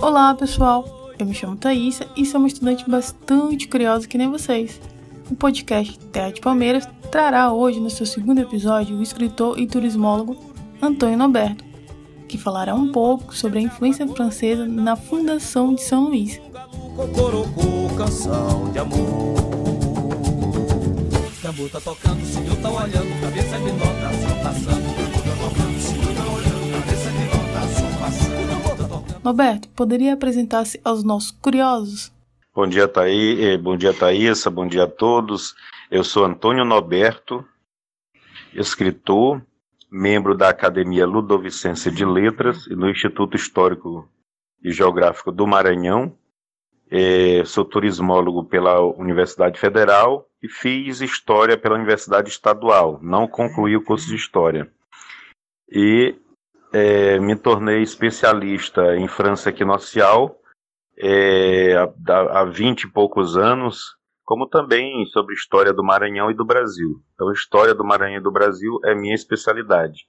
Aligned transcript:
Olá 0.00 0.34
pessoal, 0.34 1.12
eu 1.18 1.26
me 1.26 1.34
chamo 1.34 1.56
Thaisa 1.56 2.06
e 2.16 2.26
sou 2.26 2.40
uma 2.40 2.48
estudante 2.48 2.88
bastante 2.88 3.68
curiosa 3.68 4.08
que 4.08 4.18
nem 4.18 4.30
vocês. 4.30 4.80
O 5.30 5.34
podcast 5.34 5.98
Terra 6.12 6.32
de 6.32 6.40
Palmeiras 6.40 6.88
trará 7.10 7.52
hoje 7.52 7.78
no 7.78 7.90
seu 7.90 8.04
segundo 8.04 8.40
episódio 8.40 8.96
o 8.96 9.02
escritor 9.02 9.58
e 9.58 9.66
turismólogo 9.66 10.53
Antônio 10.80 11.16
Noberto, 11.16 11.64
que 12.28 12.38
falará 12.38 12.74
um 12.74 12.90
pouco 12.92 13.34
sobre 13.34 13.58
a 13.58 13.62
influência 13.62 14.06
francesa 14.08 14.66
na 14.66 14.96
fundação 14.96 15.74
de 15.74 15.82
São 15.82 16.04
Luís. 16.08 16.40
Tá 21.72 21.80
tá. 21.80 22.04
Roberto, 29.24 29.68
poderia 29.70 30.12
apresentar-se 30.12 30.78
aos 30.84 31.02
nossos 31.02 31.30
curiosos? 31.30 32.12
Bom 32.54 32.66
dia, 32.66 32.86
Thaí, 32.86 33.42
eh, 33.42 33.58
bom 33.58 33.76
dia, 33.76 33.94
Thaísa, 33.94 34.50
bom 34.50 34.66
dia 34.66 34.84
a 34.84 34.86
todos. 34.86 35.54
Eu 35.90 36.04
sou 36.04 36.24
Antônio 36.24 36.64
Noberto, 36.64 37.44
escritor, 38.52 39.42
membro 39.94 40.34
da 40.36 40.48
Academia 40.48 41.06
Ludovicense 41.06 41.88
de 41.88 42.04
Letras 42.04 42.66
e 42.66 42.74
no 42.74 42.90
Instituto 42.90 43.36
Histórico 43.36 44.08
e 44.60 44.72
Geográfico 44.72 45.30
do 45.30 45.46
Maranhão. 45.46 46.18
É, 46.90 47.44
sou 47.44 47.64
turismólogo 47.64 48.44
pela 48.44 48.80
Universidade 48.80 49.58
Federal 49.58 50.28
e 50.42 50.48
fiz 50.48 51.00
História 51.00 51.56
pela 51.56 51.76
Universidade 51.76 52.28
Estadual. 52.28 52.98
Não 53.00 53.28
concluí 53.28 53.76
o 53.76 53.84
curso 53.84 54.08
de 54.08 54.16
História. 54.16 54.68
E 55.70 56.16
é, 56.72 57.20
me 57.20 57.36
tornei 57.36 57.80
especialista 57.80 58.96
em 58.96 59.06
França 59.06 59.50
equinocial 59.50 60.40
é, 60.98 61.76
há, 61.76 62.40
há 62.40 62.44
20 62.44 62.82
e 62.82 62.90
poucos 62.90 63.36
anos, 63.36 63.96
como 64.24 64.46
também 64.46 65.04
sobre 65.06 65.34
história 65.34 65.72
do 65.72 65.84
Maranhão 65.84 66.30
e 66.30 66.34
do 66.34 66.44
Brasil. 66.44 67.00
Então, 67.14 67.30
história 67.30 67.74
do 67.74 67.84
Maranhão 67.84 68.18
e 68.18 68.22
do 68.22 68.32
Brasil 68.32 68.80
é 68.84 68.94
minha 68.94 69.14
especialidade. 69.14 70.06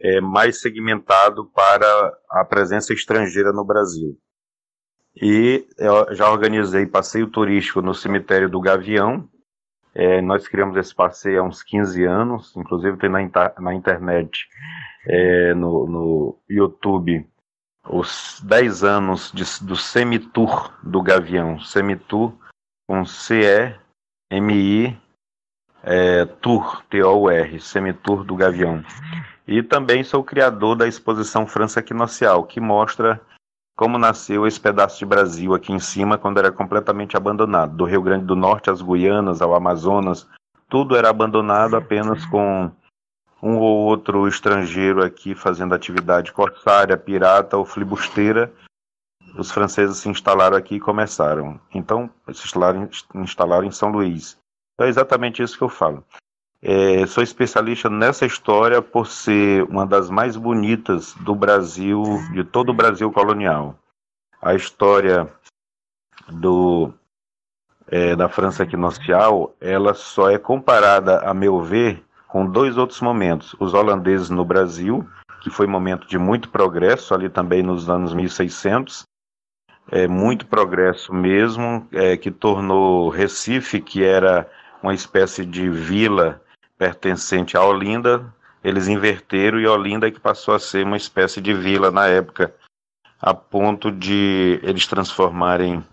É 0.00 0.20
mais 0.20 0.60
segmentado 0.60 1.46
para 1.54 2.12
a 2.30 2.44
presença 2.44 2.92
estrangeira 2.92 3.52
no 3.52 3.64
Brasil. 3.64 4.18
E 5.16 5.64
já 6.10 6.30
organizei 6.30 6.86
passeio 6.86 7.28
turístico 7.28 7.80
no 7.80 7.94
cemitério 7.94 8.50
do 8.50 8.60
Gavião. 8.60 9.28
É, 9.94 10.20
nós 10.20 10.48
criamos 10.48 10.76
esse 10.76 10.92
passeio 10.92 11.40
há 11.40 11.44
uns 11.44 11.62
15 11.62 12.04
anos, 12.04 12.56
inclusive 12.56 12.96
tem 12.98 13.08
na, 13.08 13.20
na 13.60 13.74
internet 13.74 14.48
é, 15.06 15.54
no, 15.54 15.86
no 15.86 16.38
YouTube 16.50 17.24
os 17.88 18.40
10 18.44 18.82
anos 18.82 19.30
de, 19.32 19.44
do 19.64 19.76
Semitour 19.76 20.72
do 20.82 21.00
Gavião. 21.00 21.60
Semitour 21.60 22.36
com 22.86 23.04
C-E-M-I 23.04 24.98
é, 25.82 26.24
Tour, 26.24 26.82
T-O-U-R, 26.88 27.60
Semitour 27.60 28.24
do 28.24 28.34
Gavião. 28.34 28.82
E 29.46 29.62
também 29.62 30.02
sou 30.02 30.20
o 30.20 30.24
criador 30.24 30.76
da 30.76 30.88
exposição 30.88 31.46
França 31.46 31.80
Equinocial, 31.80 32.44
que 32.44 32.60
mostra 32.60 33.20
como 33.76 33.98
nasceu 33.98 34.46
esse 34.46 34.58
pedaço 34.58 34.98
de 34.98 35.04
Brasil 35.04 35.52
aqui 35.52 35.72
em 35.72 35.78
cima, 35.78 36.16
quando 36.16 36.38
era 36.38 36.50
completamente 36.50 37.16
abandonado. 37.16 37.76
Do 37.76 37.84
Rio 37.84 38.02
Grande 38.02 38.24
do 38.24 38.36
Norte 38.36 38.70
às 38.70 38.80
Guianas, 38.80 39.42
ao 39.42 39.54
Amazonas, 39.54 40.26
tudo 40.68 40.96
era 40.96 41.10
abandonado 41.10 41.76
apenas 41.76 42.24
com 42.26 42.70
um 43.42 43.58
ou 43.58 43.84
outro 43.84 44.26
estrangeiro 44.26 45.04
aqui 45.04 45.34
fazendo 45.34 45.74
atividade 45.74 46.32
corsária, 46.32 46.96
pirata 46.96 47.58
ou 47.58 47.64
flibusteira, 47.64 48.50
os 49.36 49.50
franceses 49.50 49.98
se 49.98 50.08
instalaram 50.08 50.56
aqui 50.56 50.76
e 50.76 50.80
começaram. 50.80 51.60
Então, 51.72 52.10
se 52.32 52.44
instalaram, 52.44 52.88
instalaram 53.16 53.66
em 53.66 53.70
São 53.70 53.90
Luís. 53.90 54.38
Então, 54.74 54.86
é 54.86 54.90
exatamente 54.90 55.42
isso 55.42 55.56
que 55.56 55.64
eu 55.64 55.68
falo. 55.68 56.04
É, 56.62 57.04
sou 57.06 57.22
especialista 57.22 57.90
nessa 57.90 58.24
história 58.24 58.80
por 58.80 59.06
ser 59.06 59.64
uma 59.64 59.86
das 59.86 60.08
mais 60.08 60.36
bonitas 60.36 61.12
do 61.20 61.34
Brasil, 61.34 62.02
de 62.32 62.42
todo 62.42 62.70
o 62.70 62.74
Brasil 62.74 63.12
colonial. 63.12 63.78
A 64.40 64.54
história 64.54 65.30
do, 66.28 66.92
é, 67.86 68.16
da 68.16 68.28
França 68.28 68.62
equinocial, 68.62 69.54
ela 69.60 69.92
só 69.92 70.30
é 70.30 70.38
comparada, 70.38 71.18
a 71.18 71.34
meu 71.34 71.60
ver, 71.60 72.02
com 72.28 72.46
dois 72.46 72.78
outros 72.78 73.00
momentos. 73.00 73.54
Os 73.60 73.74
holandeses 73.74 74.30
no 74.30 74.44
Brasil, 74.44 75.06
que 75.42 75.50
foi 75.50 75.66
momento 75.66 76.06
de 76.08 76.18
muito 76.18 76.48
progresso, 76.48 77.14
ali 77.14 77.28
também 77.28 77.62
nos 77.62 77.90
anos 77.90 78.14
1600, 78.14 79.04
é, 79.90 80.06
muito 80.06 80.46
progresso 80.46 81.12
mesmo, 81.12 81.86
é, 81.92 82.16
que 82.16 82.30
tornou 82.30 83.08
Recife, 83.08 83.80
que 83.80 84.02
era 84.04 84.48
uma 84.82 84.94
espécie 84.94 85.44
de 85.44 85.68
vila 85.68 86.40
pertencente 86.76 87.56
a 87.56 87.64
Olinda, 87.64 88.32
eles 88.62 88.88
inverteram 88.88 89.60
e 89.60 89.66
Olinda 89.66 90.10
que 90.10 90.18
passou 90.18 90.54
a 90.54 90.58
ser 90.58 90.84
uma 90.84 90.96
espécie 90.96 91.40
de 91.40 91.52
vila 91.52 91.90
na 91.90 92.06
época, 92.06 92.54
a 93.20 93.32
ponto 93.34 93.90
de 93.92 94.58
eles 94.62 94.86
transformarem 94.86 95.84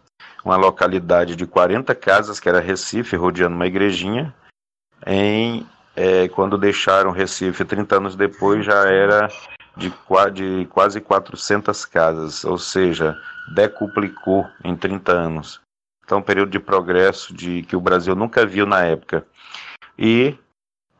uma 0.43 0.55
localidade 0.55 1.35
de 1.35 1.45
40 1.45 1.93
casas, 1.95 2.39
que 2.39 2.49
era 2.49 2.59
Recife, 2.59 3.15
rodeando 3.15 3.55
uma 3.55 3.67
igrejinha, 3.67 4.33
em 5.05 5.67
é, 5.95 6.27
quando 6.29 6.57
deixaram 6.57 7.11
Recife 7.11 7.65
30 7.65 7.97
anos 7.97 8.15
depois, 8.15 8.65
já 8.65 8.85
era 8.89 9.29
de, 9.75 9.91
de 10.33 10.65
quase 10.67 10.99
400 11.01 11.85
casas, 11.85 12.43
ou 12.43 12.57
seja, 12.57 13.17
decuplicou 13.53 14.47
em 14.63 14.75
30 14.75 15.11
anos. 15.11 15.61
Então, 16.03 16.19
um 16.19 16.23
período 16.23 16.51
de 16.51 16.59
progresso 16.59 17.33
de 17.33 17.63
que 17.63 17.75
o 17.75 17.81
Brasil 17.81 18.15
nunca 18.15 18.45
viu 18.45 18.65
na 18.65 18.83
época. 18.83 19.25
E 19.97 20.35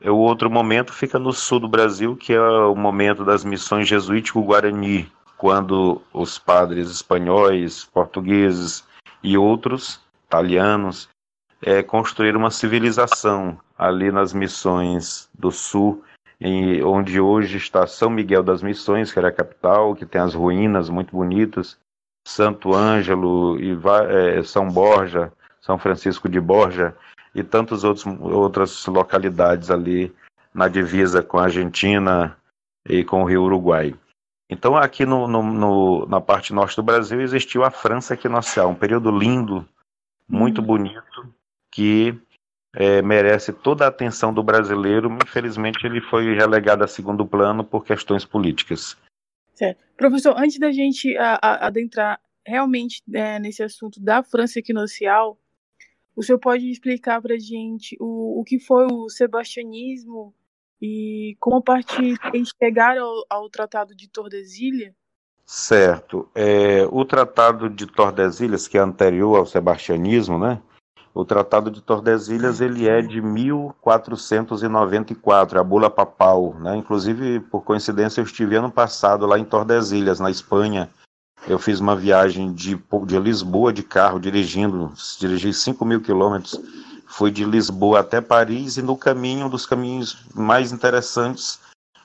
o 0.03 0.15
outro 0.15 0.49
momento 0.49 0.93
fica 0.93 1.19
no 1.19 1.33
sul 1.33 1.59
do 1.59 1.67
Brasil, 1.67 2.15
que 2.15 2.33
é 2.33 2.41
o 2.41 2.75
momento 2.75 3.25
das 3.25 3.43
missões 3.43 3.87
jesuítico-guarani, 3.87 5.11
quando 5.37 6.01
os 6.13 6.37
padres 6.37 6.89
espanhóis, 6.89 7.83
portugueses 7.83 8.83
e 9.23 9.37
outros, 9.37 9.99
italianos, 10.27 11.09
é, 11.61 11.83
construíram 11.83 12.39
uma 12.39 12.51
civilização 12.51 13.59
ali 13.77 14.11
nas 14.11 14.33
missões 14.33 15.27
do 15.37 15.51
sul, 15.51 16.03
onde 16.83 17.19
hoje 17.19 17.57
está 17.57 17.85
São 17.85 18.09
Miguel 18.09 18.41
das 18.41 18.63
Missões, 18.63 19.11
que 19.11 19.19
era 19.19 19.27
a 19.27 19.33
capital, 19.33 19.95
que 19.95 20.05
tem 20.05 20.19
as 20.19 20.33
ruínas 20.33 20.89
muito 20.89 21.15
bonitas, 21.15 21.77
Santo 22.27 22.73
Ângelo, 22.73 23.59
e 23.59 23.77
é, 24.09 24.43
São 24.43 24.67
Borja, 24.67 25.31
São 25.61 25.77
Francisco 25.77 26.27
de 26.27 26.39
Borja 26.39 26.95
e 27.33 27.43
tantas 27.43 27.83
outras 27.83 28.85
localidades 28.87 29.69
ali 29.69 30.13
na 30.53 30.67
divisa 30.67 31.21
com 31.23 31.37
a 31.37 31.43
Argentina 31.43 32.35
e 32.87 33.03
com 33.03 33.21
o 33.21 33.25
Rio 33.25 33.43
Uruguai. 33.43 33.95
Então, 34.49 34.75
aqui 34.75 35.05
no, 35.05 35.27
no, 35.27 35.41
no, 35.43 36.05
na 36.07 36.19
parte 36.19 36.53
norte 36.53 36.75
do 36.75 36.83
Brasil 36.83 37.21
existiu 37.21 37.63
a 37.63 37.71
França 37.71 38.15
equinocial, 38.15 38.69
um 38.69 38.75
período 38.75 39.09
lindo, 39.09 39.65
muito 40.27 40.59
uhum. 40.59 40.67
bonito, 40.67 41.33
que 41.71 42.19
é, 42.73 43.01
merece 43.01 43.51
toda 43.51 43.85
a 43.85 43.89
atenção 43.89 44.33
do 44.33 44.43
brasileiro. 44.43 45.11
Infelizmente, 45.23 45.85
ele 45.85 46.01
foi 46.01 46.35
relegado 46.35 46.83
a 46.83 46.87
segundo 46.87 47.25
plano 47.25 47.63
por 47.63 47.85
questões 47.85 48.25
políticas. 48.25 48.97
Certo. 49.53 49.83
Professor, 49.97 50.35
antes 50.37 50.57
da 50.57 50.71
gente 50.71 51.15
a, 51.17 51.39
a, 51.41 51.67
adentrar 51.67 52.19
realmente 52.45 53.03
é, 53.13 53.39
nesse 53.39 53.61
assunto 53.61 53.99
da 53.99 54.23
França 54.23 54.59
equinocial, 54.59 55.37
o 56.15 56.23
senhor 56.23 56.39
pode 56.39 56.69
explicar 56.69 57.21
para 57.21 57.35
a 57.35 57.39
gente 57.39 57.95
o, 57.99 58.41
o 58.41 58.43
que 58.43 58.59
foi 58.59 58.87
o 58.91 59.09
sebastianismo 59.09 60.33
e 60.81 61.37
como 61.39 61.57
a 61.57 61.61
partir 61.61 62.17
eles 62.33 62.51
chegaram 62.57 63.03
ao, 63.03 63.25
ao 63.29 63.49
Tratado 63.49 63.95
de 63.95 64.09
Tordesilhas? 64.09 64.93
Certo. 65.45 66.29
É, 66.33 66.85
o 66.89 67.05
Tratado 67.05 67.69
de 67.69 67.85
Tordesilhas, 67.85 68.67
que 68.67 68.77
é 68.77 68.81
anterior 68.81 69.37
ao 69.37 69.45
sebastianismo, 69.45 70.39
né? 70.39 70.61
O 71.13 71.25
Tratado 71.25 71.69
de 71.69 71.81
Tordesilhas 71.81 72.61
ele 72.61 72.87
é 72.87 73.01
de 73.01 73.21
1494, 73.21 75.59
a 75.59 75.63
bula 75.63 75.89
papal, 75.89 76.55
né? 76.59 76.77
Inclusive, 76.77 77.41
por 77.41 77.63
coincidência, 77.63 78.21
eu 78.21 78.25
estive 78.25 78.55
ano 78.55 78.71
passado 78.71 79.25
lá 79.25 79.37
em 79.37 79.43
Tordesilhas, 79.43 80.21
na 80.21 80.31
Espanha. 80.31 80.89
Eu 81.45 81.59
fiz 81.59 81.81
uma 81.81 81.97
viagem 81.97 82.53
de, 82.53 82.81
de 83.05 83.19
Lisboa 83.19 83.73
de 83.73 83.83
carro, 83.83 84.19
dirigindo, 84.19 84.93
dirigi 85.19 85.53
5 85.53 85.83
mil 85.83 85.99
quilômetros. 85.99 86.57
Fui 87.07 87.29
de 87.29 87.43
Lisboa 87.43 87.99
até 87.99 88.21
Paris 88.21 88.77
e 88.77 88.81
no 88.81 88.95
caminho, 88.95 89.47
um 89.47 89.49
dos 89.49 89.65
caminhos 89.65 90.23
mais 90.33 90.71
interessantes, 90.71 91.59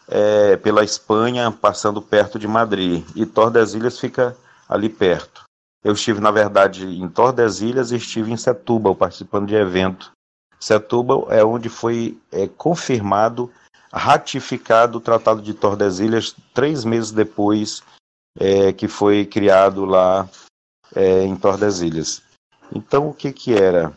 é, 0.09 0.57
pela 0.57 0.83
Espanha, 0.83 1.53
passando 1.53 2.03
perto 2.03 2.41
de 2.41 2.49
Madrid. 2.49 3.05
E 3.15 3.25
Tordesilhas 3.25 4.01
fica 4.01 4.37
ali 4.69 4.89
perto. 4.89 5.46
Eu 5.87 5.93
estive, 5.93 6.21
na 6.21 6.33
verdade, 6.33 6.85
em 6.85 7.09
Tordesilhas 7.09 7.93
e 7.93 7.97
estive 7.97 8.33
em 8.33 8.37
Setúbal, 8.37 8.93
participando 8.93 9.47
de 9.47 9.55
evento. 9.55 10.11
Setúbal 10.59 11.29
é 11.31 11.45
onde 11.45 11.69
foi 11.69 12.19
é, 12.33 12.49
confirmado, 12.49 13.49
ratificado 13.93 14.99
o 14.99 15.01
Tratado 15.01 15.41
de 15.41 15.55
Tordesilhas 15.55 16.35
três 16.53 16.85
meses 16.85 17.13
depois 17.13 17.85
é, 18.37 18.73
que 18.73 18.89
foi 18.89 19.25
criado 19.25 19.85
lá 19.85 20.29
é, 20.93 21.23
em 21.23 21.37
Tordesilhas. 21.37 22.21
Então, 22.75 23.11
o 23.11 23.15
que 23.15 23.33
que 23.33 23.55
era? 23.55 23.93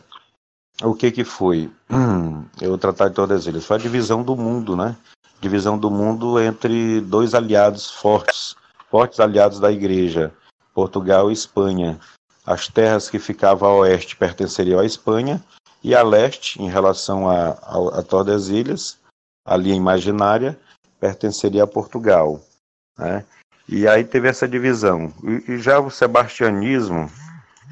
O 0.84 0.94
que 0.94 1.10
que 1.10 1.24
foi? 1.24 1.72
Hum, 1.90 2.44
o 2.62 2.78
Tratado 2.78 3.10
de 3.10 3.16
Tordesilhas 3.16 3.66
foi 3.66 3.78
a 3.78 3.80
divisão 3.80 4.22
do 4.22 4.36
mundo, 4.36 4.76
né? 4.76 4.96
Divisão 5.40 5.76
do 5.76 5.90
mundo 5.90 6.38
entre 6.38 7.00
dois 7.00 7.34
aliados 7.34 7.90
fortes, 7.90 8.54
fortes 8.88 9.18
aliados 9.18 9.58
da 9.58 9.72
Igreja, 9.72 10.32
Portugal 10.80 11.28
e 11.28 11.34
Espanha. 11.34 12.00
As 12.46 12.66
terras 12.66 13.10
que 13.10 13.18
ficavam 13.18 13.68
a 13.68 13.74
oeste 13.80 14.16
pertenceriam 14.16 14.80
à 14.80 14.86
Espanha 14.86 15.42
e 15.84 15.94
a 15.94 16.02
leste, 16.02 16.60
em 16.62 16.70
relação 16.70 17.28
a, 17.28 17.50
a, 17.50 17.98
a 17.98 18.02
Tordesilhas, 18.02 18.98
a 19.46 19.58
linha 19.58 19.76
imaginária, 19.76 20.58
pertenceria 20.98 21.64
a 21.64 21.66
Portugal. 21.66 22.40
Né? 22.98 23.26
E 23.68 23.86
aí 23.86 24.04
teve 24.04 24.26
essa 24.28 24.48
divisão. 24.48 25.12
E, 25.22 25.52
e 25.52 25.58
já 25.58 25.78
o 25.78 25.90
sebastianismo, 25.90 27.10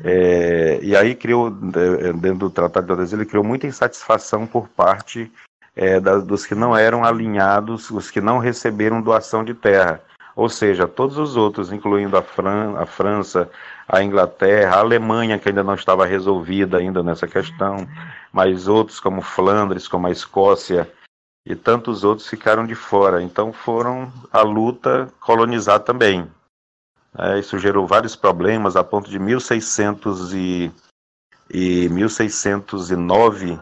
é, 0.04 0.78
e 0.82 0.94
aí 0.94 1.14
criou, 1.14 1.50
dentro 1.50 2.40
do 2.40 2.50
Tratado 2.50 2.84
de 2.84 2.88
Tordesilhas, 2.88 3.26
criou 3.26 3.42
muita 3.42 3.66
insatisfação 3.66 4.46
por 4.46 4.68
parte 4.68 5.32
é, 5.74 5.98
da, 5.98 6.18
dos 6.18 6.44
que 6.44 6.54
não 6.54 6.76
eram 6.76 7.04
alinhados, 7.04 7.90
os 7.90 8.10
que 8.10 8.20
não 8.20 8.36
receberam 8.36 9.00
doação 9.00 9.42
de 9.42 9.54
terra. 9.54 10.02
Ou 10.38 10.48
seja, 10.48 10.86
todos 10.86 11.18
os 11.18 11.36
outros, 11.36 11.72
incluindo 11.72 12.16
a, 12.16 12.22
Fran 12.22 12.76
a 12.78 12.86
França, 12.86 13.50
a 13.88 14.04
Inglaterra, 14.04 14.76
a 14.76 14.78
Alemanha, 14.78 15.36
que 15.36 15.48
ainda 15.48 15.64
não 15.64 15.74
estava 15.74 16.06
resolvida 16.06 16.78
ainda 16.78 17.02
nessa 17.02 17.26
questão, 17.26 17.88
mas 18.32 18.68
outros 18.68 19.00
como 19.00 19.20
Flandres, 19.20 19.88
como 19.88 20.06
a 20.06 20.12
Escócia 20.12 20.88
e 21.44 21.56
tantos 21.56 22.04
outros 22.04 22.28
ficaram 22.28 22.64
de 22.64 22.76
fora. 22.76 23.20
Então 23.20 23.52
foram 23.52 24.12
a 24.32 24.40
luta 24.42 25.12
colonizar 25.18 25.80
também. 25.80 26.30
É, 27.18 27.40
isso 27.40 27.58
gerou 27.58 27.84
vários 27.84 28.14
problemas, 28.14 28.76
a 28.76 28.84
ponto 28.84 29.10
de 29.10 29.18
1600 29.18 30.34
e, 30.34 30.72
e 31.50 31.88
1609, 31.88 33.58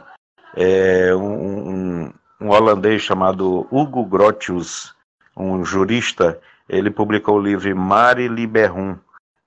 é, 0.55 1.15
um, 1.15 1.71
um, 1.71 2.13
um 2.39 2.51
holandês 2.51 3.01
chamado 3.01 3.67
Hugo 3.71 4.05
Grotius, 4.05 4.95
um 5.35 5.65
jurista, 5.65 6.39
ele 6.69 6.91
publicou 6.91 7.37
o 7.37 7.43
livro 7.43 7.77
Mare 7.77 8.29
Liberum, 8.29 8.99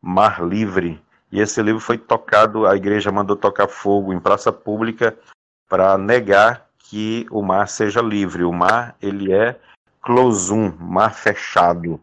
Mar 0.01 0.45
Livre, 0.45 1.01
e 1.31 1.39
esse 1.39 1.61
livro 1.61 1.79
foi 1.79 1.97
tocado, 1.97 2.65
a 2.65 2.75
igreja 2.75 3.11
mandou 3.11 3.35
tocar 3.35 3.67
fogo 3.67 4.11
em 4.11 4.19
praça 4.19 4.51
pública 4.51 5.17
para 5.67 5.97
negar 5.97 6.67
que 6.77 7.27
o 7.29 7.43
mar 7.43 7.69
seja 7.69 8.01
livre. 8.01 8.43
O 8.43 8.51
mar, 8.51 8.95
ele 8.99 9.31
é 9.31 9.59
closum, 10.01 10.75
mar 10.79 11.13
fechado. 11.13 12.01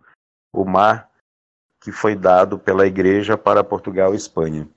O 0.53 0.65
mar 0.65 1.11
que 1.81 1.91
foi 1.91 2.15
dado 2.15 2.59
pela 2.59 2.87
igreja 2.87 3.37
para 3.37 3.65
Portugal 3.65 4.15
e 4.15 4.17
Espanha. 4.17 4.69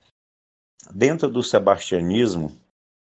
Dentro 0.92 1.28
do 1.28 1.42
sebastianismo, 1.42 2.56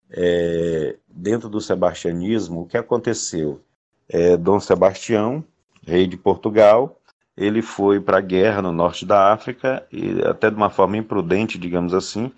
é, 0.10 0.98
dentro 1.08 1.50
do 1.50 1.60
sebastianismo, 1.60 2.62
o 2.62 2.66
que 2.66 2.78
aconteceu? 2.78 3.62
É, 4.08 4.38
Dom 4.38 4.60
Sebastião, 4.60 5.44
rei 5.82 6.08
de 6.08 6.18
Portugal, 6.18 7.00
ele 7.36 7.62
foi 7.62 8.00
para 8.00 8.20
a 8.20 8.22
guerra 8.22 8.62
no 8.62 8.72
norte 8.72 9.06
da 9.06 9.34
África, 9.34 9.86
e 9.92 10.22
até 10.26 10.50
de 10.50 10.56
uma 10.56 10.70
forma 10.70 10.96
imprudente, 10.98 11.58
digamos 11.58 11.94
assim, 11.94 12.32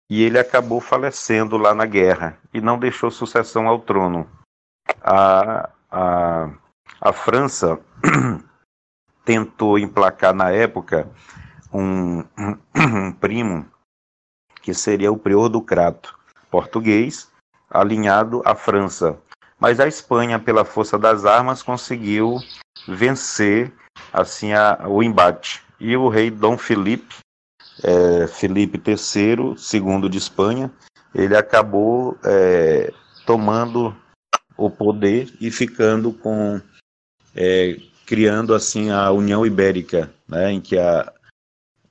e 0.08 0.22
ele 0.22 0.38
acabou 0.38 0.80
falecendo 0.80 1.56
lá 1.56 1.74
na 1.74 1.84
guerra 1.84 2.38
e 2.54 2.60
não 2.60 2.78
deixou 2.78 3.10
sucessão 3.10 3.66
ao 3.66 3.80
trono. 3.80 4.30
A, 5.02 5.68
a, 5.90 6.48
a 7.00 7.12
França 7.12 7.80
tentou 9.24 9.76
emplacar 9.78 10.32
na 10.32 10.52
época 10.52 11.10
um, 11.72 12.20
um, 12.20 12.56
um 12.76 13.12
primo 13.12 13.66
que 14.62 14.72
seria 14.72 15.10
o 15.10 15.18
prior 15.18 15.48
do 15.48 15.60
Crato, 15.60 16.16
português, 16.50 17.28
alinhado 17.70 18.42
à 18.44 18.54
França. 18.54 19.18
Mas 19.58 19.80
a 19.80 19.86
Espanha, 19.86 20.38
pela 20.38 20.64
força 20.64 20.98
das 20.98 21.24
armas, 21.24 21.62
conseguiu 21.62 22.38
vencer 22.86 23.72
assim 24.12 24.52
a, 24.52 24.86
o 24.86 25.02
embate. 25.02 25.62
E 25.80 25.96
o 25.96 26.08
rei 26.08 26.30
Dom 26.30 26.56
Felipe, 26.56 27.16
é, 27.82 28.26
Felipe 28.26 28.80
III, 28.86 29.56
segundo 29.56 30.08
de 30.08 30.18
Espanha, 30.18 30.70
ele 31.14 31.36
acabou 31.36 32.18
é, 32.24 32.92
tomando 33.24 33.94
o 34.56 34.70
poder 34.70 35.32
e 35.40 35.50
ficando 35.50 36.12
com 36.12 36.60
é, 37.34 37.78
criando 38.06 38.54
assim 38.54 38.90
a 38.90 39.10
União 39.10 39.44
Ibérica, 39.44 40.10
né, 40.28 40.52
em 40.52 40.60
que 40.60 40.78
a 40.78 41.12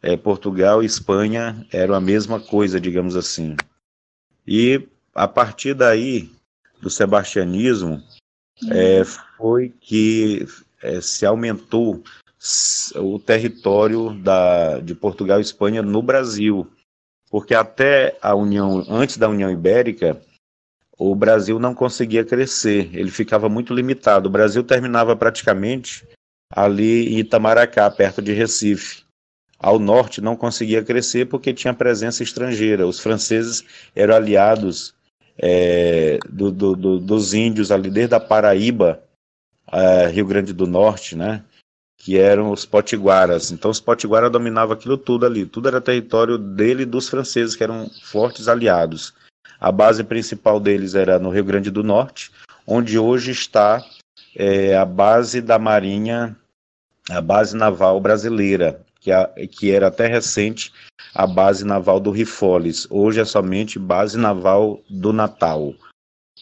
é, 0.01 0.15
Portugal 0.15 0.81
e 0.81 0.85
Espanha 0.85 1.65
eram 1.71 1.93
a 1.93 2.01
mesma 2.01 2.39
coisa, 2.39 2.79
digamos 2.79 3.15
assim. 3.15 3.55
E 4.47 4.87
a 5.15 5.27
partir 5.27 5.73
daí, 5.73 6.29
do 6.81 6.89
sebastianismo, 6.89 8.03
é, 8.69 9.03
foi 9.37 9.73
que 9.79 10.45
é, 10.83 10.99
se 10.99 11.25
aumentou 11.25 12.03
o 12.95 13.17
território 13.17 14.13
da, 14.13 14.79
de 14.79 14.93
Portugal 14.93 15.39
e 15.39 15.41
Espanha 15.41 15.81
no 15.81 16.01
Brasil. 16.01 16.67
Porque 17.31 17.55
até 17.55 18.17
a 18.21 18.35
União, 18.35 18.85
antes 18.87 19.17
da 19.17 19.29
União 19.29 19.49
Ibérica, 19.49 20.21
o 20.97 21.15
Brasil 21.15 21.59
não 21.59 21.73
conseguia 21.73 22.23
crescer, 22.23 22.89
ele 22.93 23.11
ficava 23.11 23.49
muito 23.49 23.73
limitado. 23.73 24.27
O 24.27 24.31
Brasil 24.31 24.63
terminava 24.63 25.15
praticamente 25.15 26.07
ali 26.49 27.13
em 27.13 27.19
Itamaracá, 27.19 27.89
perto 27.89 28.21
de 28.21 28.31
Recife. 28.31 29.03
Ao 29.57 29.79
norte 29.79 30.21
não 30.21 30.35
conseguia 30.35 30.83
crescer 30.83 31.25
porque 31.25 31.53
tinha 31.53 31.73
presença 31.73 32.21
estrangeira. 32.21 32.85
Os 32.85 32.99
franceses 32.99 33.63
eram 33.95 34.15
aliados 34.15 34.94
é, 35.37 36.17
do, 36.29 36.51
do, 36.51 36.75
do, 36.75 36.99
dos 36.99 37.33
índios 37.33 37.71
ali 37.71 37.89
desde 37.89 38.15
a 38.15 38.19
Paraíba, 38.19 39.01
a 39.67 40.07
Rio 40.07 40.25
Grande 40.25 40.53
do 40.53 40.67
Norte, 40.67 41.15
né? 41.15 41.43
Que 41.97 42.17
eram 42.17 42.51
os 42.51 42.65
potiguaras. 42.65 43.51
Então 43.51 43.71
os 43.71 43.79
potiguaras 43.79 44.31
dominavam 44.31 44.73
aquilo 44.73 44.97
tudo 44.97 45.25
ali. 45.25 45.45
Tudo 45.45 45.67
era 45.67 45.81
território 45.81 46.37
dele 46.37 46.83
e 46.83 46.85
dos 46.85 47.09
franceses, 47.09 47.55
que 47.55 47.63
eram 47.63 47.89
fortes 48.03 48.47
aliados. 48.47 49.13
A 49.59 49.71
base 49.71 50.03
principal 50.03 50.59
deles 50.59 50.95
era 50.95 51.17
no 51.17 51.29
Rio 51.29 51.43
Grande 51.43 51.71
do 51.71 51.83
Norte, 51.83 52.31
onde 52.67 52.99
hoje 52.99 53.31
está 53.31 53.83
é, 54.35 54.75
a 54.75 54.85
base 54.85 55.41
da 55.41 55.57
Marinha, 55.57 56.35
a 57.09 57.21
base 57.21 57.55
naval 57.55 57.99
brasileira, 57.99 58.84
que, 59.05 59.11
a, 59.11 59.29
que 59.51 59.71
era 59.71 59.87
até 59.87 60.07
recente 60.07 60.73
a 61.13 61.27
base 61.27 61.63
naval 61.63 61.99
do 61.99 62.09
Rifoles. 62.09 62.87
Hoje 62.89 63.19
é 63.19 63.25
somente 63.25 63.77
base 63.77 64.17
naval 64.17 64.81
do 64.89 65.13
Natal. 65.13 65.75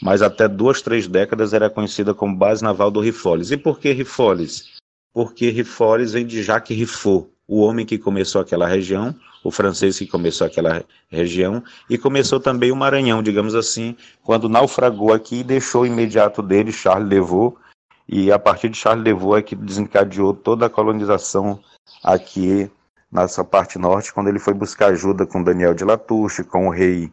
Mas 0.02 0.22
até 0.22 0.48
duas, 0.48 0.82
três 0.82 1.06
décadas 1.06 1.54
era 1.54 1.70
conhecida 1.70 2.14
como 2.14 2.38
base 2.38 2.64
naval 2.64 2.90
do 2.90 3.02
Rifoles. 3.02 3.52
E 3.52 3.58
por 3.58 3.80
que 3.80 3.92
Rifoles? 3.92 4.78
Porque 5.14 5.50
Rifoles 5.50 6.14
vem 6.14 6.26
de 6.26 6.42
Jacques 6.42 6.76
Riffaut, 6.76 7.28
o 7.46 7.60
homem 7.60 7.86
que 7.86 7.98
começou 7.98 8.40
aquela 8.40 8.66
região, 8.66 9.14
o 9.44 9.52
francês 9.52 10.00
que 10.00 10.08
começou 10.08 10.48
aquela 10.48 10.86
região, 11.10 11.62
e 11.90 11.98
começou 11.98 12.40
também 12.40 12.72
o 12.72 12.76
Maranhão, 12.78 13.22
digamos 13.22 13.56
assim, 13.56 13.96
quando 14.24 14.48
naufragou 14.48 15.12
aqui 15.12 15.42
e 15.42 15.44
deixou 15.44 15.86
imediato 15.86 16.42
dele, 16.42 16.72
Charles 16.72 17.10
Levaux, 17.10 17.58
e 18.08 18.32
a 18.32 18.40
partir 18.40 18.70
de 18.70 18.78
Charles 18.78 19.04
Levaux 19.04 19.40
é 19.40 19.42
que 19.42 19.56
desencadeou 19.56 20.34
toda 20.34 20.66
a 20.66 20.70
colonização 20.70 21.60
aqui 22.04 22.70
nessa 23.12 23.44
parte 23.44 23.78
norte, 23.78 24.14
quando 24.14 24.28
ele 24.28 24.40
foi 24.40 24.54
buscar 24.54 24.88
ajuda 24.88 25.26
com 25.26 25.44
Daniel 25.44 25.74
de 25.74 25.86
Latouche, 25.86 26.44
com 26.44 26.68
o 26.68 26.72
rei 26.72 27.12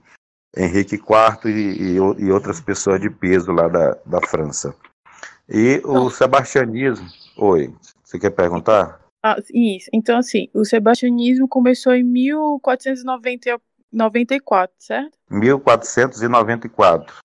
Henrique 0.57 0.97
IV 0.97 1.47
e, 1.47 1.51
e, 1.51 1.95
e 1.97 2.33
outras 2.33 2.61
pessoas 2.61 3.01
de 3.01 3.09
peso 3.11 3.53
lá 3.53 3.69
da, 3.69 3.97
da 4.07 4.21
França. 4.27 4.75
E 5.49 5.77
o 5.85 5.89
então, 5.91 6.11
sebastianismo. 6.11 7.07
Oi, 7.37 7.73
você 8.03 8.19
quer 8.19 8.31
perguntar? 8.31 8.99
Ah, 9.23 9.37
isso. 9.53 9.91
Então, 9.93 10.19
assim, 10.19 10.49
o 10.55 10.65
sebastianismo 10.65 11.47
começou 11.47 11.95
em 11.95 12.03
1494, 12.03 14.75
certo? 14.79 15.13
1494. 15.29 17.19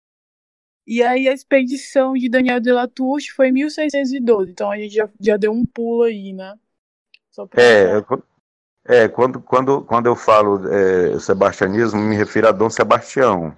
E 0.87 1.01
aí 1.01 1.27
a 1.27 1.33
expedição 1.33 2.13
de 2.13 2.29
Daniel 2.29 2.59
de 2.59 2.71
Latouche 2.71 3.31
foi 3.31 3.49
em 3.49 3.53
1612. 3.53 4.51
Então 4.51 4.71
a 4.71 4.77
gente 4.77 4.93
já, 4.93 5.09
já 5.19 5.37
deu 5.37 5.51
um 5.51 5.65
pulo 5.65 6.03
aí, 6.03 6.31
né? 6.31 6.53
é, 7.57 8.01
É, 8.87 9.07
quando, 9.07 9.41
quando, 9.41 9.81
quando 9.81 10.05
eu 10.05 10.15
falo 10.15 10.61
é, 10.67 11.19
sebastianismo, 11.19 11.99
me 11.99 12.15
refiro 12.15 12.47
a 12.47 12.51
Dom 12.51 12.69
Sebastião, 12.69 13.55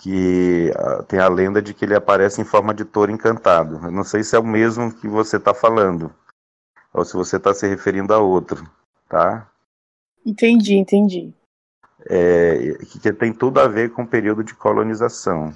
Que 0.00 0.72
uh, 0.76 1.04
tem 1.04 1.20
a 1.20 1.28
lenda 1.28 1.62
de 1.62 1.72
que 1.72 1.84
ele 1.84 1.94
aparece 1.94 2.40
em 2.40 2.44
forma 2.44 2.74
de 2.74 2.84
touro 2.84 3.12
encantado. 3.12 3.76
Eu 3.84 3.92
não 3.92 4.02
sei 4.02 4.24
se 4.24 4.34
é 4.34 4.38
o 4.40 4.44
mesmo 4.44 4.92
que 4.92 5.06
você 5.06 5.36
está 5.36 5.54
falando, 5.54 6.12
ou 6.92 7.04
se 7.04 7.14
você 7.14 7.36
está 7.36 7.54
se 7.54 7.68
referindo 7.68 8.12
a 8.12 8.18
outro, 8.18 8.68
tá? 9.08 9.46
Entendi, 10.26 10.74
entendi. 10.74 11.32
É, 12.06 12.74
que 12.84 13.12
tem 13.12 13.32
tudo 13.32 13.60
a 13.60 13.68
ver 13.68 13.90
com 13.90 14.02
o 14.02 14.06
período 14.06 14.42
de 14.42 14.54
colonização. 14.54 15.54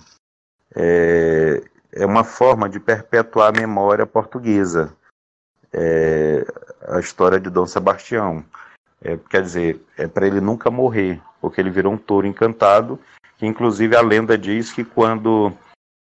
É, 0.75 1.63
é 1.93 2.07
uma 2.07 2.25
forma 2.25 2.69
de 2.69 2.79
perpetuar 2.79 3.49
a 3.49 3.61
memória 3.61 4.07
portuguesa. 4.07 4.95
É, 5.73 6.45
a 6.89 7.01
história 7.01 7.41
de 7.41 7.51
Dom 7.51 7.67
Sebastião. 7.67 8.45
É, 9.03 9.17
quer 9.31 9.43
dizer, 9.43 9.81
é 9.97 10.07
para 10.07 10.27
ele 10.27 10.41
nunca 10.41 10.71
morrer, 10.71 11.21
porque 11.41 11.61
ele 11.61 11.71
virou 11.71 11.93
um 11.93 11.99
touro 11.99 12.27
encantado, 12.27 12.99
que 13.37 13.47
inclusive 13.47 13.95
a 13.97 14.01
lenda 14.01 14.39
diz 14.39 14.73
que 14.73 14.85
quando, 14.85 15.53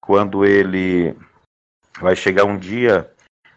quando 0.01 0.43
ele 0.45 1.15
vai 1.99 2.15
chegar 2.15 2.45
um 2.45 2.57
dia 2.57 3.09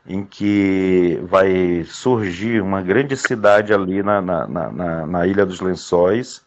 em 0.06 0.24
que 0.24 1.18
vai 1.22 1.84
surgir 1.84 2.60
uma 2.60 2.82
grande 2.82 3.16
cidade 3.16 3.72
ali 3.72 4.02
na, 4.02 4.20
na, 4.20 4.46
na, 4.46 5.06
na 5.06 5.26
Ilha 5.26 5.46
dos 5.46 5.60
Lençóis, 5.60 6.44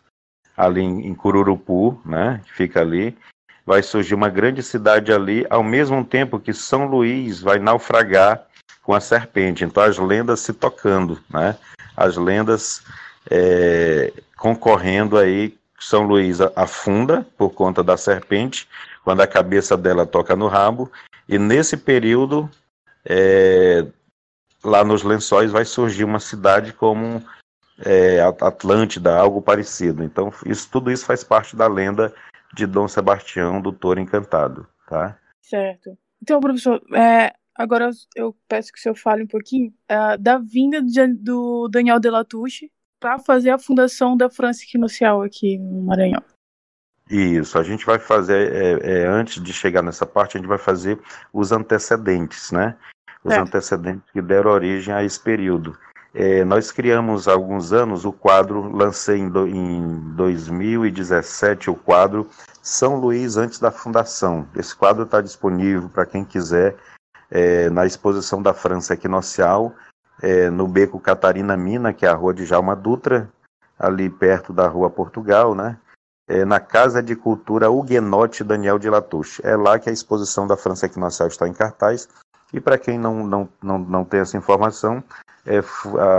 ali 0.56 0.82
em, 0.82 1.14
Cururupu, 1.14 2.00
né, 2.06 2.42
que 2.46 2.54
fica 2.54 2.82
ali, 2.82 3.18
vai 3.66 3.82
surgir 3.82 4.14
uma 4.14 4.30
grande 4.30 4.62
cidade 4.62 5.12
ali, 5.12 5.46
ao 5.50 5.64
mesmo 5.64 6.04
tempo 6.04 6.40
que 6.40 6.54
São 6.54 6.86
Luís 6.86 7.42
vai 7.42 7.60
naufragar 7.60 8.46
com 8.84 8.94
a 8.94 9.00
serpente. 9.00 9.64
Então 9.64 9.84
as 9.84 9.98
lendas 9.98 10.40
se 10.42 10.54
tocando, 10.54 11.20
né? 11.30 11.58
As 11.98 12.16
lendas 12.16 12.84
é, 13.30 14.14
concorrendo 14.38 15.18
aí, 15.18 15.58
São 15.80 16.04
Luís 16.04 16.40
afunda 16.56 17.26
por 17.38 17.50
conta 17.50 17.84
da 17.84 17.98
serpente, 17.98 18.68
quando 19.04 19.22
a 19.22 19.28
cabeça 19.28 19.76
dela 19.76 20.06
toca 20.06 20.36
no 20.36 20.48
rabo, 20.48 20.92
e 21.28 21.40
nesse 21.40 21.76
período 21.76 22.50
é, 23.04 23.86
lá 24.64 24.84
nos 24.84 25.04
lençóis 25.04 25.52
vai 25.52 25.66
surgir 25.66 26.04
uma 26.04 26.20
cidade 26.20 26.74
como 26.74 27.24
é, 27.80 28.22
Atlântida, 28.22 29.18
algo 29.18 29.42
parecido. 29.42 30.04
Então, 30.04 30.32
isso, 30.46 30.70
tudo 30.72 30.92
isso 30.92 31.06
faz 31.06 31.24
parte 31.24 31.56
da 31.56 31.68
lenda 31.68 32.14
de 32.54 32.66
Dom 32.66 32.88
Sebastião 32.88 33.62
do 33.62 33.72
Touro 33.72 34.00
Encantado, 34.00 34.68
tá? 34.88 35.18
Certo. 35.42 35.98
Então, 36.22 36.40
professor, 36.40 36.82
é, 36.94 37.34
agora 37.54 37.90
eu 38.16 38.36
peço 38.48 38.72
que 38.72 38.80
o 38.80 38.82
senhor 38.82 38.96
fale 38.96 39.24
um 39.24 39.28
pouquinho 39.28 39.74
é, 39.88 40.18
da 40.18 40.38
vinda 40.38 40.82
de, 40.82 41.08
do 41.14 41.68
Daniel 41.68 42.00
de 42.00 42.10
Latouche 42.10 42.72
para 43.00 43.20
fazer 43.20 43.50
a 43.50 43.60
fundação 43.60 44.16
da 44.16 44.30
França 44.30 44.64
Equinocial 44.64 45.22
aqui 45.22 45.58
no 45.58 45.82
Maranhão. 45.84 46.24
Isso, 47.10 47.60
a 47.60 47.64
gente 47.64 47.86
vai 47.86 48.00
fazer, 48.00 48.52
é, 48.52 49.02
é, 49.02 49.08
antes 49.08 49.44
de 49.44 49.54
chegar 49.54 49.84
nessa 49.84 50.08
parte, 50.08 50.38
a 50.38 50.40
gente 50.40 50.50
vai 50.50 50.58
fazer 50.58 51.00
os 51.32 51.52
antecedentes, 51.52 52.52
né? 52.52 52.76
os 53.26 53.34
é. 53.34 53.40
antecedentes 53.40 54.10
que 54.12 54.22
deram 54.22 54.52
origem 54.52 54.94
a 54.94 55.04
esse 55.04 55.20
período. 55.20 55.78
É, 56.18 56.46
nós 56.46 56.72
criamos 56.72 57.28
há 57.28 57.34
alguns 57.34 57.74
anos 57.74 58.06
o 58.06 58.14
quadro, 58.14 58.74
lancei 58.74 59.18
em, 59.18 59.30
do, 59.30 59.46
em 59.46 60.00
2017 60.16 61.70
o 61.70 61.76
quadro 61.76 62.30
São 62.64 62.96
Luís 62.96 63.36
antes 63.36 63.60
da 63.60 63.70
fundação. 63.70 64.48
Esse 64.56 64.74
quadro 64.74 65.04
está 65.04 65.20
disponível 65.20 65.90
para 65.90 66.06
quem 66.06 66.24
quiser 66.24 66.78
é, 67.30 67.70
na 67.70 67.86
exposição 67.86 68.42
da 68.42 68.54
França 68.54 68.94
Equinocial, 68.94 69.76
é, 70.22 70.50
no 70.50 70.70
Beco 70.70 71.02
Catarina 71.02 71.58
Mina, 71.58 71.92
que 71.92 72.06
é 72.06 72.10
a 72.10 72.16
rua 72.16 72.34
de 72.34 72.46
Jalma 72.46 72.78
Dutra, 72.78 73.30
ali 73.78 74.10
perto 74.10 74.54
da 74.54 74.70
Rua 74.70 74.90
Portugal, 74.90 75.54
né? 75.54 75.78
É, 76.30 76.46
na 76.46 76.62
Casa 76.62 77.04
de 77.04 77.14
Cultura 77.14 77.70
Huguenote 77.70 78.42
Daniel 78.42 78.80
de 78.80 78.90
Latouche. 78.90 79.42
É 79.46 79.58
lá 79.58 79.78
que 79.78 79.90
a 79.90 79.94
exposição 79.94 80.48
da 80.48 80.56
França 80.56 80.86
Equinocial 80.86 81.28
está 81.28 81.46
em 81.46 81.54
cartaz. 81.54 82.08
E 82.56 82.62
para 82.62 82.78
quem 82.78 82.98
não, 82.98 83.28
não, 83.28 83.50
não, 83.62 83.78
não 83.78 84.06
tem 84.06 84.22
essa 84.22 84.38
informação, 84.38 85.04
é, 85.46 85.60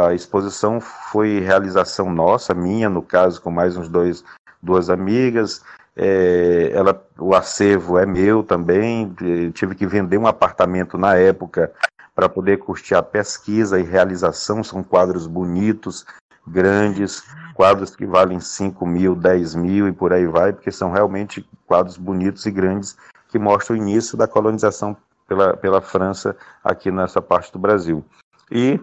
a 0.07 0.12
exposição 0.12 0.78
foi 0.83 1.40
realização 1.40 2.12
nossa, 2.12 2.52
minha, 2.52 2.90
no 2.90 3.00
caso, 3.00 3.40
com 3.40 3.50
mais 3.50 3.75
uns 3.75 3.88
dois, 3.88 4.23
duas 4.62 4.90
amigas. 4.90 5.62
É, 5.97 6.73
ela, 6.75 7.02
o 7.19 7.35
acervo 7.35 7.97
é 7.97 8.05
meu 8.05 8.43
também. 8.43 9.16
Tive 9.55 9.75
que 9.75 9.87
vender 9.87 10.19
um 10.19 10.26
apartamento 10.26 10.99
na 10.99 11.16
época 11.16 11.73
para 12.14 12.28
poder 12.28 12.59
custear 12.59 13.02
pesquisa 13.02 13.81
e 13.81 13.83
realização. 13.83 14.62
São 14.62 14.83
quadros 14.83 15.26
bonitos, 15.26 16.05
grandes, 16.47 17.25
quadros 17.55 17.97
que 17.97 18.05
valem 18.05 18.40
5 18.40 18.87
mil, 18.87 19.14
10 19.14 19.55
mil 19.55 19.88
e 19.88 19.93
por 19.93 20.12
aí 20.12 20.26
vai, 20.26 20.52
porque 20.52 20.71
são 20.71 20.93
realmente 20.93 21.49
quadros 21.66 21.97
bonitos 21.97 22.45
e 22.45 22.50
grandes 22.50 22.95
que 23.31 23.38
mostram 23.38 23.75
o 23.75 23.81
início 23.81 24.19
da 24.19 24.28
colonização 24.28 24.95
pela, 25.26 25.56
pela 25.56 25.80
França 25.80 26.37
aqui 26.62 26.90
nessa 26.90 27.21
parte 27.21 27.52
do 27.52 27.59
Brasil. 27.59 28.04
E 28.50 28.80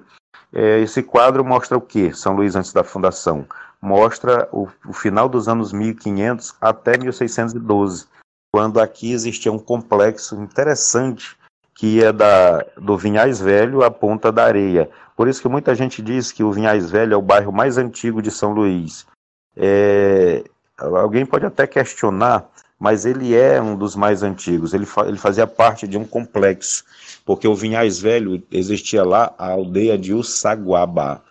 é, 0.53 0.79
esse 0.79 1.01
quadro 1.01 1.43
mostra 1.43 1.77
o 1.77 1.81
que? 1.81 2.13
São 2.13 2.35
Luís 2.35 2.55
antes 2.55 2.73
da 2.73 2.83
fundação. 2.83 3.45
Mostra 3.81 4.47
o, 4.51 4.67
o 4.87 4.93
final 4.93 5.27
dos 5.27 5.47
anos 5.47 5.73
1500 5.73 6.55
até 6.61 6.97
1612, 6.97 8.07
quando 8.51 8.79
aqui 8.79 9.11
existia 9.11 9.51
um 9.51 9.59
complexo 9.59 10.35
interessante 10.35 11.35
que 11.75 11.97
ia 11.97 12.13
da, 12.13 12.63
do 12.77 12.97
Vinhais 12.97 13.41
Velho 13.41 13.83
à 13.83 13.89
Ponta 13.89 14.31
da 14.31 14.45
Areia. 14.45 14.89
Por 15.15 15.27
isso 15.27 15.41
que 15.41 15.49
muita 15.49 15.73
gente 15.73 16.01
diz 16.01 16.31
que 16.31 16.43
o 16.43 16.51
Vinhais 16.51 16.89
Velho 16.89 17.13
é 17.13 17.17
o 17.17 17.21
bairro 17.21 17.51
mais 17.51 17.77
antigo 17.77 18.21
de 18.21 18.29
São 18.29 18.53
Luís. 18.53 19.07
É, 19.55 20.43
alguém 20.77 21.25
pode 21.25 21.45
até 21.45 21.65
questionar 21.65 22.47
mas 22.79 23.05
ele 23.05 23.33
é 23.33 23.61
um 23.61 23.77
dos 23.77 23.95
mais 23.95 24.23
antigos. 24.23 24.73
Ele, 24.73 24.85
fa 24.85 25.07
ele 25.07 25.17
fazia 25.17 25.47
parte 25.47 25.87
de 25.87 25.97
um 25.97 26.05
complexo, 26.05 26.83
porque 27.25 27.47
o 27.47 27.55
Vinhais 27.55 27.99
Velho 27.99 28.43
existia 28.51 29.03
lá 29.03 29.33
a 29.37 29.51
aldeia 29.51 29.97
de 29.97 30.13
Ussaguaba. 30.13 31.23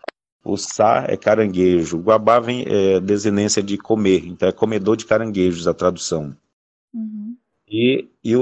O 0.44 0.56
Sá 0.56 1.04
é 1.08 1.16
caranguejo, 1.16 1.98
o 1.98 2.00
Guabá 2.00 2.40
vem 2.40 2.64
é 2.66 2.98
desinência 2.98 3.62
de 3.62 3.78
comer, 3.78 4.26
então 4.26 4.48
é 4.48 4.52
comedor 4.52 4.96
de 4.96 5.04
caranguejos 5.04 5.68
a 5.68 5.74
tradução. 5.74 6.36
Uhum. 6.92 7.36
E, 7.68 8.08
e, 8.24 8.34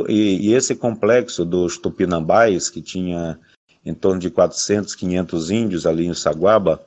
e, 0.49 0.55
esse 0.55 0.75
complexo 0.75 1.45
dos 1.45 1.77
Tupinambás, 1.77 2.71
que 2.71 2.81
tinha 2.81 3.39
em 3.85 3.93
torno 3.93 4.19
de 4.19 4.31
400, 4.31 4.95
500 4.95 5.51
índios 5.51 5.87
ali 5.87 6.07
em 6.07 6.15
Saguaba, 6.15 6.85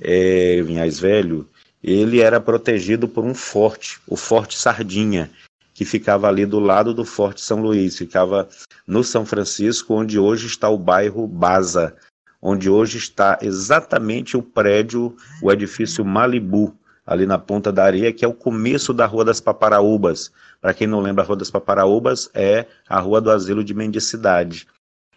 é, 0.00 0.62
Vinhais 0.62 0.98
Velho, 0.98 1.46
ele 1.82 2.20
era 2.20 2.40
protegido 2.40 3.06
por 3.06 3.24
um 3.24 3.34
forte, 3.34 4.00
o 4.06 4.16
Forte 4.16 4.58
Sardinha, 4.58 5.30
que 5.74 5.84
ficava 5.84 6.28
ali 6.28 6.46
do 6.46 6.60
lado 6.60 6.94
do 6.94 7.04
Forte 7.04 7.40
São 7.40 7.60
Luís, 7.60 7.98
ficava 7.98 8.48
no 8.86 9.02
São 9.02 9.26
Francisco, 9.26 9.92
onde 9.92 10.18
hoje 10.18 10.46
está 10.46 10.68
o 10.68 10.78
bairro 10.78 11.26
Baza, 11.26 11.96
onde 12.40 12.70
hoje 12.70 12.96
está 12.96 13.38
exatamente 13.42 14.36
o 14.36 14.42
prédio, 14.42 15.16
o 15.42 15.50
edifício 15.50 16.04
Malibu, 16.04 16.74
ali 17.04 17.26
na 17.26 17.38
Ponta 17.38 17.72
da 17.72 17.84
Areia, 17.84 18.12
que 18.12 18.24
é 18.24 18.28
o 18.28 18.32
começo 18.32 18.94
da 18.94 19.04
Rua 19.04 19.24
das 19.24 19.40
Paparaúbas. 19.40 20.30
Para 20.60 20.72
quem 20.72 20.86
não 20.86 21.00
lembra, 21.00 21.24
a 21.24 21.26
Rua 21.26 21.36
das 21.36 21.50
Paparaúbas 21.50 22.30
é 22.32 22.66
a 22.88 23.00
Rua 23.00 23.20
do 23.20 23.30
Asilo 23.30 23.64
de 23.64 23.74
Mendicidade. 23.74 24.66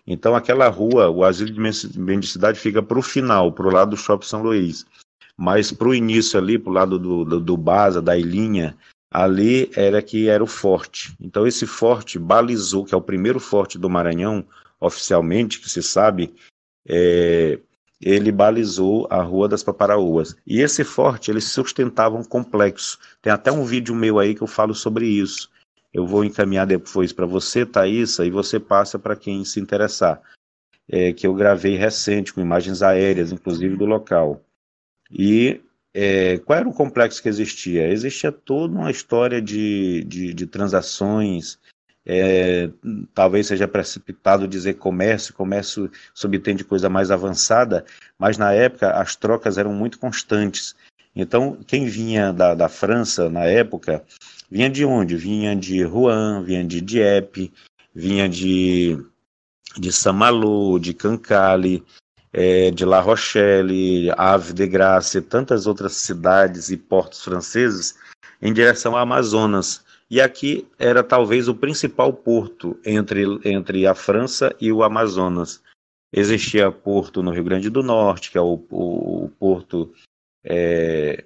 Então, 0.06 0.36
aquela 0.36 0.70
rua, 0.70 1.10
o 1.10 1.24
Asilo 1.24 1.52
de 1.52 2.00
Mendicidade, 2.00 2.58
fica 2.58 2.82
para 2.82 2.98
o 2.98 3.02
final, 3.02 3.52
para 3.52 3.68
o 3.68 3.72
lado 3.72 3.92
do 3.92 3.98
Shopping 3.98 4.26
São 4.26 4.42
Luís. 4.42 4.86
Mas 5.38 5.72
para 5.72 5.90
o 5.90 5.94
início 5.94 6.40
ali, 6.40 6.58
para 6.58 6.70
o 6.70 6.74
lado 6.74 6.98
do, 6.98 7.26
do, 7.26 7.40
do 7.40 7.58
Baza, 7.58 8.02
da 8.02 8.18
Ilhinha, 8.18 8.76
ali 9.12 9.72
era 9.76 10.02
que 10.02 10.28
era 10.30 10.44
o 10.44 10.48
forte. 10.48 11.16
Então 11.20 11.48
esse 11.48 11.66
forte 11.66 12.20
balizou, 12.20 12.86
que 12.86 12.94
é 12.94 12.98
o 12.98 13.02
primeiro 13.02 13.40
forte 13.40 13.78
do 13.78 13.90
Maranhão, 13.90 14.46
oficialmente, 14.80 15.60
que 15.60 15.70
se 15.70 15.82
sabe, 15.82 16.34
é, 16.88 17.60
ele 18.00 18.32
balizou 18.32 19.08
a 19.10 19.22
Rua 19.22 19.48
das 19.48 19.64
Paparaúas. 19.64 20.36
E 20.46 20.62
esse 20.62 20.84
forte, 20.84 21.32
ele 21.32 21.42
sustentava 21.42 22.16
um 22.16 22.24
complexo. 22.24 23.00
Tem 23.22 23.34
até 23.34 23.52
um 23.52 23.66
vídeo 23.66 23.96
meu 23.96 24.20
aí 24.20 24.36
que 24.36 24.42
eu 24.42 24.48
falo 24.48 24.76
sobre 24.76 25.08
isso. 25.08 25.50
Eu 25.94 26.06
vou 26.06 26.24
encaminhar 26.24 26.68
depois 26.68 27.12
para 27.12 27.26
você, 27.26 27.66
Thaisa, 27.66 28.26
e 28.26 28.30
você 28.30 28.60
passa 28.60 29.00
para 29.00 29.16
quem 29.16 29.44
se 29.44 29.60
interessar. 29.60 30.22
É, 30.90 31.12
que 31.12 31.26
eu 31.28 31.34
gravei 31.34 31.76
recente, 31.76 32.34
com 32.34 32.40
imagens 32.40 32.82
aéreas, 32.82 33.32
inclusive 33.32 33.76
do 33.76 33.86
local. 33.86 34.42
E 35.12 35.60
é, 36.00 36.38
qual 36.38 36.60
era 36.60 36.70
o 36.70 36.74
complexo 36.74 37.24
que 37.24 37.28
existia? 37.28 37.88
Existia 37.88 38.32
toda 38.32 38.78
uma 38.78 38.92
história 38.92 39.42
de, 39.42 40.04
de, 40.04 40.32
de 40.32 40.46
transações, 40.46 41.58
é, 42.06 42.70
talvez 43.16 43.48
seja 43.48 43.68
precipitado 43.68 44.48
dizer 44.48 44.76
comércio, 44.76 45.34
comércio 45.34 45.90
subtende 46.14 46.64
coisa 46.64 46.88
mais 46.88 47.10
avançada, 47.10 47.84
mas 48.16 48.38
na 48.38 48.54
época 48.54 48.92
as 48.92 49.16
trocas 49.16 49.58
eram 49.58 49.74
muito 49.74 49.98
constantes. 49.98 50.76
Então, 51.16 51.58
quem 51.66 51.88
vinha 51.88 52.32
da, 52.32 52.54
da 52.54 52.70
França 52.70 53.28
na 53.28 53.46
época, 53.46 54.04
vinha 54.52 54.70
de 54.70 54.86
onde? 54.86 55.18
Vinha 55.18 55.56
de 55.56 55.82
Rouen, 55.82 56.44
vinha 56.44 56.64
de 56.64 56.80
Dieppe, 56.80 57.52
vinha 57.92 58.30
de, 58.30 59.04
de 59.76 59.92
Saint-Malo, 59.92 60.80
de 60.80 60.94
Cancale, 60.94 61.84
é, 62.38 62.70
de 62.70 62.86
La 62.86 63.00
Rochelle, 63.00 64.12
Ave 64.16 64.54
de 64.54 64.68
Grace, 64.68 65.20
tantas 65.24 65.66
outras 65.66 65.94
cidades 65.94 66.70
e 66.70 66.78
portos 66.78 67.24
franceses 67.24 67.96
em 68.40 68.54
direção 68.54 68.96
ao 68.96 69.02
Amazonas. 69.02 69.84
E 70.08 70.22
aqui 70.22 70.68
era 70.78 71.04
talvez 71.04 71.48
o 71.48 71.56
principal 71.56 72.14
porto 72.14 72.80
entre, 72.86 73.24
entre 73.44 73.88
a 73.88 73.96
França 73.96 74.56
e 74.62 74.72
o 74.72 74.84
Amazonas. 74.84 75.64
Existia 76.14 76.72
porto 76.72 77.24
no 77.24 77.32
Rio 77.32 77.44
Grande 77.44 77.72
do 77.72 77.82
Norte, 77.82 78.30
que 78.30 78.38
é 78.38 78.42
o, 78.42 78.64
o, 78.70 79.26
o 79.26 79.30
porto 79.30 79.92
é, 80.46 81.26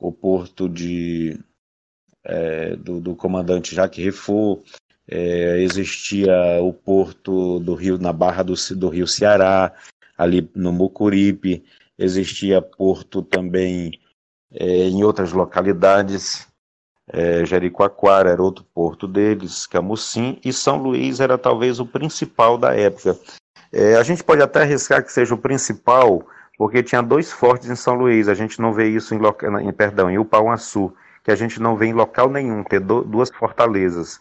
o 0.00 0.10
porto 0.10 0.70
de, 0.70 1.38
é, 2.24 2.76
do, 2.76 2.98
do, 2.98 3.14
comandante 3.14 3.74
Jacques 3.74 4.02
Riffaut, 4.02 4.64
é, 5.06 5.60
existia 5.60 6.34
o 6.62 6.72
porto 6.72 7.60
do 7.60 7.74
Rio 7.74 7.98
na 7.98 8.12
Barra 8.12 8.42
do, 8.42 8.54
do 8.74 8.88
Rio 8.88 9.06
Ceará, 9.06 9.72
ali 10.16 10.50
no 10.54 10.72
Mucuripe, 10.72 11.64
existia 11.98 12.60
porto 12.62 13.22
também 13.22 13.92
é, 14.52 14.88
em 14.88 15.02
outras 15.04 15.32
localidades 15.32 16.46
é, 17.08 17.44
Jericoacoara 17.44 18.30
era 18.30 18.42
outro 18.42 18.64
porto 18.74 19.06
deles, 19.06 19.66
Camusim, 19.66 20.40
e 20.44 20.52
São 20.52 20.76
Luís 20.76 21.20
era 21.20 21.38
talvez 21.38 21.78
o 21.78 21.86
principal 21.86 22.58
da 22.58 22.74
época. 22.74 23.16
É, 23.72 23.94
a 23.94 24.02
gente 24.02 24.24
pode 24.24 24.42
até 24.42 24.62
arriscar 24.62 25.04
que 25.04 25.12
seja 25.12 25.34
o 25.34 25.38
principal, 25.38 26.26
porque 26.58 26.82
tinha 26.82 27.02
dois 27.02 27.30
fortes 27.30 27.70
em 27.70 27.76
São 27.76 27.94
Luís, 27.94 28.28
a 28.28 28.34
gente 28.34 28.60
não 28.60 28.72
vê 28.72 28.88
isso 28.88 29.14
em, 29.14 29.20
em 29.62 29.72
perdão, 29.72 30.10
em 30.10 30.18
Upauaçu, 30.18 30.92
que 31.22 31.30
a 31.30 31.36
gente 31.36 31.60
não 31.60 31.76
vê 31.76 31.86
em 31.86 31.92
local 31.92 32.28
nenhum, 32.28 32.64
ter 32.64 32.80
do, 32.80 33.02
duas 33.02 33.30
fortalezas. 33.30 34.20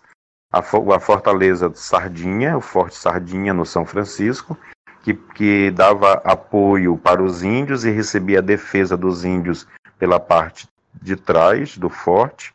A, 0.52 0.60
a 0.60 1.00
fortaleza 1.00 1.72
Sardinha, 1.74 2.56
o 2.56 2.62
Forte 2.62 2.96
Sardinha 2.96 3.54
no 3.54 3.66
São 3.66 3.86
Francisco, 3.86 4.58
que, 5.06 5.14
que 5.14 5.70
dava 5.70 6.14
apoio 6.24 6.98
para 6.98 7.22
os 7.22 7.44
índios 7.44 7.86
e 7.86 7.92
recebia 7.92 8.40
a 8.40 8.42
defesa 8.42 8.98
dos 8.98 9.24
índios 9.24 9.68
pela 10.00 10.20
parte 10.20 10.68
de 11.00 11.16
trás 11.16 11.78
do 11.78 11.90
forte, 11.90 12.52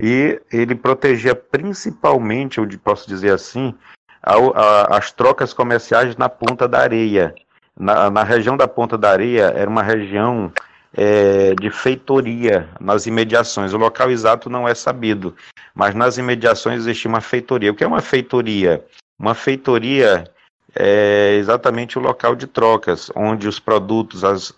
e 0.00 0.40
ele 0.50 0.74
protegia 0.74 1.34
principalmente, 1.34 2.56
eu 2.56 2.66
posso 2.82 3.06
dizer 3.06 3.34
assim, 3.34 3.74
a, 4.22 4.34
a, 4.34 4.96
as 4.96 5.12
trocas 5.12 5.52
comerciais 5.52 6.16
na 6.16 6.28
Ponta 6.28 6.66
da 6.66 6.78
Areia. 6.78 7.34
Na, 7.78 8.08
na 8.08 8.22
região 8.22 8.56
da 8.56 8.66
Ponta 8.66 8.96
da 8.96 9.10
Areia 9.10 9.52
era 9.54 9.68
uma 9.68 9.82
região 9.82 10.50
é, 10.94 11.54
de 11.54 11.70
feitoria 11.70 12.66
nas 12.80 13.06
imediações. 13.06 13.74
O 13.74 13.78
local 13.78 14.10
exato 14.10 14.48
não 14.48 14.66
é 14.66 14.74
sabido, 14.74 15.36
mas 15.74 15.94
nas 15.94 16.16
imediações 16.16 16.80
existia 16.80 17.10
uma 17.10 17.20
feitoria. 17.20 17.70
O 17.70 17.74
que 17.74 17.84
é 17.84 17.86
uma 17.86 18.00
feitoria? 18.00 18.82
Uma 19.18 19.34
feitoria 19.34 20.24
é 20.74 21.36
exatamente 21.36 21.98
o 21.98 22.02
local 22.02 22.36
de 22.36 22.46
trocas, 22.46 23.10
onde 23.14 23.48
os 23.48 23.58
produtos, 23.58 24.22
as 24.24 24.52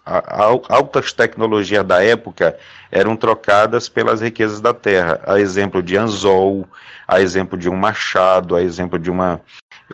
altas 0.68 1.12
tecnologias 1.12 1.84
da 1.84 2.02
época 2.02 2.56
eram 2.90 3.16
trocadas 3.16 3.88
pelas 3.88 4.20
riquezas 4.20 4.60
da 4.60 4.74
terra. 4.74 5.20
A 5.26 5.38
exemplo 5.38 5.82
de 5.82 5.96
anzol, 5.96 6.66
a 7.06 7.20
exemplo 7.20 7.56
de 7.56 7.68
um 7.68 7.76
machado, 7.76 8.56
a 8.56 8.62
exemplo 8.62 8.98
de 8.98 9.10
uma, 9.10 9.40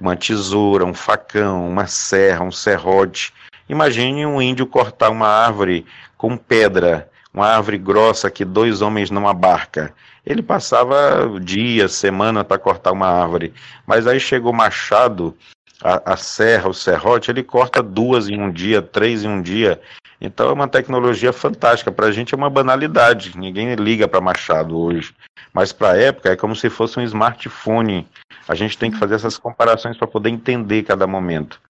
uma 0.00 0.16
tesoura, 0.16 0.84
um 0.84 0.94
facão, 0.94 1.68
uma 1.68 1.86
serra, 1.86 2.44
um 2.44 2.52
serrote. 2.52 3.32
Imagine 3.68 4.24
um 4.24 4.40
índio 4.40 4.66
cortar 4.66 5.10
uma 5.10 5.28
árvore 5.28 5.84
com 6.16 6.36
pedra, 6.36 7.10
uma 7.32 7.46
árvore 7.46 7.76
grossa 7.76 8.30
que 8.30 8.44
dois 8.44 8.80
homens 8.80 9.10
não 9.10 9.28
abarca. 9.28 9.92
Ele 10.24 10.42
passava 10.42 11.38
dias, 11.40 11.92
semana 11.92 12.42
para 12.42 12.58
cortar 12.58 12.92
uma 12.92 13.06
árvore. 13.06 13.52
Mas 13.86 14.06
aí 14.06 14.18
chegou 14.18 14.50
o 14.50 14.56
machado 14.56 15.36
a, 15.82 16.12
a 16.12 16.16
serra, 16.16 16.68
o 16.68 16.74
serrote, 16.74 17.30
ele 17.30 17.42
corta 17.42 17.82
duas 17.82 18.28
em 18.28 18.40
um 18.40 18.50
dia, 18.50 18.80
três 18.80 19.24
em 19.24 19.28
um 19.28 19.42
dia. 19.42 19.80
Então 20.20 20.48
é 20.48 20.52
uma 20.52 20.68
tecnologia 20.68 21.32
fantástica. 21.32 21.92
Para 21.92 22.06
a 22.06 22.12
gente 22.12 22.34
é 22.34 22.36
uma 22.36 22.50
banalidade. 22.50 23.36
Ninguém 23.36 23.74
liga 23.74 24.08
para 24.08 24.20
Machado 24.20 24.78
hoje. 24.78 25.14
Mas 25.52 25.72
para 25.72 25.92
a 25.92 25.96
época 25.96 26.30
é 26.30 26.36
como 26.36 26.56
se 26.56 26.70
fosse 26.70 26.98
um 26.98 27.02
smartphone. 27.02 28.06
A 28.48 28.54
gente 28.54 28.78
tem 28.78 28.90
que 28.90 28.98
fazer 28.98 29.14
essas 29.14 29.36
comparações 29.36 29.96
para 29.96 30.06
poder 30.06 30.30
entender 30.30 30.82
cada 30.82 31.06
momento. 31.06 31.60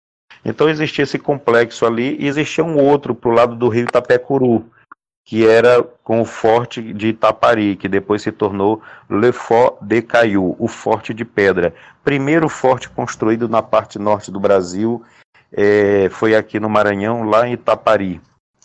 Então 0.45 0.69
existia 0.69 1.03
esse 1.03 1.19
complexo 1.19 1.85
ali 1.85 2.17
e 2.21 2.29
existia 2.29 2.65
um 2.65 2.79
outro 2.79 3.15
para 3.15 3.31
o 3.31 3.35
lado 3.35 3.57
do 3.57 3.69
rio 3.69 3.85
Itapecuru, 3.85 4.71
que 5.27 5.45
era 5.45 5.83
com 6.05 6.21
o 6.21 6.25
Forte 6.25 6.95
de 6.95 7.09
Itapari, 7.09 7.75
que 7.75 7.89
depois 7.89 8.23
se 8.23 8.31
tornou 8.31 8.81
Le 9.11 9.33
Fort 9.33 9.77
de 9.83 10.01
Caiu, 10.01 10.55
o 10.57 10.69
Forte 10.69 11.13
de 11.13 11.25
Pedra. 11.25 11.75
Primeiro 12.05 12.49
forte 12.49 12.89
construído 12.89 13.49
na 13.49 13.61
parte 13.61 13.99
norte 13.99 14.31
do 14.31 14.39
Brasil 14.39 15.03
é, 15.53 16.09
foi 16.13 16.37
aqui 16.37 16.61
no 16.61 16.71
Maranhão, 16.71 17.25
lá 17.25 17.47
em 17.49 17.55
Itapari, 17.55 18.21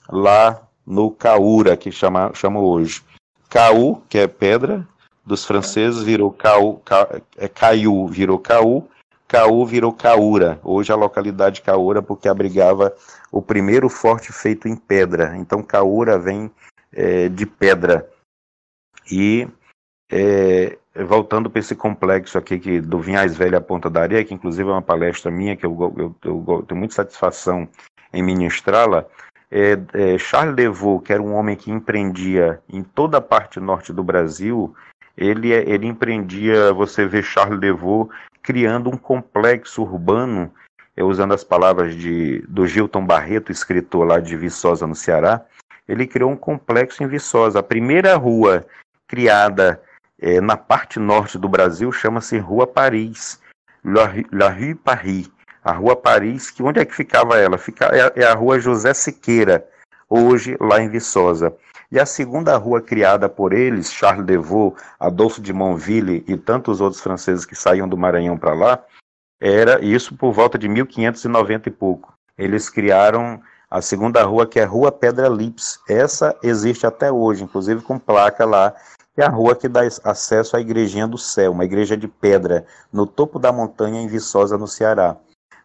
lá 0.07 0.61
no 0.85 1.09
Caúra, 1.09 1.75
que 1.75 1.91
chama, 1.91 2.31
chama 2.35 2.59
hoje. 2.59 3.01
Caú, 3.49 4.03
que 4.07 4.19
é 4.19 4.27
pedra, 4.27 4.87
dos 5.25 5.43
franceses 5.43 6.03
virou 6.03 6.31
Caú, 6.31 6.77
ca, 6.85 7.21
é, 7.37 7.47
Caiu, 7.47 8.05
virou 8.07 8.37
Caú, 8.37 8.87
Caú 9.31 9.65
virou 9.65 9.93
Caúra. 9.93 10.59
Hoje 10.61 10.91
a 10.91 10.95
localidade 10.95 11.61
Caúra, 11.61 12.01
porque 12.01 12.27
abrigava 12.27 12.93
o 13.31 13.41
primeiro 13.41 13.87
forte 13.87 14.33
feito 14.33 14.67
em 14.67 14.75
pedra. 14.75 15.37
Então 15.37 15.63
Caúra 15.63 16.19
vem 16.19 16.51
é, 16.91 17.29
de 17.29 17.45
pedra. 17.45 18.09
E 19.09 19.47
é, 20.11 20.77
voltando 21.05 21.49
para 21.49 21.61
esse 21.61 21.73
complexo 21.77 22.37
aqui 22.37 22.59
que, 22.59 22.81
do 22.81 22.99
Vinhais 22.99 23.33
Velho 23.33 23.57
à 23.57 23.61
Ponta 23.61 23.89
da 23.89 24.01
Areia, 24.01 24.25
que 24.25 24.33
inclusive 24.33 24.67
é 24.67 24.73
uma 24.73 24.81
palestra 24.81 25.31
minha, 25.31 25.55
que 25.55 25.65
eu, 25.65 25.77
eu, 25.97 26.15
eu, 26.25 26.45
eu 26.45 26.63
tenho 26.63 26.77
muita 26.77 26.95
satisfação 26.95 27.69
em 28.11 28.21
ministrá-la, 28.21 29.05
é, 29.49 29.79
é, 29.93 30.17
Charles 30.17 30.57
Devaux, 30.57 31.05
que 31.05 31.13
era 31.13 31.23
um 31.23 31.35
homem 31.35 31.55
que 31.55 31.71
empreendia 31.71 32.61
em 32.67 32.83
toda 32.83 33.19
a 33.19 33.21
parte 33.21 33.61
norte 33.61 33.93
do 33.93 34.03
Brasil, 34.03 34.75
ele, 35.15 35.53
é, 35.53 35.69
ele 35.69 35.87
empreendia, 35.87 36.73
você 36.73 37.05
vê 37.05 37.23
Charles 37.23 37.61
Devaux 37.61 38.13
criando 38.41 38.89
um 38.89 38.97
complexo 38.97 39.81
urbano, 39.81 40.51
é, 40.95 41.03
usando 41.03 41.33
as 41.33 41.43
palavras 41.43 41.95
de, 41.95 42.39
do 42.47 42.65
Gilton 42.65 43.05
Barreto, 43.05 43.51
escritor 43.51 44.05
lá 44.05 44.19
de 44.19 44.35
Viçosa, 44.35 44.87
no 44.87 44.95
Ceará, 44.95 45.45
ele 45.87 46.07
criou 46.07 46.31
um 46.31 46.37
complexo 46.37 47.03
em 47.03 47.07
Viçosa. 47.07 47.59
A 47.59 47.63
primeira 47.63 48.15
rua 48.15 48.65
criada 49.07 49.81
é, 50.19 50.39
na 50.39 50.55
parte 50.55 50.99
norte 50.99 51.37
do 51.37 51.49
Brasil 51.49 51.91
chama-se 51.91 52.37
Rua 52.37 52.67
Paris, 52.67 53.41
La, 53.83 54.13
La 54.31 54.49
Rue 54.49 54.75
Paris. 54.75 55.29
A 55.63 55.73
Rua 55.73 55.95
Paris, 55.95 56.49
que 56.49 56.63
onde 56.63 56.79
é 56.79 56.85
que 56.85 56.95
ficava 56.95 57.37
ela? 57.37 57.57
Fica, 57.57 57.85
é, 57.93 58.21
é 58.21 58.25
a 58.25 58.33
Rua 58.33 58.59
José 58.59 58.93
Siqueira, 58.93 59.67
hoje 60.09 60.57
lá 60.59 60.81
em 60.81 60.89
Viçosa. 60.89 61.55
E 61.91 61.99
a 61.99 62.05
segunda 62.05 62.55
rua 62.55 62.81
criada 62.81 63.27
por 63.27 63.51
eles, 63.51 63.91
Charles 63.91 64.25
Devaux, 64.25 64.81
Adolfo 64.97 65.41
de 65.41 65.51
Monville 65.51 66.23
e 66.25 66.37
tantos 66.37 66.79
outros 66.79 67.01
franceses 67.01 67.45
que 67.45 67.53
saíam 67.53 67.87
do 67.89 67.97
Maranhão 67.97 68.37
para 68.37 68.53
lá, 68.53 68.83
era 69.41 69.83
isso 69.83 70.15
por 70.15 70.31
volta 70.31 70.57
de 70.57 70.69
1590 70.69 71.67
e 71.67 71.71
pouco. 71.71 72.13
Eles 72.37 72.69
criaram 72.69 73.41
a 73.69 73.81
segunda 73.81 74.23
rua, 74.23 74.47
que 74.47 74.59
é 74.59 74.63
Rua 74.63 74.91
Pedra 74.91 75.27
Lips. 75.27 75.79
Essa 75.87 76.35
existe 76.41 76.85
até 76.85 77.11
hoje, 77.11 77.43
inclusive 77.43 77.81
com 77.81 77.99
placa 77.99 78.45
lá, 78.45 78.73
que 79.13 79.21
é 79.21 79.25
a 79.25 79.29
rua 79.29 79.55
que 79.55 79.67
dá 79.67 79.81
acesso 80.03 80.55
à 80.55 80.61
Igrejinha 80.61 81.07
do 81.07 81.17
Céu, 81.17 81.51
uma 81.51 81.65
igreja 81.65 81.97
de 81.97 82.07
pedra, 82.07 82.65
no 82.91 83.05
topo 83.05 83.37
da 83.37 83.51
montanha 83.51 84.01
em 84.01 84.07
Viçosa, 84.07 84.57
no 84.57 84.67
Ceará. 84.67 85.17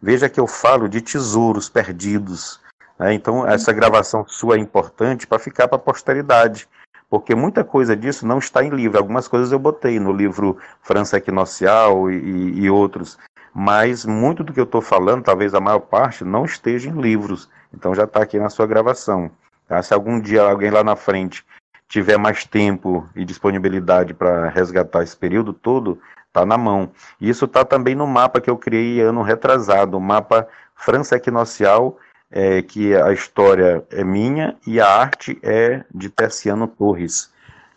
Veja 0.02 0.28
que 0.28 0.40
eu 0.40 0.46
falo 0.46 0.88
de 0.88 1.00
tesouros 1.00 1.68
perdidos, 1.68 2.60
né? 2.98 3.12
Então, 3.12 3.46
essa 3.46 3.72
gravação 3.72 4.24
sua 4.26 4.56
é 4.56 4.58
importante 4.58 5.26
para 5.26 5.38
ficar 5.38 5.68
para 5.68 5.76
a 5.76 5.80
posteridade, 5.80 6.68
porque 7.08 7.34
muita 7.34 7.62
coisa 7.62 7.96
disso 7.96 8.26
não 8.26 8.38
está 8.38 8.64
em 8.64 8.70
livro. 8.70 8.98
Algumas 8.98 9.28
coisas 9.28 9.52
eu 9.52 9.58
botei 9.58 10.00
no 10.00 10.12
livro 10.12 10.56
França 10.80 11.18
Equinocial 11.18 12.10
e, 12.10 12.60
e 12.60 12.70
outros, 12.70 13.18
mas 13.54 14.04
muito 14.04 14.42
do 14.42 14.52
que 14.52 14.60
eu 14.60 14.64
estou 14.64 14.82
falando, 14.82 15.24
talvez 15.24 15.54
a 15.54 15.60
maior 15.60 15.80
parte, 15.80 16.24
não 16.24 16.44
esteja 16.44 16.88
em 16.88 17.00
livros. 17.00 17.48
Então, 17.72 17.94
já 17.94 18.04
está 18.04 18.22
aqui 18.22 18.38
na 18.38 18.48
sua 18.48 18.66
gravação. 18.66 19.30
Tá? 19.68 19.82
Se 19.82 19.92
algum 19.94 20.20
dia 20.20 20.42
alguém 20.42 20.70
lá 20.70 20.82
na 20.82 20.96
frente 20.96 21.44
tiver 21.88 22.18
mais 22.18 22.44
tempo 22.44 23.08
e 23.14 23.24
disponibilidade 23.24 24.12
para 24.12 24.48
resgatar 24.48 25.02
esse 25.02 25.16
período 25.16 25.52
todo, 25.52 26.00
está 26.26 26.44
na 26.44 26.58
mão. 26.58 26.90
Isso 27.20 27.44
está 27.44 27.64
também 27.64 27.94
no 27.94 28.06
mapa 28.06 28.40
que 28.40 28.50
eu 28.50 28.58
criei 28.58 29.00
ano 29.00 29.22
retrasado, 29.22 29.96
o 29.96 30.00
mapa 30.00 30.48
França 30.74 31.16
Equinocial 31.16 31.96
é 32.30 32.62
que 32.62 32.94
a 32.94 33.12
história 33.12 33.84
é 33.90 34.02
minha 34.02 34.56
e 34.66 34.80
a 34.80 34.88
arte 34.88 35.38
é 35.42 35.84
de 35.94 36.08
Terciano 36.10 36.66
Torres. 36.66 37.30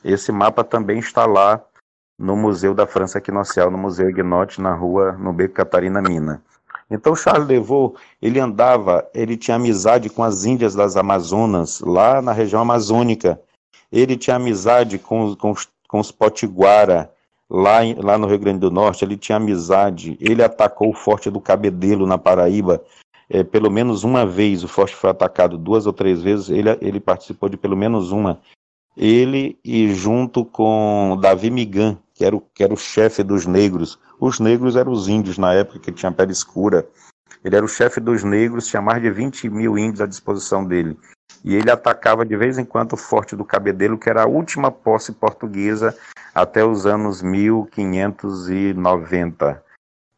Esse 0.04 0.32
mapa 0.32 0.64
também 0.64 1.00
está 1.00 1.26
lá 1.26 1.62
no 2.18 2.36
Museu 2.36 2.74
da 2.74 2.86
França 2.86 3.18
Equinocial, 3.18 3.72
no 3.72 3.78
Museu 3.78 4.10
Ignote, 4.10 4.62
na 4.62 4.74
rua, 4.74 5.14
no 5.14 5.32
Beco 5.32 5.54
Catarina 5.54 6.02
Mina. 6.02 6.44
Então 6.92 7.16
Charles 7.16 7.48
Devaux, 7.48 8.00
ele 8.22 8.40
andava, 8.40 9.08
ele 9.14 9.38
tinha 9.38 9.56
amizade 9.56 10.10
com 10.10 10.24
as 10.24 10.44
índias 10.44 10.74
das 10.74 10.98
Amazonas, 10.98 11.80
lá 11.82 12.22
na 12.22 12.34
região 12.34 12.62
amazônica. 12.62 13.40
Ele 13.92 14.18
tinha 14.18 14.36
amizade 14.36 14.98
com, 14.98 15.36
com, 15.36 15.54
com 15.88 16.00
os 16.00 16.12
potiguara, 16.12 17.12
lá, 17.50 17.80
lá 17.98 18.18
no 18.18 18.28
Rio 18.28 18.40
Grande 18.40 18.60
do 18.60 18.72
Norte. 18.72 19.06
Ele 19.06 19.18
tinha 19.18 19.38
amizade. 19.38 20.18
Ele 20.20 20.44
atacou 20.44 20.90
o 20.90 20.96
Forte 20.96 21.30
do 21.30 21.40
Cabedelo, 21.40 22.08
na 22.08 22.18
Paraíba, 22.18 22.82
é, 23.30 23.44
pelo 23.44 23.70
menos 23.70 24.04
uma 24.04 24.26
vez. 24.26 24.64
O 24.64 24.68
forte 24.68 24.96
foi 24.96 25.10
atacado 25.10 25.58
duas 25.58 25.86
ou 25.86 25.94
três 25.94 26.22
vezes. 26.22 26.50
Ele, 26.50 26.70
ele 26.82 27.00
participou 27.00 27.48
de 27.48 27.58
pelo 27.58 27.78
menos 27.78 28.12
uma. 28.12 28.42
Ele 28.98 29.58
e 29.64 29.94
junto 29.94 30.44
com 30.44 31.18
Davi 31.22 31.52
Migan, 31.52 31.98
que 32.14 32.26
era 32.26 32.36
o, 32.36 32.42
que 32.42 32.64
era 32.64 32.74
o 32.74 32.78
chefe 32.78 33.24
dos 33.24 33.46
negros. 33.46 34.00
Os 34.20 34.40
negros 34.40 34.76
eram 34.76 34.92
os 34.92 35.08
índios 35.08 35.38
na 35.38 35.54
época 35.54 35.80
que 35.80 35.92
tinha 35.92 36.12
pele 36.12 36.32
escura. 36.32 36.88
Ele 37.44 37.56
era 37.56 37.64
o 37.64 37.70
chefe 37.70 38.02
dos 38.02 38.24
negros, 38.24 38.68
tinha 38.68 38.82
mais 38.82 39.02
de 39.02 39.10
20 39.10 39.50
mil 39.50 39.78
índios 39.78 40.02
à 40.02 40.06
disposição 40.06 40.66
dele. 40.66 40.98
E 41.46 41.56
ele 41.56 41.72
atacava 41.72 42.26
de 42.26 42.36
vez 42.36 42.58
em 42.58 42.66
quando 42.66 42.92
o 42.94 42.98
Forte 42.98 43.36
do 43.36 43.46
Cabedelo, 43.46 43.98
que 43.98 44.10
era 44.10 44.24
a 44.24 44.28
última 44.28 44.72
posse 44.72 45.14
portuguesa 45.14 45.96
até 46.36 46.66
os 46.66 46.86
anos 46.86 47.22
1590. 47.22 49.64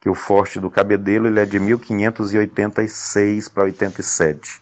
Que 0.01 0.09
o 0.09 0.15
Forte 0.15 0.59
do 0.59 0.69
Cabedelo 0.69 1.27
ele 1.27 1.39
é 1.39 1.45
de 1.45 1.59
1586 1.59 3.47
para 3.47 3.63
87. 3.63 4.61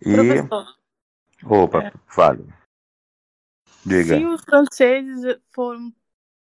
E. 0.00 0.12
Professor. 0.12 0.66
Opa, 1.44 1.82
é. 1.84 1.92
vale. 2.14 2.44
Diga. 3.84 4.18
Se 4.18 4.24
os 4.24 4.42
franceses 4.42 5.38
foram 5.54 5.92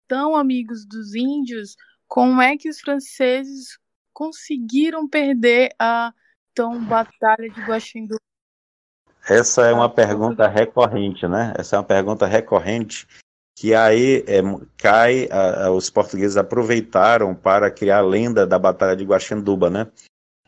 tão 0.07 0.37
amigos 0.37 0.87
dos 0.87 1.15
índios, 1.15 1.75
como 2.07 2.41
é 2.41 2.57
que 2.57 2.69
os 2.69 2.81
franceses 2.81 3.79
conseguiram 4.13 5.09
perder 5.09 5.75
a 5.79 6.13
tão 6.55 6.85
batalha 6.85 7.49
de 7.49 7.61
Guaxindu? 7.63 8.17
Essa 9.29 9.67
é 9.67 9.73
uma 9.73 9.89
pergunta 9.89 10.47
recorrente, 10.47 11.27
né? 11.27 11.55
Essa 11.57 11.77
é 11.77 11.79
uma 11.79 11.85
pergunta 11.85 12.27
recorrente 12.27 13.07
que 13.63 13.77
aí 13.77 14.25
é, 14.27 14.43
cai, 14.77 15.29
a, 15.31 15.67
a, 15.67 15.71
os 15.71 15.89
portugueses 15.89 16.37
aproveitaram 16.37 17.33
para 17.33 17.71
criar 17.71 17.99
a 17.99 18.01
lenda 18.01 18.45
da 18.45 18.59
Batalha 18.59 18.97
de 18.97 19.05
Guaxinduba, 19.05 19.71
né? 19.71 19.87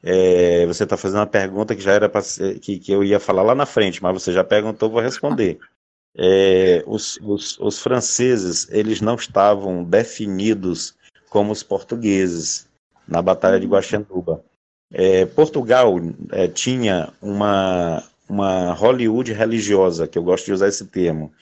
É, 0.03 0.67
você 0.67 0.83
está 0.83 0.97
fazendo 0.97 1.21
uma 1.21 1.27
pergunta 1.27 1.77
que 1.77 1.81
já 1.81 1.93
era 1.93 2.09
pra, 2.09 2.21
que, 2.61 2.77
que 2.81 2.91
eu 2.91 3.05
ia 3.05 3.21
falar 3.21 3.45
lá 3.45 3.55
na 3.55 3.67
frente, 3.67 4.03
mas 4.03 4.21
você 4.21 4.33
já 4.33 4.43
perguntou, 4.43 4.91
vou 4.91 5.01
responder 5.01 5.61
é, 6.19 6.83
os, 6.89 7.17
os, 7.23 7.57
os, 7.61 7.79
franceses 7.79 8.69
eles 8.69 9.01
não 9.01 9.15
estavam 9.15 9.85
definidos 9.85 10.97
como 11.31 11.53
os 11.53 11.63
portugueses 11.63 12.69
na 13.07 13.23
Batalha 13.23 13.61
de 13.61 13.67
Guaxanduba. 13.69 14.45
É, 14.93 15.25
Portugal 15.25 15.95
é, 16.33 16.49
tinha 16.49 17.13
uma, 17.23 18.03
uma 18.29 18.73
Hollywood 18.73 19.33
religiosa, 19.33 20.09
que 20.09 20.19
eu 20.19 20.25
gosto 20.25 20.47
de 20.47 20.53
usar 20.53 20.67
esse 20.67 20.85
termo. 20.87 21.33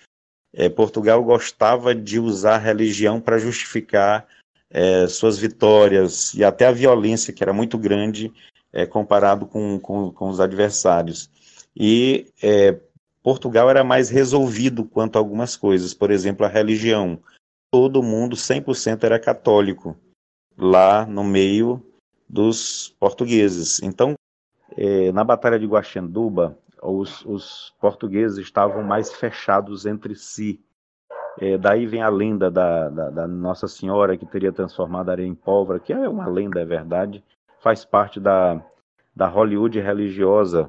É, 0.54 0.68
Portugal 0.68 1.22
gostava 1.24 1.94
de 1.94 2.18
usar 2.18 2.56
a 2.56 2.58
religião 2.58 3.20
para 3.20 3.38
justificar 3.38 4.26
é, 4.70 5.06
suas 5.06 5.38
vitórias 5.38 6.34
e 6.34 6.44
até 6.44 6.66
a 6.66 6.72
violência, 6.72 7.32
que 7.32 7.42
era 7.42 7.52
muito 7.52 7.78
grande 7.78 8.32
é, 8.72 8.86
comparado 8.86 9.46
com, 9.46 9.78
com, 9.78 10.10
com, 10.10 10.28
os 10.28 10.40
adversários. 10.40 11.30
E 11.76 12.26
é, 12.42 12.78
Portugal 13.22 13.68
era 13.70 13.84
mais 13.84 14.08
resolvido 14.08 14.84
quanto 14.84 15.16
a 15.16 15.18
algumas 15.18 15.56
coisas, 15.56 15.94
por 15.94 16.10
exemplo, 16.10 16.44
a 16.44 16.48
religião. 16.48 17.18
Todo 17.70 18.02
mundo 18.02 18.36
100% 18.36 19.04
era 19.04 19.18
católico 19.18 19.96
lá 20.56 21.06
no 21.06 21.24
meio 21.24 21.84
dos 22.28 22.94
portugueses. 22.98 23.80
Então, 23.82 24.14
é, 24.76 25.12
na 25.12 25.22
Batalha 25.22 25.58
de 25.58 25.66
Guaxenduba, 25.66 26.58
os, 26.82 27.24
os, 27.24 27.74
portugueses 27.80 28.38
estavam 28.38 28.82
mais 28.82 29.12
fechados 29.12 29.86
entre 29.86 30.14
si. 30.14 30.60
É, 31.38 31.56
daí 31.56 31.86
vem 31.86 32.02
a 32.02 32.08
lenda 32.08 32.50
da, 32.50 32.88
da, 32.88 33.10
da, 33.10 33.26
Nossa 33.26 33.66
Senhora 33.66 34.16
que 34.16 34.26
teria 34.26 34.52
transformado 34.52 35.08
a 35.08 35.12
areia 35.12 35.26
em 35.26 35.34
pólvora, 35.34 35.80
que 35.80 35.92
é 35.92 36.08
uma 36.08 36.26
lenda, 36.26 36.60
é 36.60 36.64
verdade, 36.64 37.24
faz 37.60 37.84
parte 37.84 38.20
da, 38.20 38.60
da 39.16 39.26
Hollywood 39.28 39.80
religiosa 39.80 40.68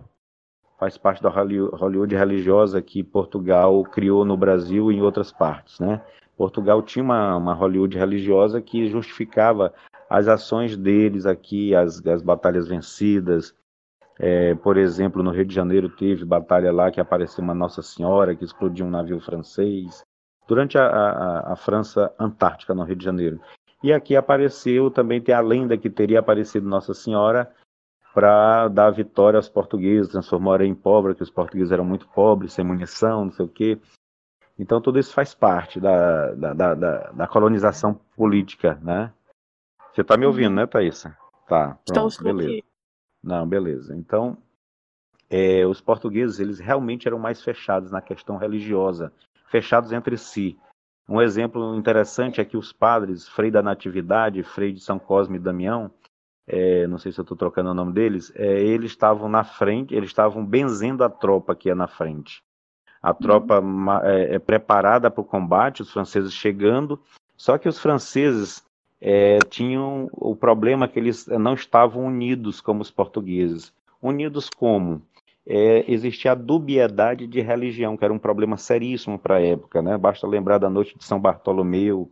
faz 0.84 0.98
parte 0.98 1.24
da 1.24 1.30
Hollywood 1.30 2.14
religiosa 2.14 2.82
que 2.82 3.02
Portugal 3.02 3.84
criou 3.84 4.26
no 4.26 4.36
Brasil 4.36 4.92
e 4.92 4.96
em 4.96 5.02
outras 5.02 5.32
partes, 5.32 5.80
né? 5.80 6.02
Portugal 6.36 6.82
tinha 6.82 7.04
uma, 7.04 7.38
uma 7.38 7.54
Hollywood 7.54 7.98
religiosa 7.98 8.62
que 8.62 8.90
justificava 8.90 9.74
as 10.10 10.28
ações 10.28 10.76
deles 10.76 11.26
aqui, 11.26 11.74
as, 11.74 12.06
as 12.06 12.22
batalhas 12.22 12.68
vencidas. 12.68 13.56
É, 14.20 14.54
por 14.56 14.78
exemplo, 14.78 15.24
no 15.24 15.32
Rio 15.32 15.46
de 15.46 15.54
Janeiro 15.54 15.90
teve 15.90 16.24
batalha 16.24 16.72
lá 16.72 16.92
que 16.92 17.02
apareceu 17.02 17.44
uma 17.44 17.54
Nossa 17.54 17.82
Senhora 17.82 18.36
que 18.36 18.46
explodiu 18.46 18.86
um 18.86 18.92
navio 18.92 19.20
francês. 19.20 20.04
Durante 20.48 20.78
a, 20.78 20.86
a, 20.86 21.54
a 21.54 21.56
França 21.56 22.14
Antártica, 22.20 22.74
no 22.74 22.84
Rio 22.84 22.96
de 22.96 23.06
Janeiro. 23.06 23.40
E 23.82 23.92
aqui 23.92 24.16
apareceu, 24.16 24.92
também 24.92 25.22
tem 25.22 25.34
a 25.34 25.42
lenda 25.42 25.78
que 25.78 25.90
teria 25.90 26.20
aparecido 26.20 26.68
Nossa 26.68 26.94
Senhora 26.94 27.52
para 28.14 28.68
dar 28.68 28.92
vitória 28.92 29.38
aos 29.38 29.50
portugueses, 29.50 30.12
transformar 30.12 30.62
em 30.62 30.76
pobre, 30.76 31.16
que 31.16 31.24
os 31.24 31.32
portugueses 31.32 31.72
eram 31.72 31.84
muito 31.84 32.08
pobres, 32.10 32.54
sem 32.54 32.64
munição, 32.64 33.26
não 33.26 33.32
sei 33.32 33.46
o 33.46 33.50
quê. 33.50 33.80
Então 34.58 34.80
tudo 34.80 35.00
isso 35.00 35.14
faz 35.14 35.34
parte 35.34 35.80
da, 35.80 36.32
da, 36.34 36.54
da, 36.54 37.12
da 37.12 37.28
colonização 37.28 38.00
política, 38.16 38.80
né? 38.82 39.12
Você 39.92 40.02
está 40.02 40.16
me 40.16 40.26
ouvindo, 40.26 40.56
né, 40.56 40.68
Thaisa? 40.68 41.18
Tá, 41.48 41.78
pronto, 41.86 42.24
beleza. 42.24 42.50
Aqui. 42.50 42.73
Não, 43.24 43.48
beleza. 43.48 43.96
Então, 43.96 44.38
é, 45.30 45.66
os 45.66 45.80
portugueses, 45.80 46.40
eles 46.40 46.60
realmente 46.60 47.08
eram 47.08 47.18
mais 47.18 47.42
fechados 47.42 47.92
na 47.92 48.02
questão 48.02 48.38
religiosa, 48.38 49.14
fechados 49.48 49.92
entre 49.92 50.18
si. 50.18 50.58
Um 51.08 51.22
exemplo 51.22 51.76
interessante 51.76 52.42
é 52.42 52.46
que 52.46 52.58
os 52.58 52.72
padres, 52.72 53.28
Frei 53.28 53.50
da 53.50 53.62
Natividade, 53.62 54.44
Frei 54.44 54.74
de 54.74 54.80
São 54.80 55.00
Cosme 55.00 55.38
e 55.38 55.40
Damião, 55.40 55.92
é, 56.46 56.86
não 56.88 56.98
sei 56.98 57.12
se 57.12 57.20
eu 57.20 57.24
estou 57.24 57.38
trocando 57.38 57.72
o 57.72 57.74
nome 57.74 57.94
deles, 57.94 58.32
é, 58.36 58.62
eles 58.62 58.92
estavam 58.92 59.30
na 59.30 59.44
frente, 59.44 59.96
eles 59.96 60.10
estavam 60.10 60.46
benzendo 60.46 61.04
a 61.04 61.10
tropa 61.10 61.56
que 61.56 61.70
é 61.70 61.76
na 61.76 61.88
frente. 61.88 62.44
A 63.02 63.10
uhum. 63.10 63.16
tropa 63.16 63.64
é, 64.04 64.36
é 64.36 64.40
preparada 64.40 65.10
para 65.10 65.22
o 65.22 65.26
combate, 65.26 65.82
os 65.82 65.92
franceses 65.92 66.34
chegando, 66.34 67.00
só 67.36 67.58
que 67.58 67.68
os 67.68 67.80
franceses 67.80 68.64
é, 69.06 69.38
tinham 69.50 70.08
o 70.14 70.34
problema 70.34 70.88
que 70.88 70.98
eles 70.98 71.28
não 71.28 71.56
estavam 71.56 72.06
unidos 72.06 72.62
como 72.62 72.82
os 72.82 72.90
portugueses. 72.90 73.74
Unidos 74.02 74.50
como? 74.50 75.02
É, 75.46 75.84
existia 75.92 76.32
a 76.32 76.36
dubiedade 76.36 77.28
de 77.28 77.42
religião, 77.42 77.98
que 77.98 78.06
era 78.06 78.14
um 78.14 78.18
problema 78.18 78.56
seríssimo 78.56 79.20
para 79.20 79.36
a 79.36 79.42
época. 79.42 79.82
Né? 79.82 79.98
Basta 79.98 80.26
lembrar 80.26 80.58
da 80.58 80.70
noite 80.70 80.98
de 80.98 81.04
São 81.04 81.20
Bartolomeu, 81.20 82.10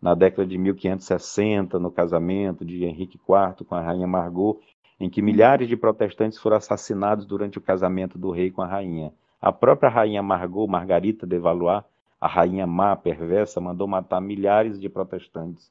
na 0.00 0.14
década 0.14 0.44
de 0.44 0.58
1560, 0.58 1.78
no 1.78 1.92
casamento 1.92 2.64
de 2.64 2.84
Henrique 2.84 3.18
IV 3.18 3.64
com 3.64 3.76
a 3.76 3.80
rainha 3.80 4.08
Margot, 4.08 4.58
em 4.98 5.08
que 5.08 5.22
milhares 5.22 5.68
de 5.68 5.76
protestantes 5.76 6.40
foram 6.40 6.56
assassinados 6.56 7.24
durante 7.24 7.56
o 7.58 7.60
casamento 7.60 8.18
do 8.18 8.32
rei 8.32 8.50
com 8.50 8.62
a 8.62 8.66
rainha. 8.66 9.12
A 9.40 9.52
própria 9.52 9.88
rainha 9.88 10.24
Margot, 10.24 10.66
Margarita 10.66 11.24
de 11.24 11.38
Valois, 11.38 11.84
a 12.20 12.26
rainha 12.26 12.66
má, 12.66 12.96
perversa, 12.96 13.60
mandou 13.60 13.86
matar 13.86 14.20
milhares 14.20 14.80
de 14.80 14.88
protestantes. 14.88 15.70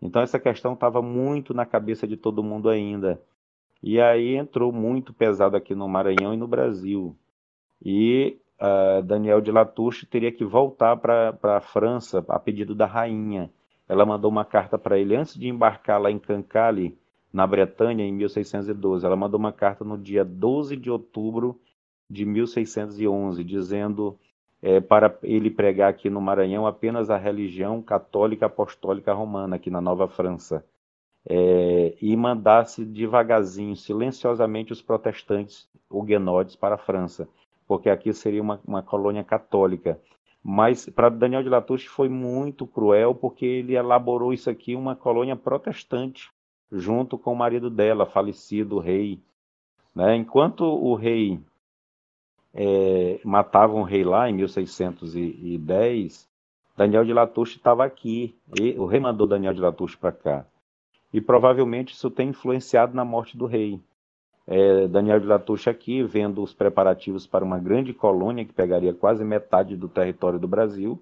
Então 0.00 0.22
essa 0.22 0.38
questão 0.38 0.74
estava 0.74 1.02
muito 1.02 1.52
na 1.52 1.66
cabeça 1.66 2.06
de 2.06 2.16
todo 2.16 2.42
mundo 2.42 2.68
ainda. 2.68 3.20
E 3.82 4.00
aí 4.00 4.36
entrou 4.36 4.72
muito 4.72 5.12
pesado 5.12 5.56
aqui 5.56 5.74
no 5.74 5.88
Maranhão 5.88 6.34
e 6.34 6.36
no 6.36 6.46
Brasil. 6.46 7.16
E 7.84 8.38
uh, 8.60 9.02
Daniel 9.02 9.40
de 9.40 9.50
Latouche 9.50 10.06
teria 10.06 10.32
que 10.32 10.44
voltar 10.44 10.96
para 10.96 11.36
a 11.42 11.60
França 11.60 12.24
a 12.28 12.38
pedido 12.38 12.74
da 12.74 12.86
rainha 12.86 13.50
ela 13.90 14.06
mandou 14.06 14.30
uma 14.30 14.44
carta 14.44 14.78
para 14.78 14.96
ele 14.96 15.16
antes 15.16 15.34
de 15.34 15.48
embarcar 15.48 16.00
lá 16.00 16.12
em 16.12 16.18
Cancale, 16.20 16.96
na 17.32 17.44
Bretanha, 17.44 18.04
em 18.04 18.12
1612. 18.12 19.04
Ela 19.04 19.16
mandou 19.16 19.36
uma 19.36 19.52
carta 19.52 19.84
no 19.84 19.98
dia 19.98 20.24
12 20.24 20.76
de 20.76 20.88
outubro 20.88 21.60
de 22.08 22.24
1611, 22.24 23.42
dizendo 23.42 24.16
é, 24.62 24.80
para 24.80 25.18
ele 25.22 25.50
pregar 25.50 25.90
aqui 25.90 26.10
no 26.10 26.20
Maranhão 26.20 26.66
apenas 26.66 27.08
a 27.10 27.16
religião 27.16 27.80
católica 27.80 28.46
apostólica 28.46 29.12
romana, 29.12 29.56
aqui 29.56 29.70
na 29.70 29.80
Nova 29.80 30.06
França, 30.06 30.64
é, 31.28 31.96
e 32.00 32.16
mandasse 32.16 32.84
devagarzinho, 32.84 33.76
silenciosamente, 33.76 34.72
os 34.72 34.82
protestantes 34.82 35.68
huguenotes 35.88 36.56
para 36.56 36.74
a 36.74 36.78
França, 36.78 37.28
porque 37.66 37.88
aqui 37.88 38.12
seria 38.12 38.42
uma, 38.42 38.60
uma 38.66 38.82
colônia 38.82 39.24
católica. 39.24 40.00
Mas 40.42 40.88
para 40.88 41.10
Daniel 41.10 41.42
de 41.42 41.48
Latouche 41.50 41.88
foi 41.88 42.08
muito 42.08 42.66
cruel, 42.66 43.14
porque 43.14 43.44
ele 43.44 43.74
elaborou 43.74 44.32
isso 44.32 44.48
aqui 44.48 44.74
uma 44.74 44.96
colônia 44.96 45.36
protestante, 45.36 46.30
junto 46.72 47.18
com 47.18 47.32
o 47.32 47.36
marido 47.36 47.68
dela, 47.68 48.06
falecido 48.06 48.78
rei 48.78 49.20
Né? 49.94 50.16
Enquanto 50.16 50.62
o 50.62 50.94
rei 50.94 51.40
é, 52.54 53.20
matava 53.24 53.74
um 53.74 53.82
rei 53.82 54.04
lá 54.04 54.28
em 54.28 54.34
1610, 54.34 56.28
Daniel 56.76 57.04
de 57.04 57.12
Latouche 57.12 57.58
estava 57.58 57.84
aqui. 57.84 58.34
E, 58.58 58.70
o 58.78 58.86
rei 58.86 59.00
mandou 59.00 59.26
Daniel 59.26 59.52
de 59.52 59.60
Latouche 59.60 59.98
para 59.98 60.12
cá. 60.12 60.46
E 61.12 61.20
provavelmente 61.20 61.92
isso 61.92 62.10
tem 62.10 62.30
influenciado 62.30 62.94
na 62.94 63.04
morte 63.04 63.36
do 63.36 63.44
rei. 63.44 63.80
É, 64.46 64.88
Daniel 64.88 65.20
de 65.20 65.26
Latouche 65.26 65.68
aqui, 65.68 66.02
vendo 66.02 66.42
os 66.42 66.54
preparativos 66.54 67.26
para 67.26 67.44
uma 67.44 67.58
grande 67.58 67.92
colônia 67.92 68.44
que 68.46 68.52
pegaria 68.52 68.94
quase 68.94 69.22
metade 69.22 69.76
do 69.76 69.88
território 69.88 70.38
do 70.38 70.48
Brasil. 70.48 70.98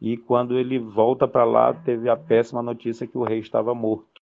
E 0.00 0.16
quando 0.16 0.58
ele 0.58 0.80
volta 0.80 1.28
para 1.28 1.44
lá, 1.44 1.72
teve 1.72 2.08
a 2.08 2.16
péssima 2.16 2.60
notícia 2.60 3.06
que 3.06 3.16
o 3.16 3.22
rei 3.22 3.38
estava 3.38 3.72
morto. 3.74 4.20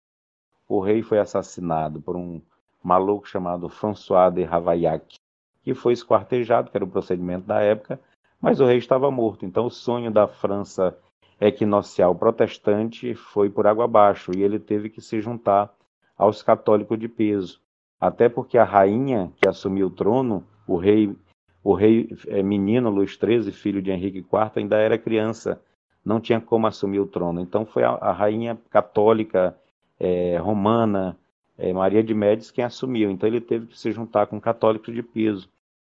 O 0.68 0.80
rei 0.80 1.02
foi 1.02 1.20
assassinado 1.20 2.02
por 2.02 2.16
um 2.16 2.42
maluco 2.82 3.28
chamado 3.28 3.68
François 3.68 4.34
de 4.34 4.44
Ravaillac, 4.44 5.20
que 5.66 5.74
foi 5.74 5.94
esquartejado, 5.94 6.70
que 6.70 6.78
era 6.78 6.86
o 6.86 6.88
procedimento 6.88 7.48
da 7.48 7.60
época, 7.60 8.00
mas 8.40 8.60
o 8.60 8.66
rei 8.66 8.78
estava 8.78 9.10
morto. 9.10 9.48
Então 9.48 9.66
o 9.66 9.72
sonho 9.72 10.12
da 10.12 10.28
França 10.28 10.96
equinocial 11.42 12.14
protestante 12.14 13.16
foi 13.16 13.50
por 13.50 13.66
água 13.66 13.86
abaixo 13.86 14.32
e 14.38 14.44
ele 14.44 14.60
teve 14.60 14.92
que 14.92 15.02
se 15.02 15.20
juntar 15.20 15.74
aos 16.16 16.44
católicos 16.44 17.00
de 17.00 17.08
peso. 17.08 17.60
Até 18.00 18.30
porque 18.30 18.60
a 18.60 18.64
rainha 18.64 19.34
que 19.42 19.50
assumiu 19.50 19.88
o 19.88 19.90
trono, 19.90 20.46
o 20.68 20.78
rei, 20.78 21.18
o 21.64 21.74
rei 21.74 22.16
é, 22.28 22.44
menino 22.44 22.92
Luís 22.92 23.14
XIII, 23.14 23.52
filho 23.52 23.82
de 23.82 23.90
Henrique 23.90 24.20
IV, 24.20 24.52
ainda 24.58 24.78
era 24.78 25.00
criança, 25.00 25.60
não 26.06 26.22
tinha 26.22 26.40
como 26.40 26.68
assumir 26.68 27.00
o 27.00 27.08
trono. 27.08 27.42
Então 27.42 27.66
foi 27.66 27.84
a, 27.84 27.90
a 27.90 28.12
rainha 28.12 28.56
católica 28.70 29.58
é, 30.00 30.38
romana, 30.38 31.18
é, 31.58 31.74
Maria 31.74 32.04
de 32.04 32.14
Médici, 32.14 32.54
quem 32.54 32.64
assumiu. 32.64 33.10
Então 33.10 33.28
ele 33.28 33.42
teve 33.42 33.66
que 33.66 33.80
se 33.80 33.92
juntar 33.92 34.28
com 34.28 34.40
católicos 34.40 34.94
de 34.94 35.02
peso 35.02 35.50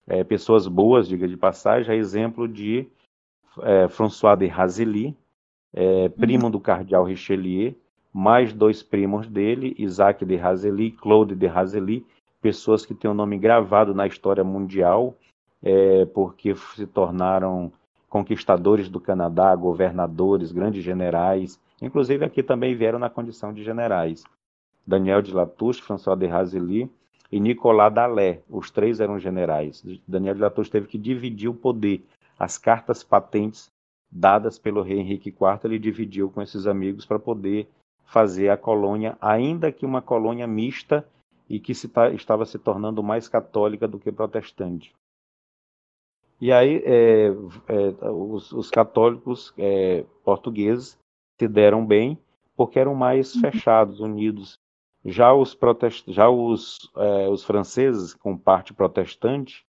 é, 0.06 0.24
pessoas 0.24 0.66
boas, 0.66 1.08
diga 1.08 1.28
de 1.28 1.36
passagem, 1.36 1.94
a 1.94 1.96
exemplo 1.96 2.48
de 2.48 2.86
é, 3.62 3.88
François 3.88 4.36
de 4.36 4.46
Razilly, 4.46 5.16
é, 5.72 6.08
primo 6.08 6.46
uhum. 6.46 6.50
do 6.50 6.60
cardeal 6.60 7.04
Richelieu, 7.04 7.74
mais 8.12 8.52
dois 8.52 8.82
primos 8.82 9.28
dele, 9.28 9.74
Isaac 9.78 10.24
de 10.24 10.36
Razilly, 10.36 10.90
Claude 10.90 11.34
de 11.34 11.46
Razilly, 11.46 12.04
pessoas 12.40 12.84
que 12.84 12.94
têm 12.94 13.08
o 13.08 13.14
um 13.14 13.16
nome 13.16 13.38
gravado 13.38 13.94
na 13.94 14.06
história 14.06 14.42
mundial, 14.42 15.14
é, 15.62 16.04
porque 16.06 16.54
se 16.54 16.86
tornaram 16.86 17.72
conquistadores 18.08 18.88
do 18.88 18.98
Canadá, 18.98 19.54
governadores, 19.54 20.50
grandes 20.50 20.82
generais, 20.82 21.60
inclusive 21.80 22.24
aqui 22.24 22.42
também 22.42 22.74
vieram 22.74 22.98
na 22.98 23.08
condição 23.08 23.52
de 23.52 23.62
generais. 23.62 24.24
Daniel 24.84 25.22
de 25.22 25.32
Latouche, 25.32 25.80
François 25.82 26.16
de 26.16 26.26
Razilly, 26.26 26.90
e 27.30 27.38
Nicolas 27.38 27.92
Dalé. 27.92 28.40
Os 28.48 28.70
três 28.70 29.00
eram 29.00 29.18
generais. 29.18 29.84
Daniel 30.06 30.34
de 30.34 30.40
Latouche 30.40 30.70
teve 30.70 30.86
que 30.86 30.98
dividir 30.98 31.48
o 31.48 31.54
poder. 31.54 32.04
As 32.38 32.58
cartas 32.58 33.02
patentes 33.02 33.70
dadas 34.10 34.58
pelo 34.58 34.82
rei 34.82 34.98
Henrique 34.98 35.28
IV, 35.28 35.60
ele 35.64 35.78
dividiu 35.78 36.30
com 36.30 36.42
esses 36.42 36.66
amigos 36.66 37.06
para 37.06 37.18
poder 37.18 37.68
fazer 38.04 38.48
a 38.48 38.56
colônia, 38.56 39.16
ainda 39.20 39.70
que 39.70 39.86
uma 39.86 40.02
colônia 40.02 40.46
mista 40.46 41.06
e 41.48 41.60
que 41.60 41.74
se 41.74 41.88
estava 42.14 42.44
se 42.44 42.58
tornando 42.58 43.02
mais 43.02 43.28
católica 43.28 43.86
do 43.86 44.00
que 44.00 44.10
protestante. 44.10 44.92
E 46.40 46.50
aí 46.50 46.82
é, 46.84 47.26
é, 47.68 48.08
os, 48.10 48.50
os, 48.50 48.70
católicos 48.70 49.52
é, 49.58 50.04
portugueses 50.24 50.98
se 51.38 51.46
deram 51.46 51.84
bem 51.84 52.18
porque 52.56 52.78
eram 52.78 52.94
mais 52.94 53.34
uhum. 53.34 53.42
fechados, 53.42 54.00
unidos 54.00 54.58
já 55.04 55.32
os, 55.32 55.54
protest... 55.54 56.04
Já 56.10 56.28
os, 56.28 56.90
é, 56.96 57.28
os 57.28 57.44
franceses, 57.44 58.14
com 58.14 58.36
parte 58.36 58.72
protestante, 58.74 59.64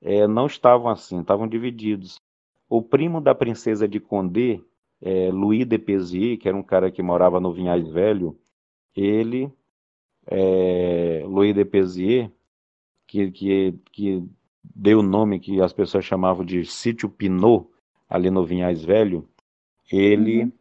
é, 0.00 0.26
não 0.26 0.46
estavam 0.46 0.90
assim, 0.90 1.20
estavam 1.20 1.48
divididos. 1.48 2.20
O 2.68 2.82
primo 2.82 3.20
da 3.20 3.34
princesa 3.34 3.88
de 3.88 3.98
Condé, 3.98 4.60
é, 5.00 5.30
Louis 5.32 5.66
de 5.66 5.78
Pézier, 5.78 6.38
que 6.38 6.48
era 6.48 6.56
um 6.56 6.62
cara 6.62 6.90
que 6.90 7.02
morava 7.02 7.40
no 7.40 7.52
Vinhais 7.52 7.88
Velho, 7.88 8.38
ele, 8.94 9.52
é, 10.26 11.22
Louis 11.26 11.54
de 11.54 11.64
Pézier, 11.64 12.30
que, 13.06 13.30
que, 13.30 13.74
que 13.90 14.24
deu 14.62 15.00
o 15.00 15.02
nome 15.02 15.40
que 15.40 15.60
as 15.60 15.72
pessoas 15.72 16.04
chamavam 16.04 16.44
de 16.44 16.64
Sítio 16.64 17.08
Pinot, 17.08 17.66
ali 18.08 18.30
no 18.30 18.44
Vinhais 18.44 18.84
Velho, 18.84 19.28
ele 19.90 20.44
uhum. 20.44 20.52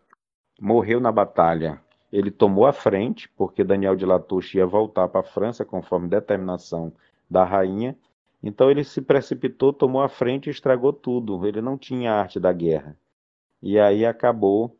morreu 0.60 0.99
na 0.99 1.12
batalha 1.12 1.82
ele 2.17 2.32
tomou 2.32 2.65
a 2.65 2.73
frente, 2.73 3.30
porque 3.38 3.63
Daniel 3.63 3.95
de 3.95 4.03
Latouche 4.03 4.58
ia 4.58 4.65
voltar 4.65 5.08
para 5.08 5.19
a 5.21 5.23
França 5.23 5.63
conforme 5.63 6.08
determinação 6.08 6.91
da 7.30 7.43
rainha. 7.43 7.95
Então 8.41 8.71
ele 8.71 8.84
se 8.84 9.03
precipitou, 9.03 9.71
tomou 9.71 10.01
a 10.01 10.10
frente 10.10 10.47
e 10.47 10.49
estragou 10.49 10.91
tudo. 10.91 11.45
Ele 11.45 11.62
não 11.62 11.77
tinha 11.77 12.12
arte 12.12 12.39
da 12.39 12.51
guerra. 12.51 12.97
E 13.62 13.80
aí 13.80 14.03
acabou 14.03 14.75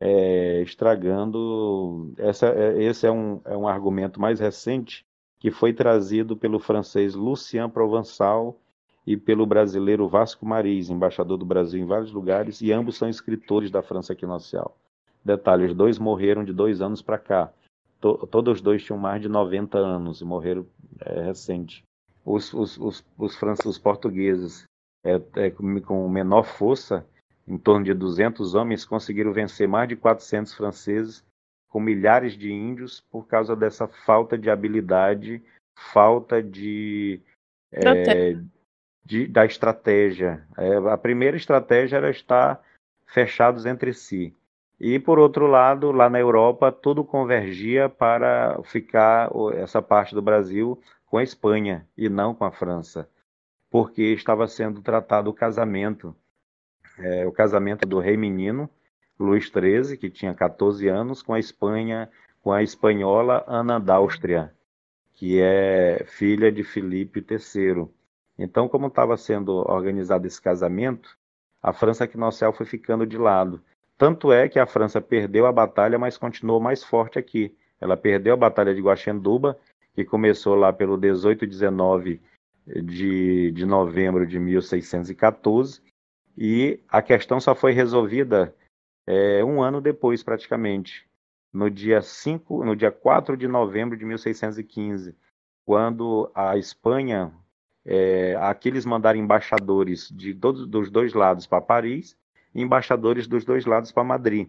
é, 0.00 0.62
estragando. 0.62 2.14
Essa, 2.16 2.48
é, 2.48 2.82
esse 2.82 3.06
é 3.06 3.10
um, 3.10 3.42
é 3.44 3.54
um 3.54 3.68
argumento 3.68 4.18
mais 4.18 4.40
recente 4.40 5.06
que 5.38 5.50
foi 5.50 5.74
trazido 5.74 6.38
pelo 6.38 6.58
francês 6.58 7.14
Lucien 7.14 7.68
Provençal 7.68 8.58
e 9.06 9.14
pelo 9.14 9.44
brasileiro 9.44 10.08
Vasco 10.08 10.46
Maris, 10.46 10.88
embaixador 10.88 11.36
do 11.36 11.44
Brasil 11.44 11.80
em 11.82 11.86
vários 11.86 12.12
lugares, 12.12 12.62
e 12.62 12.72
ambos 12.72 12.96
são 12.96 13.10
escritores 13.10 13.70
da 13.70 13.82
França 13.82 14.14
Equinocial. 14.14 14.74
Detalhe, 15.24 15.66
os 15.66 15.74
dois 15.74 15.98
morreram 15.98 16.44
de 16.44 16.52
dois 16.52 16.80
anos 16.80 17.02
para 17.02 17.18
cá. 17.18 17.52
To, 18.00 18.26
todos 18.26 18.56
os 18.56 18.60
dois 18.60 18.82
tinham 18.82 18.98
mais 18.98 19.20
de 19.20 19.28
90 19.28 19.76
anos 19.76 20.20
e 20.20 20.24
morreram 20.24 20.66
é, 21.00 21.22
recente. 21.22 21.82
Os, 22.24 22.52
os, 22.52 22.78
os, 22.78 23.04
os, 23.16 23.36
franceses, 23.36 23.78
portugueses, 23.78 24.64
é, 25.04 25.20
é, 25.36 25.50
com 25.50 26.08
menor 26.08 26.44
força, 26.44 27.06
em 27.46 27.56
torno 27.56 27.84
de 27.84 27.94
200 27.94 28.54
homens, 28.54 28.84
conseguiram 28.84 29.32
vencer 29.32 29.66
mais 29.66 29.88
de 29.88 29.96
400 29.96 30.54
franceses 30.54 31.24
com 31.68 31.80
milhares 31.80 32.36
de 32.36 32.50
índios 32.50 33.00
por 33.10 33.26
causa 33.26 33.54
dessa 33.54 33.86
falta 33.86 34.38
de 34.38 34.50
habilidade, 34.50 35.42
falta 35.92 36.42
de, 36.42 37.20
é, 37.72 38.36
de 39.04 39.26
da 39.26 39.44
estratégia. 39.44 40.46
É, 40.56 40.76
a 40.76 40.96
primeira 40.96 41.36
estratégia 41.36 41.96
era 41.96 42.10
estar 42.10 42.62
fechados 43.06 43.66
entre 43.66 43.92
si. 43.92 44.34
E, 44.80 44.98
por 44.98 45.18
outro 45.18 45.46
lado, 45.46 45.90
lá 45.90 46.08
na 46.08 46.20
Europa, 46.20 46.70
tudo 46.70 47.04
convergia 47.04 47.88
para 47.88 48.60
ficar 48.62 49.28
essa 49.54 49.82
parte 49.82 50.14
do 50.14 50.22
Brasil 50.22 50.80
com 51.06 51.18
a 51.18 51.22
Espanha 51.22 51.86
e 51.96 52.08
não 52.08 52.34
com 52.34 52.44
a 52.44 52.52
França, 52.52 53.08
porque 53.70 54.02
estava 54.02 54.46
sendo 54.46 54.80
tratado 54.80 55.30
o 55.30 55.34
casamento, 55.34 56.14
é, 56.98 57.26
o 57.26 57.32
casamento 57.32 57.86
do 57.86 57.98
rei 57.98 58.16
menino, 58.16 58.70
Luís 59.18 59.46
XIII, 59.46 59.96
que 59.96 60.08
tinha 60.08 60.32
14 60.32 60.86
anos, 60.86 61.22
com 61.22 61.34
a 61.34 61.40
Espanha, 61.40 62.08
com 62.40 62.52
a 62.52 62.62
espanhola 62.62 63.44
Ana 63.48 63.80
d'Áustria, 63.80 64.54
que 65.14 65.40
é 65.40 66.04
filha 66.06 66.52
de 66.52 66.62
Filipe 66.62 67.24
III. 67.28 67.88
Então, 68.38 68.68
como 68.68 68.86
estava 68.86 69.16
sendo 69.16 69.56
organizado 69.68 70.26
esse 70.26 70.40
casamento, 70.40 71.18
a 71.60 71.72
França 71.72 72.06
Quinocel 72.06 72.52
foi 72.52 72.64
ficando 72.64 73.04
de 73.04 73.18
lado. 73.18 73.60
Tanto 73.98 74.32
é 74.32 74.48
que 74.48 74.60
a 74.60 74.66
França 74.66 75.00
perdeu 75.00 75.44
a 75.44 75.52
batalha, 75.52 75.98
mas 75.98 76.16
continuou 76.16 76.60
mais 76.60 76.84
forte 76.84 77.18
aqui. 77.18 77.54
Ela 77.80 77.96
perdeu 77.96 78.32
a 78.34 78.36
batalha 78.36 78.72
de 78.72 78.80
Guaxenduba, 78.80 79.58
que 79.92 80.04
começou 80.04 80.54
lá 80.54 80.72
pelo 80.72 80.96
18 80.96 81.44
e 81.44 81.48
19 81.48 82.20
de, 82.84 83.50
de 83.50 83.66
novembro 83.66 84.24
de 84.24 84.38
1614, 84.38 85.82
e 86.36 86.78
a 86.88 87.02
questão 87.02 87.40
só 87.40 87.54
foi 87.54 87.72
resolvida 87.72 88.54
é, 89.04 89.44
um 89.44 89.60
ano 89.60 89.80
depois, 89.80 90.22
praticamente, 90.22 91.08
no 91.52 91.68
dia 91.68 92.00
5, 92.00 92.64
no 92.64 92.76
dia 92.76 92.92
4 92.92 93.36
de 93.36 93.48
novembro 93.48 93.96
de 93.96 94.04
1615, 94.04 95.16
quando 95.66 96.30
a 96.34 96.56
Espanha, 96.56 97.32
é, 97.84 98.36
aqueles 98.36 98.86
mandaram 98.86 99.18
embaixadores 99.18 100.08
de 100.10 100.34
todos 100.34 100.66
dos 100.66 100.90
dois 100.90 101.14
lados 101.14 101.46
para 101.46 101.60
Paris, 101.60 102.16
embaixadores 102.54 103.26
dos 103.26 103.44
dois 103.44 103.64
lados 103.66 103.92
para 103.92 104.04
Madrid. 104.04 104.48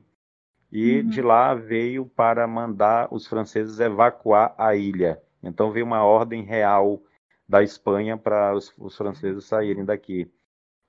E 0.71 0.99
uhum. 0.99 1.09
de 1.09 1.21
lá 1.21 1.53
veio 1.53 2.05
para 2.05 2.47
mandar 2.47 3.07
os 3.11 3.25
franceses 3.25 3.79
evacuar 3.79 4.53
a 4.57 4.75
ilha. 4.75 5.21
Então 5.41 5.71
veio 5.71 5.85
uma 5.85 6.03
ordem 6.03 6.43
real 6.43 7.01
da 7.47 7.63
Espanha 7.63 8.17
para 8.17 8.53
os, 8.53 8.73
os 8.77 8.95
franceses 8.95 9.45
saírem 9.45 9.83
daqui. 9.83 10.31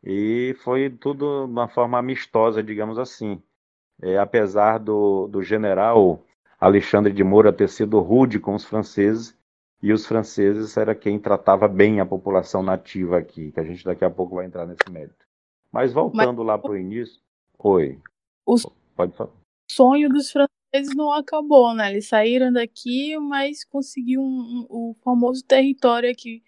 E 0.04 0.54
foi 0.62 0.90
tudo 0.90 1.46
de 1.46 1.52
uma 1.52 1.68
forma 1.68 1.98
amistosa, 1.98 2.62
digamos 2.62 2.98
assim. 2.98 3.42
É, 4.02 4.18
apesar 4.18 4.78
do, 4.78 5.28
do 5.28 5.42
general 5.42 6.24
Alexandre 6.58 7.12
de 7.12 7.24
Moura 7.24 7.52
ter 7.52 7.68
sido 7.68 8.00
rude 8.00 8.38
com 8.38 8.54
os 8.54 8.64
franceses, 8.64 9.38
e 9.82 9.92
os 9.92 10.06
franceses 10.06 10.76
era 10.76 10.94
quem 10.94 11.18
tratava 11.18 11.66
bem 11.66 12.00
a 12.00 12.06
população 12.06 12.62
nativa 12.62 13.18
aqui, 13.18 13.50
que 13.50 13.60
a 13.60 13.64
gente 13.64 13.84
daqui 13.84 14.04
a 14.04 14.10
pouco 14.10 14.36
vai 14.36 14.44
entrar 14.44 14.66
nesse 14.66 14.90
mérito. 14.90 15.26
Mas 15.72 15.92
voltando 15.92 16.38
Mas... 16.38 16.46
lá 16.46 16.58
para 16.58 16.72
o 16.72 16.76
início. 16.76 17.20
Oi. 17.58 17.98
O 18.46 18.56
Pode 18.96 19.16
falar. 19.16 19.30
sonho 19.70 20.08
dos 20.08 20.30
franceses 20.30 20.94
não 20.96 21.12
acabou, 21.12 21.74
né? 21.74 21.90
Eles 21.90 22.08
saíram 22.08 22.52
daqui, 22.52 23.16
mas 23.18 23.64
conseguiu 23.64 24.20
um, 24.20 24.24
um, 24.24 24.66
o 24.68 24.94
famoso 25.04 25.44
território 25.44 26.10
aqui 26.10 26.42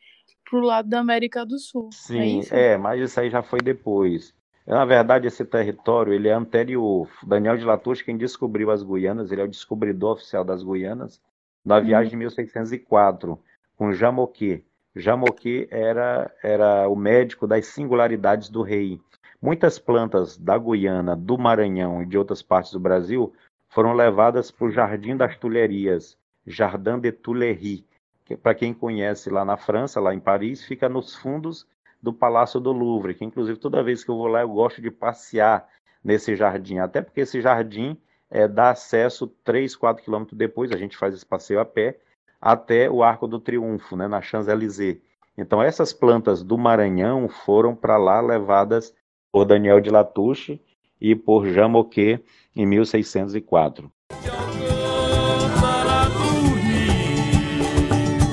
pro 0.49 0.61
lado 0.61 0.89
da 0.89 1.01
América 1.01 1.47
do 1.47 1.59
Sul. 1.59 1.89
É 1.93 1.97
Sim, 1.97 2.41
é, 2.51 2.73
é, 2.73 2.77
mas 2.77 3.01
isso 3.01 3.19
aí 3.19 3.31
já 3.31 3.43
foi 3.43 3.61
depois. 3.61 4.35
Na 4.67 4.85
verdade, 4.85 5.27
esse 5.27 5.45
território 5.45 6.13
ele 6.13 6.29
é 6.29 6.33
anterior. 6.33 7.09
Daniel 7.27 7.57
de 7.57 7.65
Latouche, 7.65 8.05
quem 8.05 8.17
descobriu 8.17 8.71
as 8.71 8.83
Guianas, 8.83 9.33
ele 9.33 9.41
é 9.41 9.45
o 9.45 9.49
descobridor 9.49 10.13
oficial 10.13 10.45
das 10.45 10.63
Guianas, 10.63 11.21
na 11.65 11.79
uhum. 11.79 11.85
viagem 11.85 12.11
de 12.11 12.17
1604, 12.17 13.39
com 13.77 13.93
Jamoquet. 13.93 14.65
Jamoquet 14.95 15.69
era, 15.71 16.31
era 16.43 16.89
o 16.89 16.95
médico 16.95 17.47
das 17.47 17.67
singularidades 17.67 18.49
do 18.49 18.63
rei. 18.63 19.01
Muitas 19.43 19.77
plantas 19.77 20.39
da 20.39 20.57
Guiana, 20.57 21.17
do 21.17 21.37
Maranhão 21.37 22.01
e 22.01 22.07
de 22.07 22.17
outras 22.17 22.41
partes 22.41 22.71
do 22.71 22.79
Brasil 22.79 23.33
foram 23.69 23.93
levadas 23.93 24.53
para 24.53 24.67
o 24.69 24.71
Jardim 24.71 25.17
das 25.17 25.37
Tulherias, 25.37 26.17
Jardin 26.47 27.01
de 27.01 27.11
Tuileries, 27.11 27.83
que 28.25 28.37
para 28.37 28.55
quem 28.55 28.73
conhece 28.73 29.29
lá 29.31 29.45
na 29.45 29.57
França, 29.57 30.01
lá 30.01 30.15
em 30.15 30.21
Paris, 30.21 30.65
fica 30.65 30.89
nos 30.89 31.17
fundos 31.17 31.67
do 32.01 32.13
Palácio 32.13 32.61
do 32.61 32.71
Louvre, 32.71 33.15
que 33.15 33.25
inclusive 33.25 33.59
toda 33.59 33.83
vez 33.83 34.05
que 34.05 34.13
eu 34.13 34.17
vou 34.17 34.29
lá 34.29 34.43
eu 34.43 34.49
gosto 34.49 34.81
de 34.81 34.93
passear 34.93 35.69
nesse 36.05 36.37
jardim, 36.37 36.79
até 36.79 37.03
porque 37.03 37.23
esse 37.23 37.41
jardim 37.41 37.99
é, 38.31 38.47
dá 38.47 38.71
acesso 38.71 39.27
3, 39.43 39.75
4 39.75 40.05
quilômetros 40.05 40.39
depois, 40.39 40.71
a 40.71 40.77
gente 40.77 40.97
faz 40.97 41.15
esse 41.15 41.27
passeio 41.27 41.59
a 41.59 41.65
pé, 41.65 41.99
até 42.41 42.89
o 42.89 43.03
Arco 43.03 43.27
do 43.27 43.41
Triunfo, 43.41 43.97
né, 43.97 44.07
na 44.07 44.23
Champs-Élysées. 44.23 45.01
Então 45.37 45.61
essas 45.61 45.93
plantas 45.93 46.45
do 46.45 46.57
Maranhão 46.57 47.29
foram 47.29 47.75
para 47.75 47.97
lá 47.97 48.21
levadas 48.21 48.95
por 49.33 49.47
Daniel 49.47 49.81
de 49.81 49.89
Latouche 49.89 50.61
e 51.01 51.17
por 51.17 51.47
Jean 51.47 51.69
Moquet 51.69 52.23
em 52.55 52.67
1604. 52.67 53.91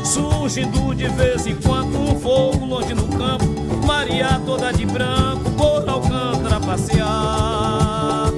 Surgindo 0.04 0.94
de 0.94 1.08
vez 1.08 1.48
em 1.48 1.56
quando 1.56 1.98
um 1.98 2.20
fogo 2.20 2.66
longe 2.66 2.94
no 2.94 3.08
campo, 3.18 3.46
Maria 3.88 4.40
toda 4.46 4.74
de 4.74 4.86
branco, 4.86 5.50
por 5.52 5.88
Alcântara 5.88 6.60
passear. 6.60 8.30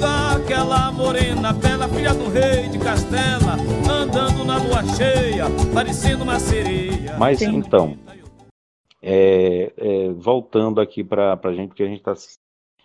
Daquela 0.00 0.90
morena 0.92 1.52
bela, 1.52 1.86
filha 1.88 2.14
do 2.14 2.30
rei 2.30 2.68
de 2.68 2.78
Castela, 2.78 3.58
andando 3.90 4.44
na 4.44 4.56
lua 4.56 4.82
cheia, 4.94 5.46
parecendo 5.74 6.24
uma 6.24 6.38
sereia. 6.38 7.16
Mas 7.18 7.40
Sim. 7.40 7.56
então, 7.56 7.96
é, 9.08 9.72
é, 9.76 10.10
voltando 10.12 10.80
aqui 10.80 11.04
para 11.04 11.38
a 11.40 11.52
gente, 11.52 11.68
porque 11.68 11.82
a 11.82 11.86
gente 11.86 11.98
está. 11.98 12.14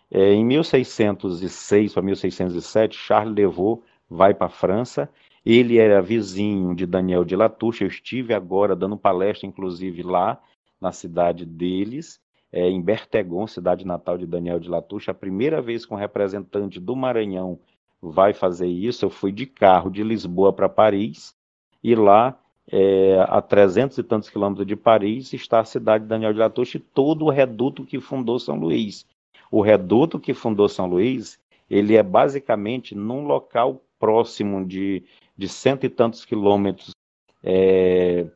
É, 0.10 0.34
em 0.34 0.46
1606 0.46 1.94
para 1.94 2.02
1607, 2.02 2.98
Charles 2.98 3.36
Levaux 3.36 3.84
vai 4.10 4.34
para 4.34 4.48
a 4.48 4.50
França 4.50 5.10
ele 5.46 5.78
era 5.78 6.02
vizinho 6.02 6.76
de 6.76 6.86
Daniel 6.86 7.26
de 7.26 7.36
Latouche. 7.36 7.84
Eu 7.84 7.88
estive 7.88 8.34
agora 8.34 8.76
dando 8.76 8.98
palestra, 8.98 9.48
inclusive, 9.48 10.04
lá 10.04 10.40
na 10.80 10.92
cidade 10.92 11.46
deles, 11.46 12.20
é, 12.52 12.70
em 12.70 12.82
Bertegon, 12.82 13.48
cidade 13.48 13.86
natal 13.86 14.18
de 14.18 14.26
Daniel 14.26 14.60
de 14.60 14.70
Latouche. 14.70 15.10
A 15.10 15.16
primeira 15.16 15.62
vez 15.62 15.86
que 15.86 15.94
um 15.94 15.98
representante 15.98 16.80
do 16.80 16.96
Maranhão 16.96 17.60
vai 18.02 18.34
fazer 18.34 18.68
isso, 18.68 19.06
eu 19.06 19.10
fui 19.10 19.32
de 19.32 19.46
carro 19.46 19.90
de 19.90 20.04
Lisboa 20.04 20.52
para 20.54 20.70
Paris, 20.70 21.36
e 21.84 21.96
lá, 21.96 22.40
é, 22.72 23.20
a 23.28 23.42
300 23.42 23.98
e 23.98 24.04
tantos 24.04 24.30
quilômetros 24.30 24.66
de 24.66 24.76
Paris, 24.76 25.34
está 25.34 25.60
a 25.60 25.66
cidade 25.66 26.04
de 26.04 26.10
Daniel 26.10 26.34
de 26.34 26.40
Latouche, 26.40 26.80
todo 26.80 27.26
o 27.26 27.30
reduto 27.30 27.84
que 27.86 28.00
fundou 28.00 28.40
São 28.40 28.56
Luís. 28.56 29.06
O 29.52 29.62
reduto 29.62 30.20
que 30.20 30.34
fundou 30.34 30.70
São 30.70 30.88
Luís, 30.88 31.40
ele 31.70 31.96
é 31.96 32.04
basicamente 32.04 32.96
num 32.96 33.26
local 33.26 33.82
próximo 34.00 34.66
de 34.66 35.04
de 35.42 35.48
cento 35.48 35.86
e 35.86 35.90
tantos 35.90 36.24
quilômetros, 36.24 36.92
é, 37.42 38.28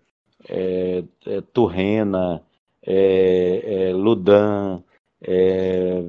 é, 0.50 1.04
é, 1.28 1.42
Turrena, 1.54 2.42
é, 2.82 3.90
é 3.90 3.94
Ludan, 3.94 4.82
é, 5.22 6.02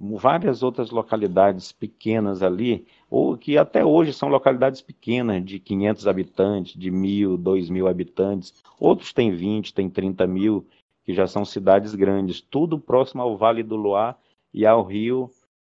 várias 0.00 0.62
outras 0.62 0.90
localidades 0.90 1.70
pequenas 1.70 2.42
ali, 2.42 2.86
ou 3.10 3.36
que 3.36 3.58
até 3.58 3.84
hoje 3.84 4.12
são 4.12 4.28
localidades 4.28 4.80
pequenas, 4.80 5.44
de 5.44 5.58
500 5.58 6.06
habitantes, 6.06 6.78
de 6.78 6.90
1.000, 6.90 7.36
2.000 7.36 7.90
habitantes. 7.90 8.54
Outros 8.78 9.12
têm 9.12 9.32
20, 9.32 9.74
têm 9.74 9.90
30 9.90 10.26
mil, 10.28 10.64
que 11.04 11.12
já 11.12 11.26
são 11.26 11.44
cidades 11.44 11.94
grandes, 11.94 12.40
tudo 12.40 12.78
próximo 12.78 13.20
ao 13.20 13.36
Vale 13.36 13.64
do 13.64 13.74
Loire 13.74 14.16
e 14.54 14.64
ao 14.64 14.82
rio 14.84 15.28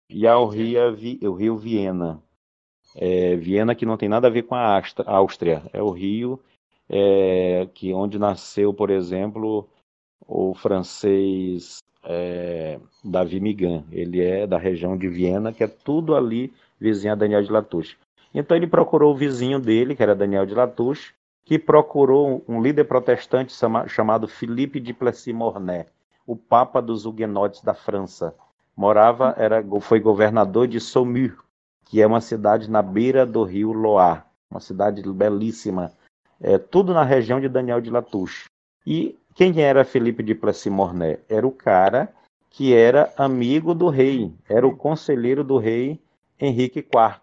e 0.09 0.27
ao 0.27 0.49
rio, 0.49 0.81
o 1.23 1.35
rio 1.35 1.57
Viena. 1.57 2.23
É, 2.95 3.37
Viena 3.37 3.75
que 3.75 3.85
não 3.85 3.97
tem 3.97 4.09
nada 4.09 4.29
a 4.29 4.31
ver 4.31 4.43
com 4.45 4.55
a 4.55 4.83
Áustria, 5.07 5.63
é 5.73 5.83
o 5.83 5.91
Rio, 5.91 6.41
é, 6.89 7.69
que 7.75 7.93
onde 7.93 8.19
nasceu, 8.19 8.73
por 8.73 8.91
exemplo, 8.91 9.69
o 10.27 10.55
francês 10.55 11.79
é, 12.05 12.79
Davi 13.05 13.41
Migan. 13.41 13.85
Ele 13.93 14.23
é 14.23 14.47
da 14.47 14.57
região 14.57 14.97
de 14.97 15.09
Viena, 15.09 15.53
que 15.53 15.63
é 15.63 15.69
tudo 15.69 16.15
ali 16.15 16.53
vizinho 16.79 17.13
a 17.13 17.17
Daniel 17.17 17.43
de 17.43 17.51
Latouche. 17.51 17.97
Então 18.35 18.57
ele 18.57 18.67
procurou 18.67 19.15
o 19.15 19.17
vizinho 19.17 19.59
dele, 19.59 19.95
que 19.95 20.03
era 20.03 20.15
Daniel 20.15 20.45
de 20.45 20.55
Latouche, 20.55 21.15
que 21.45 21.59
procurou 21.59 22.45
um 22.49 22.61
líder 22.61 22.85
protestante 22.85 23.55
chamado 23.87 24.27
Philippe 24.27 24.81
de 24.81 24.93
Plessis-Mornay, 24.93 25.87
o 26.27 26.35
Papa 26.37 26.83
dos 26.83 27.07
Huguenotes 27.07 27.63
da 27.63 27.73
França. 27.73 28.35
Morava, 28.77 29.35
era, 29.39 29.65
foi 29.81 30.01
governador 30.01 30.67
de 30.67 30.81
Saumur, 30.81 31.45
que 31.85 32.03
é 32.03 32.07
uma 32.07 32.21
cidade 32.21 32.69
na 32.69 32.83
beira 32.83 33.25
do 33.25 33.45
rio 33.45 33.73
Loire, 33.73 34.23
uma 34.51 34.61
cidade 34.61 35.01
belíssima, 35.03 35.93
é, 36.41 36.59
tudo 36.59 36.93
na 36.93 37.05
região 37.05 37.41
de 37.41 37.49
Daniel 37.49 37.81
de 37.81 37.91
Latouche. 37.91 38.47
E 38.85 39.17
quem 39.35 39.63
era 39.63 39.85
Felipe 39.85 40.23
de 40.23 40.35
Plessis-Mornay? 40.35 41.21
Era 41.29 41.47
o 41.47 41.53
cara 41.53 42.13
que 42.51 42.75
era 42.75 43.13
amigo 43.17 43.75
do 43.75 43.89
rei, 43.89 44.33
era 44.49 44.67
o 44.67 44.77
conselheiro 44.77 45.45
do 45.45 45.59
rei 45.59 46.01
Henrique 46.41 46.81
IV, 46.81 47.21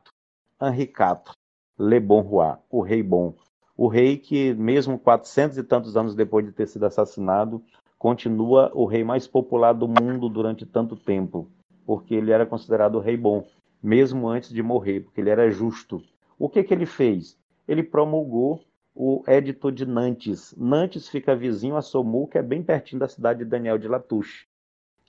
Henri 0.61 0.83
IV, 0.83 1.33
Le 1.79 1.99
Bon 1.99 2.21
Roi, 2.21 2.57
o 2.69 2.81
rei 2.81 3.03
bom. 3.03 3.33
O 3.75 3.87
rei 3.87 4.17
que, 4.17 4.53
mesmo 4.53 4.99
400 4.99 5.57
e 5.57 5.63
tantos 5.63 5.97
anos 5.97 6.15
depois 6.15 6.45
de 6.45 6.51
ter 6.51 6.67
sido 6.67 6.85
assassinado, 6.85 7.63
continua 7.97 8.71
o 8.73 8.85
rei 8.85 9.03
mais 9.03 9.27
popular 9.27 9.73
do 9.73 9.87
mundo 9.87 10.29
durante 10.29 10.65
tanto 10.65 10.95
tempo, 10.95 11.49
porque 11.85 12.13
ele 12.15 12.31
era 12.31 12.45
considerado 12.45 12.95
o 12.95 12.99
rei 12.99 13.17
bom 13.17 13.45
mesmo 13.83 14.29
antes 14.29 14.49
de 14.49 14.63
morrer, 14.63 15.01
porque 15.01 15.19
ele 15.19 15.29
era 15.29 15.51
justo. 15.51 16.01
O 16.39 16.47
que, 16.47 16.63
que 16.63 16.73
ele 16.73 16.85
fez? 16.85 17.37
Ele 17.67 17.83
promulgou 17.83 18.63
o 18.95 19.23
Edito 19.27 19.69
de 19.71 19.85
Nantes. 19.85 20.55
Nantes 20.57 21.09
fica 21.09 21.35
vizinho 21.35 21.75
a 21.75 21.81
Somul, 21.81 22.27
que 22.27 22.37
é 22.37 22.41
bem 22.41 22.63
pertinho 22.63 22.99
da 22.99 23.09
cidade 23.09 23.39
de 23.39 23.45
Daniel 23.45 23.77
de 23.77 23.89
Latouche. 23.89 24.47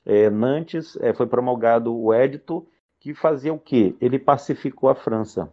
É, 0.05 0.29
Nantes 0.29 0.97
é, 0.97 1.15
foi 1.15 1.27
promulgado 1.27 1.95
o 1.97 2.13
Edito, 2.13 2.67
que 3.05 3.13
fazia 3.13 3.53
o 3.53 3.59
quê? 3.59 3.95
Ele 4.01 4.19
pacificou 4.19 4.89
a 4.89 4.95
França. 4.95 5.53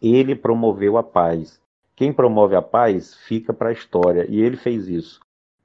Ele 0.00 0.36
promoveu 0.36 0.96
a 0.96 1.02
paz. 1.02 1.60
Quem 1.96 2.12
promove 2.12 2.54
a 2.54 2.62
paz 2.62 3.16
fica 3.16 3.52
para 3.52 3.70
a 3.70 3.72
história, 3.72 4.24
e 4.28 4.40
ele 4.40 4.56
fez 4.56 4.86
isso. 4.86 5.18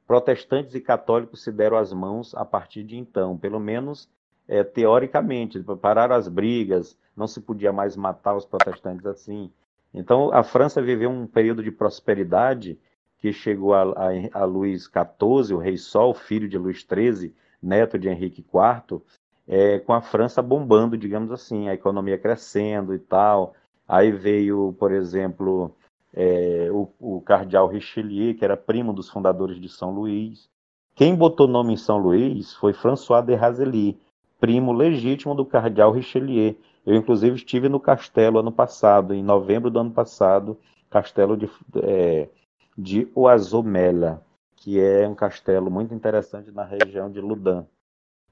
Protestantes 0.07 0.73
e 0.73 0.81
católicos 0.81 1.43
se 1.43 1.51
deram 1.51 1.77
as 1.77 1.93
mãos 1.93 2.33
a 2.33 2.43
partir 2.43 2.83
de 2.83 2.97
então, 2.97 3.37
pelo 3.37 3.59
menos 3.59 4.09
é, 4.47 4.63
teoricamente, 4.63 5.63
pararam 5.79 6.15
as 6.15 6.27
brigas, 6.27 6.97
não 7.15 7.27
se 7.27 7.39
podia 7.41 7.71
mais 7.71 7.95
matar 7.95 8.35
os 8.35 8.47
protestantes 8.47 9.05
assim. 9.05 9.51
Então, 9.93 10.33
a 10.33 10.41
França 10.41 10.81
viveu 10.81 11.11
um 11.11 11.27
período 11.27 11.61
de 11.61 11.69
prosperidade 11.69 12.79
que 13.19 13.31
chegou 13.31 13.75
a, 13.75 13.83
a, 13.83 14.41
a 14.41 14.45
Luís 14.45 14.85
XIV, 14.85 15.53
o 15.53 15.59
rei 15.59 15.77
Sol, 15.77 16.15
filho 16.15 16.49
de 16.49 16.57
Luís 16.57 16.79
XIII, 16.79 17.35
neto 17.61 17.99
de 17.99 18.09
Henrique 18.09 18.41
IV, 18.41 18.99
é, 19.47 19.79
com 19.79 19.93
a 19.93 20.01
França 20.01 20.41
bombando, 20.41 20.97
digamos 20.97 21.31
assim, 21.31 21.67
a 21.67 21.73
economia 21.73 22.17
crescendo 22.17 22.93
e 22.93 22.99
tal. 22.99 23.53
Aí 23.87 24.11
veio, 24.11 24.73
por 24.79 24.91
exemplo, 24.91 25.75
é, 26.13 26.69
o, 26.71 26.89
o 26.99 27.21
cardeal 27.21 27.67
Richelieu, 27.67 28.35
que 28.35 28.45
era 28.45 28.55
primo 28.55 28.93
dos 28.93 29.09
fundadores 29.09 29.59
de 29.59 29.69
São 29.69 29.91
Luís. 29.91 30.49
Quem 30.95 31.15
botou 31.15 31.47
nome 31.47 31.73
em 31.73 31.77
São 31.77 31.97
Luís 31.97 32.53
foi 32.53 32.71
François 32.71 33.25
de 33.25 33.35
Razely, 33.35 33.99
primo 34.39 34.71
legítimo 34.71 35.33
do 35.33 35.45
cardeal 35.45 35.91
Richelieu. 35.91 36.55
Eu, 36.85 36.95
inclusive, 36.95 37.35
estive 37.35 37.69
no 37.69 37.79
castelo 37.79 38.39
ano 38.39 38.51
passado, 38.51 39.13
em 39.13 39.23
novembro 39.23 39.69
do 39.69 39.79
ano 39.79 39.91
passado, 39.91 40.57
castelo 40.89 41.35
de, 41.35 41.49
é, 41.81 42.29
de 42.77 43.07
Oazomela, 43.15 44.21
que 44.55 44.79
é 44.79 45.07
um 45.07 45.15
castelo 45.15 45.71
muito 45.71 45.93
interessante 45.93 46.51
na 46.51 46.63
região 46.63 47.09
de 47.09 47.19
Ludan. 47.19 47.65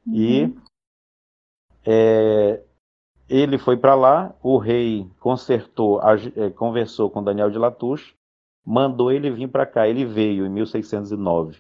Uhum. 0.05 0.13
E 0.13 0.55
é, 1.85 2.61
ele 3.29 3.57
foi 3.57 3.77
para 3.77 3.95
lá, 3.95 4.35
o 4.43 4.57
rei 4.57 5.07
consertou, 5.19 6.01
é, 6.35 6.49
conversou 6.49 7.09
com 7.09 7.23
Daniel 7.23 7.49
de 7.49 7.57
Latouche, 7.57 8.13
mandou 8.65 9.11
ele 9.11 9.31
vir 9.31 9.47
para 9.47 9.65
cá. 9.65 9.87
Ele 9.87 10.05
veio 10.05 10.45
em 10.45 10.49
1609. 10.49 11.59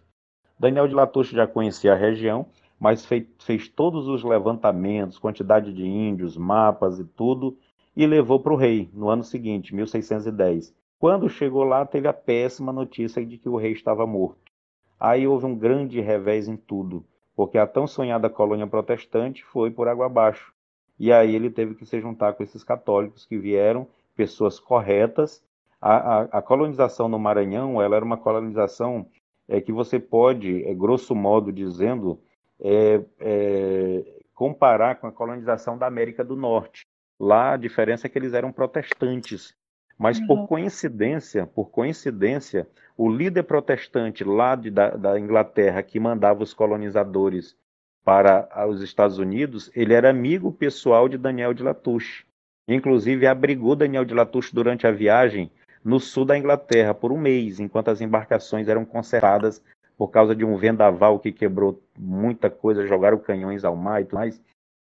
Daniel 0.59 0.87
de 0.87 0.93
Latouche 0.93 1.35
já 1.35 1.47
conhecia 1.47 1.93
a 1.93 1.95
região, 1.95 2.45
mas 2.79 3.05
fez, 3.05 3.25
fez 3.39 3.67
todos 3.67 4.07
os 4.07 4.23
levantamentos, 4.23 5.17
quantidade 5.17 5.73
de 5.73 5.85
índios, 5.85 6.37
mapas 6.37 6.99
e 6.99 7.05
tudo, 7.05 7.57
e 7.95 8.05
levou 8.05 8.39
para 8.39 8.53
o 8.53 8.57
rei 8.57 8.89
no 8.93 9.09
ano 9.09 9.23
seguinte, 9.23 9.73
1610. 9.73 10.73
Quando 10.99 11.29
chegou 11.29 11.63
lá, 11.63 11.85
teve 11.85 12.07
a 12.07 12.13
péssima 12.13 12.71
notícia 12.71 13.25
de 13.25 13.37
que 13.37 13.49
o 13.49 13.57
rei 13.57 13.71
estava 13.71 14.05
morto. 14.05 14.51
Aí 14.99 15.27
houve 15.27 15.47
um 15.47 15.55
grande 15.55 15.99
revés 15.99 16.47
em 16.47 16.55
tudo, 16.55 17.03
porque 17.35 17.57
a 17.57 17.67
tão 17.67 17.87
sonhada 17.87 18.29
colônia 18.29 18.67
protestante 18.67 19.43
foi 19.43 19.71
por 19.71 19.87
água 19.87 20.05
abaixo. 20.05 20.53
E 20.99 21.11
aí 21.11 21.35
ele 21.35 21.49
teve 21.49 21.75
que 21.75 21.85
se 21.85 21.99
juntar 21.99 22.33
com 22.33 22.43
esses 22.43 22.63
católicos 22.63 23.25
que 23.25 23.37
vieram, 23.37 23.87
pessoas 24.15 24.59
corretas. 24.59 25.43
A, 25.81 25.95
a, 25.95 26.21
a 26.23 26.41
colonização 26.41 27.07
no 27.07 27.17
Maranhão, 27.17 27.81
ela 27.81 27.95
era 27.95 28.05
uma 28.05 28.17
colonização 28.17 29.07
é, 29.47 29.59
que 29.59 29.71
você 29.71 29.99
pode, 29.99 30.63
é, 30.63 30.73
grosso 30.73 31.15
modo 31.15 31.51
dizendo, 31.51 32.19
é, 32.59 33.01
é, 33.19 34.21
comparar 34.35 34.95
com 34.95 35.07
a 35.07 35.11
colonização 35.11 35.77
da 35.77 35.87
América 35.87 36.23
do 36.23 36.35
Norte. 36.35 36.85
Lá 37.19 37.53
a 37.53 37.57
diferença 37.57 38.07
é 38.07 38.09
que 38.09 38.17
eles 38.17 38.33
eram 38.33 38.51
protestantes. 38.51 39.55
Mas 40.01 40.17
uhum. 40.17 40.25
por 40.25 40.47
coincidência, 40.47 41.45
por 41.45 41.69
coincidência, 41.69 42.67
o 42.97 43.07
líder 43.07 43.43
protestante 43.43 44.23
lá 44.23 44.55
de, 44.55 44.71
da, 44.71 44.89
da, 44.89 45.19
Inglaterra 45.19 45.83
que 45.83 45.99
mandava 45.99 46.41
os 46.41 46.55
colonizadores 46.55 47.55
para 48.03 48.49
os 48.67 48.81
Estados 48.81 49.19
Unidos, 49.19 49.69
ele 49.75 49.93
era 49.93 50.09
amigo 50.09 50.51
pessoal 50.51 51.07
de 51.07 51.19
Daniel 51.19 51.53
de 51.53 51.61
Latouche. 51.61 52.25
Inclusive 52.67 53.27
abrigou 53.27 53.75
Daniel 53.75 54.03
de 54.03 54.15
Latouche 54.15 54.55
durante 54.55 54.87
a 54.87 54.91
viagem 54.91 55.51
no 55.85 55.99
sul 55.99 56.25
da 56.25 56.35
Inglaterra 56.35 56.95
por 56.95 57.11
um 57.11 57.17
mês, 57.19 57.59
enquanto 57.59 57.89
as 57.89 58.01
embarcações 58.01 58.67
eram 58.67 58.83
consertadas 58.83 59.63
por 59.95 60.07
causa 60.07 60.35
de 60.35 60.43
um 60.43 60.57
vendaval 60.57 61.19
que 61.19 61.31
quebrou 61.31 61.79
muita 61.95 62.49
coisa, 62.49 62.87
jogaram 62.87 63.19
canhões 63.19 63.63
ao 63.63 63.75
mar 63.75 64.01
e 64.01 64.05
tudo 64.05 64.15
mais. 64.15 64.41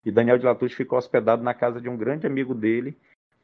E 0.07 0.11
Daniel 0.11 0.39
de 0.39 0.47
Latouche 0.47 0.75
ficou 0.75 0.97
hospedado 0.97 1.43
na 1.43 1.53
casa 1.53 1.83
de 1.83 1.89
um 1.91 1.99
grande 1.99 2.27
amigo 2.27 2.55
dele, 2.55 2.97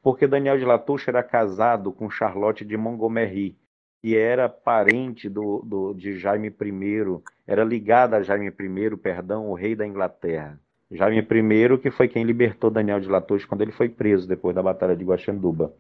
porque 0.09 0.27
Daniel 0.27 0.57
de 0.57 0.65
Latouche 0.65 1.11
era 1.11 1.23
casado 1.23 1.93
com 1.93 2.09
Charlotte 2.09 2.65
de 2.65 2.79
Montgomery, 2.79 3.55
que 4.01 4.17
era 4.17 4.49
parente 4.49 5.29
do, 5.29 5.59
do, 5.59 5.93
de 5.93 6.19
Jaime 6.19 6.49
I, 6.49 7.23
era 7.47 7.63
ligada 7.63 8.17
a 8.17 8.23
Jaime 8.23 8.47
I, 8.49 8.97
perdão, 8.97 9.51
o 9.51 9.53
rei 9.53 9.77
da 9.77 9.87
Inglaterra. 9.87 10.59
Jaime 10.91 11.19
I, 11.19 11.79
que 11.79 11.91
foi 11.91 12.09
quem 12.09 12.25
libertou 12.25 12.71
Daniel 12.71 13.01
de 13.01 13.07
Latouche 13.07 13.47
quando 13.47 13.61
ele 13.61 13.71
foi 13.71 13.91
preso 13.91 14.27
depois 14.27 14.55
da 14.57 14.63
Batalha 14.63 14.97
de 14.97 15.05
Guaxanduba. 15.05 15.75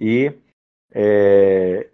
E 0.00 0.32
é, 0.92 1.90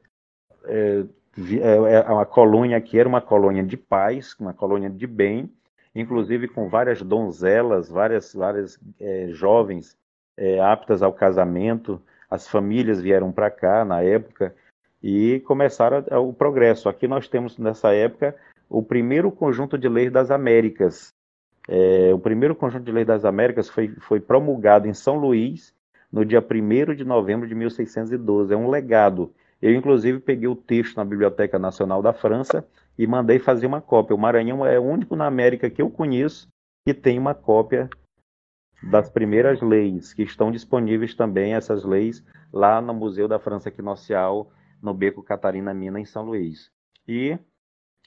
é, 0.66 1.04
é, 1.38 1.94
é 2.06 2.12
uma 2.12 2.26
colônia 2.26 2.78
que 2.82 2.98
era 2.98 3.08
uma 3.08 3.22
colônia 3.22 3.62
de 3.62 3.78
paz, 3.78 4.36
uma 4.38 4.52
colônia 4.52 4.90
de 4.90 5.06
bem, 5.06 5.50
inclusive 5.94 6.48
com 6.48 6.68
várias 6.68 7.00
donzelas, 7.00 7.88
várias, 7.88 8.34
várias 8.34 8.78
é, 9.00 9.28
jovens 9.30 9.96
é, 10.36 10.60
aptas 10.60 11.02
ao 11.02 11.12
casamento. 11.12 12.00
As 12.30 12.48
famílias 12.48 13.00
vieram 13.00 13.30
para 13.30 13.50
cá 13.50 13.84
na 13.84 14.02
época 14.02 14.54
e 15.02 15.40
começaram 15.40 16.04
o 16.22 16.32
progresso. 16.32 16.88
Aqui 16.88 17.06
nós 17.06 17.28
temos 17.28 17.58
nessa 17.58 17.92
época 17.92 18.34
o 18.68 18.82
primeiro 18.82 19.30
conjunto 19.30 19.76
de 19.76 19.88
leis 19.88 20.10
das 20.10 20.30
Américas. 20.30 21.12
É, 21.68 22.12
o 22.12 22.18
primeiro 22.18 22.54
conjunto 22.54 22.84
de 22.84 22.92
leis 22.92 23.06
das 23.06 23.24
Américas 23.24 23.68
foi, 23.68 23.88
foi 24.00 24.20
promulgado 24.20 24.88
em 24.88 24.94
São 24.94 25.16
Luís 25.16 25.74
no 26.12 26.24
dia 26.24 26.40
1 26.40 26.94
de 26.94 27.04
novembro 27.04 27.46
de 27.46 27.54
1612. 27.54 28.52
É 28.52 28.56
um 28.56 28.68
legado. 28.68 29.32
Eu, 29.60 29.74
inclusive, 29.74 30.20
peguei 30.20 30.48
o 30.48 30.56
texto 30.56 30.96
na 30.96 31.04
Biblioteca 31.04 31.58
Nacional 31.58 32.02
da 32.02 32.12
França 32.12 32.66
e 32.98 33.06
mandei 33.06 33.38
fazer 33.38 33.66
uma 33.66 33.80
cópia. 33.80 34.14
O 34.14 34.18
Maranhão 34.18 34.64
é 34.64 34.78
o 34.78 34.82
único 34.82 35.16
na 35.16 35.26
América 35.26 35.70
que 35.70 35.80
eu 35.80 35.90
conheço 35.90 36.48
que 36.86 36.92
tem 36.92 37.18
uma 37.18 37.34
cópia 37.34 37.88
das 38.90 39.08
primeiras 39.08 39.60
leis, 39.60 40.12
que 40.12 40.22
estão 40.22 40.50
disponíveis 40.50 41.14
também, 41.14 41.54
essas 41.54 41.84
leis, 41.84 42.24
lá 42.52 42.80
no 42.80 42.94
Museu 42.94 43.26
da 43.26 43.38
França 43.38 43.68
Equinocial, 43.68 44.50
no 44.82 44.92
Beco 44.92 45.22
Catarina 45.22 45.72
Mina, 45.72 46.00
em 46.00 46.04
São 46.04 46.24
Luís. 46.24 46.70
E 47.06 47.38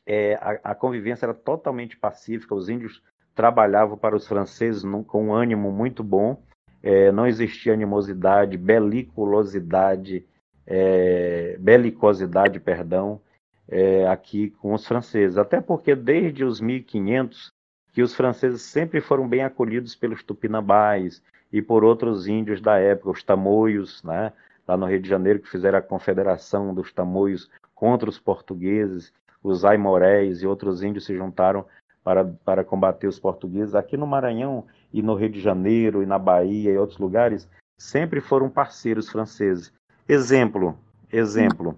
é, 0.06 0.36
a, 0.36 0.72
a, 0.72 0.76
convivência 0.76 1.26
era 1.26 1.34
totalmente 1.34 1.98
pacífica, 1.98 2.56
os 2.56 2.70
índios 2.70 3.02
trabalhavam 3.36 3.98
para 3.98 4.16
os 4.16 4.28
franceses 4.28 4.84
num, 4.84 5.04
com 5.04 5.28
um 5.28 5.34
ânimo 5.34 5.72
muito 5.72 6.04
bom, 6.04 6.42
é, 6.82 7.12
não 7.12 7.28
existia 7.28 7.74
animosidade, 7.74 8.58
beliculosidade, 8.58 10.26
é, 10.66 11.58
belicosidade, 11.60 12.60
perdão, 12.60 13.20
é, 13.68 14.08
aqui 14.08 14.52
com 14.52 14.74
os 14.74 14.86
franceses. 14.86 15.38
Até 15.38 15.60
porque 15.60 15.96
desde 15.96 16.44
os 16.44 16.62
1500 16.62 17.52
que 17.98 18.04
os 18.04 18.14
franceses 18.14 18.62
sempre 18.62 19.02
foram 19.02 19.28
bem 19.28 19.42
acolhidos 19.42 19.96
pelos 19.96 20.22
tupinambás 20.22 21.20
e 21.52 21.64
por 21.64 21.84
outros 21.84 22.28
índios 22.28 22.62
da 22.62 22.78
época, 22.78 23.10
os 23.10 23.24
tamoios, 23.24 24.04
né? 24.04 24.34
lá 24.68 24.78
no 24.78 24.86
Rio 24.86 25.02
de 25.02 25.10
Janeiro, 25.10 25.40
que 25.40 25.50
fizeram 25.50 25.80
a 25.80 25.82
confederação 25.82 26.76
dos 26.76 26.94
tamoios 26.94 27.50
contra 27.74 28.08
os 28.08 28.20
portugueses, 28.20 29.12
os 29.42 29.66
aimorés 29.66 30.44
e 30.44 30.46
outros 30.46 30.84
índios 30.84 31.06
se 31.06 31.18
juntaram 31.18 31.66
para, 32.04 32.24
para 32.24 32.64
combater 32.64 33.08
os 33.08 33.18
portugueses. 33.18 33.74
Aqui 33.74 33.98
no 33.98 34.06
Maranhão 34.06 34.68
e 34.94 35.02
no 35.02 35.16
Rio 35.16 35.30
de 35.30 35.42
Janeiro 35.42 36.04
e 36.04 36.06
na 36.06 36.20
Bahia 36.20 36.72
e 36.72 36.78
outros 36.78 37.00
lugares, 37.00 37.50
sempre 37.80 38.22
foram 38.22 38.48
parceiros 38.48 39.10
franceses. 39.10 39.74
Exemplo, 40.08 40.78
exemplo, 41.12 41.76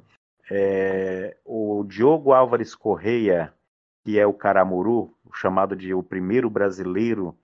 é, 0.51 1.37
o 1.45 1.85
Diogo 1.87 2.33
Álvares 2.33 2.75
Correia, 2.75 3.53
que 4.09 4.17
é 4.17 4.25
o 4.25 4.33
Caramuru, 4.33 5.13
chamado 5.31 5.75
de 5.75 5.93
o 5.93 6.01
primeiro 6.01 6.49
brasileiro 6.49 7.37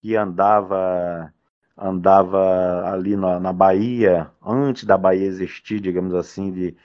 que 0.00 0.14
andava 0.14 1.34
andava 1.76 2.88
ali 2.92 3.16
na, 3.16 3.40
na 3.40 3.52
Bahia, 3.52 4.30
antes 4.40 4.84
da 4.84 4.96
Bahia 4.96 5.26
existir, 5.26 5.80
digamos 5.80 6.14
assim, 6.14 6.52
de, 6.52 6.76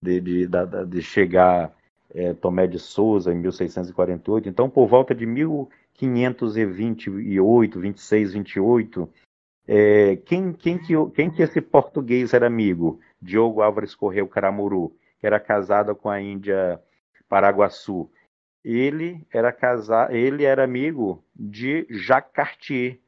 de, 0.00 0.18
de, 0.18 0.48
de, 0.88 1.02
chegar 1.02 1.76
é, 2.08 2.32
Tomé 2.32 2.66
de 2.66 2.78
Souza 2.78 3.34
em 3.34 3.36
1648. 3.36 4.48
Então, 4.48 4.70
por 4.70 4.86
volta 4.86 5.14
de 5.14 5.26
1528, 5.26 7.78
26, 7.78 8.32
28, 8.32 9.10
é, 9.68 10.16
quem, 10.24 10.54
quem, 10.54 10.78
que, 10.78 10.94
quem 11.14 11.30
que 11.30 11.42
esse 11.42 11.60
português 11.60 12.32
era 12.32 12.46
amigo? 12.46 12.98
Diogo 13.20 13.60
Álvares 13.60 13.94
Correia 13.94 14.26
Caramuru, 14.26 14.96
que 15.20 15.26
era 15.26 15.38
casado 15.38 15.94
com 15.94 16.08
a 16.08 16.18
Índia 16.18 16.80
Paraguaçu. 17.28 18.08
Ele 18.68 19.24
era 19.30 19.52
casado, 19.52 20.12
ele 20.12 20.42
era 20.42 20.64
amigo 20.64 21.24
de 21.32 21.86
Jacques 21.88 22.32
Cartier. 22.34 22.98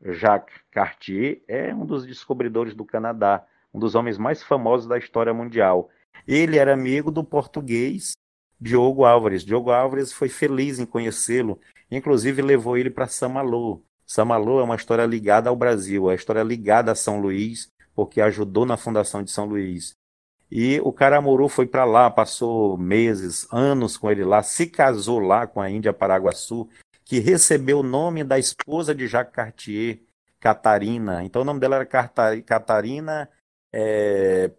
Jacques 0.00 0.54
Cartier 0.70 1.42
é 1.48 1.74
um 1.74 1.84
dos 1.84 2.06
descobridores 2.06 2.72
do 2.72 2.84
Canadá, 2.84 3.44
um 3.74 3.80
dos 3.80 3.96
homens 3.96 4.16
mais 4.16 4.44
famosos 4.44 4.86
da 4.86 4.96
história 4.96 5.34
mundial. 5.34 5.90
Ele 6.24 6.56
era 6.56 6.72
amigo 6.72 7.10
do 7.10 7.24
português 7.24 8.12
Diogo 8.60 9.04
Álvares. 9.04 9.44
Diogo 9.44 9.72
Álvares 9.72 10.12
foi 10.12 10.28
feliz 10.28 10.78
em 10.78 10.86
conhecê-lo, 10.86 11.58
inclusive 11.90 12.40
levou 12.40 12.78
ele 12.78 12.88
para 12.88 13.08
Samalô. 13.08 13.82
Samalô 14.06 14.60
é 14.60 14.62
uma 14.62 14.76
história 14.76 15.04
ligada 15.04 15.50
ao 15.50 15.56
Brasil, 15.56 16.04
é 16.04 16.10
uma 16.10 16.14
história 16.14 16.44
ligada 16.44 16.92
a 16.92 16.94
São 16.94 17.20
Luís, 17.20 17.68
porque 17.92 18.20
ajudou 18.20 18.64
na 18.64 18.76
fundação 18.76 19.24
de 19.24 19.32
São 19.32 19.46
Luís. 19.46 19.96
E 20.50 20.80
o 20.80 20.92
Caramuru 20.92 21.48
foi 21.48 21.66
para 21.66 21.84
lá, 21.84 22.10
passou 22.10 22.78
meses, 22.78 23.46
anos 23.52 23.96
com 23.96 24.10
ele 24.10 24.24
lá, 24.24 24.42
se 24.42 24.66
casou 24.66 25.18
lá 25.18 25.46
com 25.46 25.60
a 25.60 25.70
Índia 25.70 25.92
Paraguaçu, 25.92 26.68
que 27.04 27.18
recebeu 27.18 27.80
o 27.80 27.82
nome 27.82 28.24
da 28.24 28.38
esposa 28.38 28.94
de 28.94 29.06
Jacques 29.06 29.34
Cartier, 29.34 30.00
Catarina. 30.40 31.22
Então 31.24 31.42
o 31.42 31.44
nome 31.44 31.60
dela 31.60 31.76
era 31.76 31.86
Catarina 32.42 33.28
é, 33.72 34.50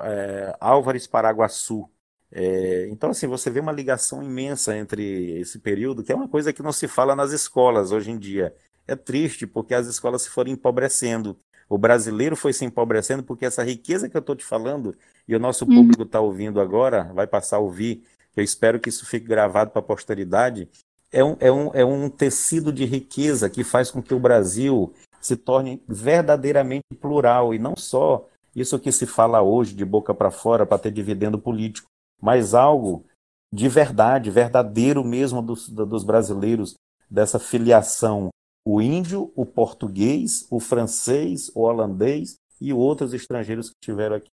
é, 0.00 0.56
Álvares 0.60 1.06
Paraguaçu. 1.06 1.88
É, 2.30 2.88
então, 2.90 3.10
assim, 3.10 3.26
você 3.28 3.48
vê 3.48 3.60
uma 3.60 3.72
ligação 3.72 4.22
imensa 4.22 4.76
entre 4.76 5.38
esse 5.38 5.58
período, 5.58 6.02
que 6.02 6.12
é 6.12 6.14
uma 6.16 6.28
coisa 6.28 6.52
que 6.52 6.62
não 6.62 6.72
se 6.72 6.88
fala 6.88 7.14
nas 7.14 7.32
escolas 7.32 7.92
hoje 7.92 8.10
em 8.10 8.18
dia. 8.18 8.54
É 8.86 8.96
triste, 8.96 9.46
porque 9.46 9.72
as 9.72 9.86
escolas 9.86 10.22
se 10.22 10.30
foram 10.30 10.50
empobrecendo. 10.50 11.38
O 11.68 11.78
brasileiro 11.78 12.36
foi 12.36 12.52
se 12.52 12.64
empobrecendo 12.64 13.22
porque 13.22 13.46
essa 13.46 13.62
riqueza 13.64 14.08
que 14.08 14.16
eu 14.16 14.20
estou 14.20 14.36
te 14.36 14.44
falando, 14.44 14.94
e 15.26 15.34
o 15.34 15.40
nosso 15.40 15.64
uhum. 15.64 15.74
público 15.76 16.02
está 16.02 16.20
ouvindo 16.20 16.60
agora, 16.60 17.10
vai 17.14 17.26
passar 17.26 17.56
a 17.56 17.60
ouvir, 17.60 18.02
eu 18.36 18.42
espero 18.42 18.80
que 18.80 18.88
isso 18.88 19.06
fique 19.06 19.26
gravado 19.26 19.70
para 19.70 19.80
a 19.80 19.84
posteridade, 19.84 20.68
é 21.12 21.24
um, 21.24 21.36
é, 21.40 21.50
um, 21.50 21.70
é 21.74 21.84
um 21.84 22.08
tecido 22.08 22.72
de 22.72 22.84
riqueza 22.84 23.48
que 23.48 23.62
faz 23.62 23.90
com 23.90 24.02
que 24.02 24.14
o 24.14 24.18
Brasil 24.18 24.92
se 25.20 25.36
torne 25.36 25.82
verdadeiramente 25.88 26.84
plural, 27.00 27.54
e 27.54 27.58
não 27.58 27.74
só 27.76 28.28
isso 28.54 28.78
que 28.78 28.92
se 28.92 29.06
fala 29.06 29.42
hoje 29.42 29.74
de 29.74 29.84
boca 29.84 30.12
para 30.14 30.30
fora 30.30 30.66
para 30.66 30.78
ter 30.78 30.90
dividendo 30.90 31.38
político 31.38 31.88
mas 32.24 32.54
algo 32.54 33.04
de 33.52 33.68
verdade, 33.68 34.30
verdadeiro 34.30 35.04
mesmo 35.04 35.42
dos, 35.42 35.68
dos 35.68 36.02
brasileiros, 36.02 36.74
dessa 37.08 37.38
filiação. 37.38 38.30
O 38.66 38.80
índio, 38.80 39.32
o 39.36 39.44
português, 39.44 40.46
o 40.50 40.58
francês, 40.58 41.50
o 41.54 41.60
holandês 41.60 42.36
e 42.60 42.72
outros 42.72 43.12
estrangeiros 43.12 43.68
que 43.68 43.76
estiveram 43.80 44.16
aqui. 44.16 44.28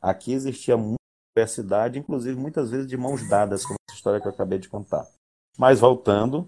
Aqui 0.00 0.32
existia 0.32 0.76
muita 0.76 0.96
diversidade, 1.36 1.98
inclusive 1.98 2.38
muitas 2.38 2.70
vezes 2.70 2.86
de 2.86 2.96
mãos 2.96 3.28
dadas, 3.28 3.64
como 3.64 3.76
essa 3.88 3.96
história 3.96 4.20
que 4.20 4.26
eu 4.26 4.32
acabei 4.32 4.58
de 4.58 4.68
contar. 4.68 5.06
Mas 5.56 5.78
voltando, 5.78 6.46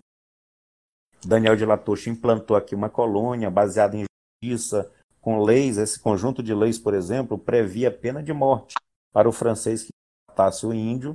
Daniel 1.24 1.54
de 1.54 1.64
Latouche 1.64 2.10
implantou 2.10 2.56
aqui 2.56 2.74
uma 2.74 2.90
colônia 2.90 3.50
baseada 3.50 3.96
em 3.96 4.04
justiça, 4.42 4.90
com 5.20 5.40
leis, 5.42 5.78
esse 5.78 6.00
conjunto 6.00 6.42
de 6.42 6.52
leis, 6.52 6.78
por 6.78 6.94
exemplo, 6.94 7.38
previa 7.38 7.90
pena 7.90 8.22
de 8.22 8.32
morte 8.32 8.74
para 9.12 9.28
o 9.28 9.32
francês 9.32 9.84
que 9.84 9.90
matasse 10.28 10.66
o 10.66 10.74
índio, 10.74 11.12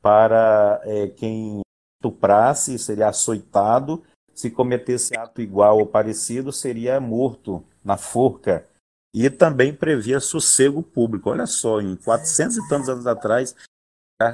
para 0.00 0.80
é, 0.84 1.08
quem 1.08 1.60
estuprasse 2.00 2.78
seria 2.78 3.08
açoitado, 3.08 4.02
se 4.34 4.50
cometesse 4.50 5.16
ato 5.16 5.40
igual 5.40 5.78
ou 5.78 5.86
parecido 5.86 6.52
seria 6.52 7.00
morto 7.00 7.64
na 7.84 7.96
forca. 7.96 8.66
E 9.14 9.28
também 9.28 9.74
previa 9.74 10.20
sossego 10.20 10.82
público. 10.82 11.30
Olha 11.30 11.46
só, 11.46 11.80
em 11.80 11.96
400 11.96 12.56
e 12.56 12.68
tantos 12.68 12.88
anos 12.88 13.06
atrás, 13.06 13.54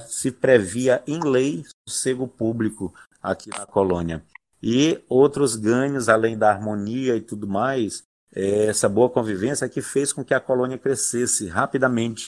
se 0.07 0.31
previa 0.31 1.03
em 1.07 1.21
lei 1.21 1.65
sossego 1.89 2.29
público 2.29 2.95
aqui 3.23 3.51
na 3.51 3.67
colônia. 3.67 4.23
E 4.63 5.03
outros 5.09 5.57
ganhos, 5.57 6.09
além 6.09 6.37
da 6.37 6.51
harmonia 6.51 7.17
e 7.17 7.21
tudo 7.21 7.47
mais, 7.47 8.03
é 8.35 8.67
essa 8.67 8.89
boa 8.89 9.09
convivência 9.09 9.69
que 9.69 9.81
fez 9.81 10.13
com 10.13 10.25
que 10.25 10.35
a 10.35 10.41
colônia 10.41 10.79
crescesse 10.79 11.47
rapidamente. 11.47 12.27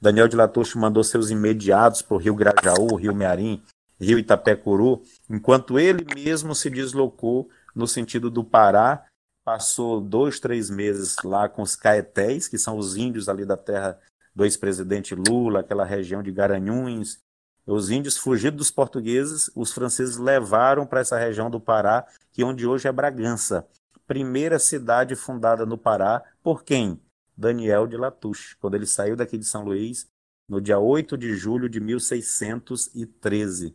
Daniel 0.00 0.26
de 0.26 0.36
Latouche 0.36 0.78
mandou 0.78 1.04
seus 1.04 1.30
imediatos 1.30 2.02
para 2.02 2.16
o 2.16 2.18
Rio 2.18 2.34
Grajaú, 2.34 2.96
Rio 2.96 3.14
Mearim, 3.14 3.62
Rio 4.02 4.18
Itapecuru, 4.18 5.02
enquanto 5.30 5.78
ele 5.78 6.04
mesmo 6.14 6.54
se 6.54 6.68
deslocou 6.68 7.48
no 7.74 7.86
sentido 7.86 8.30
do 8.30 8.42
Pará, 8.42 9.06
passou 9.44 10.00
dois, 10.00 10.40
três 10.40 10.68
meses 10.68 11.16
lá 11.24 11.48
com 11.48 11.62
os 11.62 11.76
caetés, 11.76 12.48
que 12.48 12.58
são 12.58 12.76
os 12.76 12.96
índios 12.96 13.28
ali 13.28 13.44
da 13.44 13.56
terra 13.56 13.98
do 14.34 14.44
ex-presidente 14.44 15.14
Lula, 15.14 15.60
aquela 15.60 15.84
região 15.84 16.22
de 16.22 16.32
Garanhuns. 16.32 17.20
Os 17.66 17.90
índios 17.90 18.16
fugidos 18.16 18.58
dos 18.58 18.70
portugueses, 18.70 19.50
os 19.54 19.72
franceses 19.72 20.16
levaram 20.16 20.84
para 20.84 21.00
essa 21.00 21.16
região 21.16 21.48
do 21.48 21.60
Pará, 21.60 22.04
que 22.32 22.42
onde 22.42 22.66
hoje 22.66 22.88
é 22.88 22.92
Bragança, 22.92 23.66
primeira 24.06 24.58
cidade 24.58 25.14
fundada 25.14 25.64
no 25.64 25.78
Pará 25.78 26.22
por 26.42 26.64
quem? 26.64 27.00
Daniel 27.36 27.86
de 27.86 27.96
Latouche, 27.96 28.56
quando 28.60 28.74
ele 28.74 28.86
saiu 28.86 29.14
daqui 29.16 29.38
de 29.38 29.44
São 29.44 29.64
Luís 29.64 30.06
no 30.48 30.60
dia 30.60 30.78
8 30.78 31.16
de 31.16 31.34
julho 31.34 31.68
de 31.68 31.80
1613. 31.80 33.74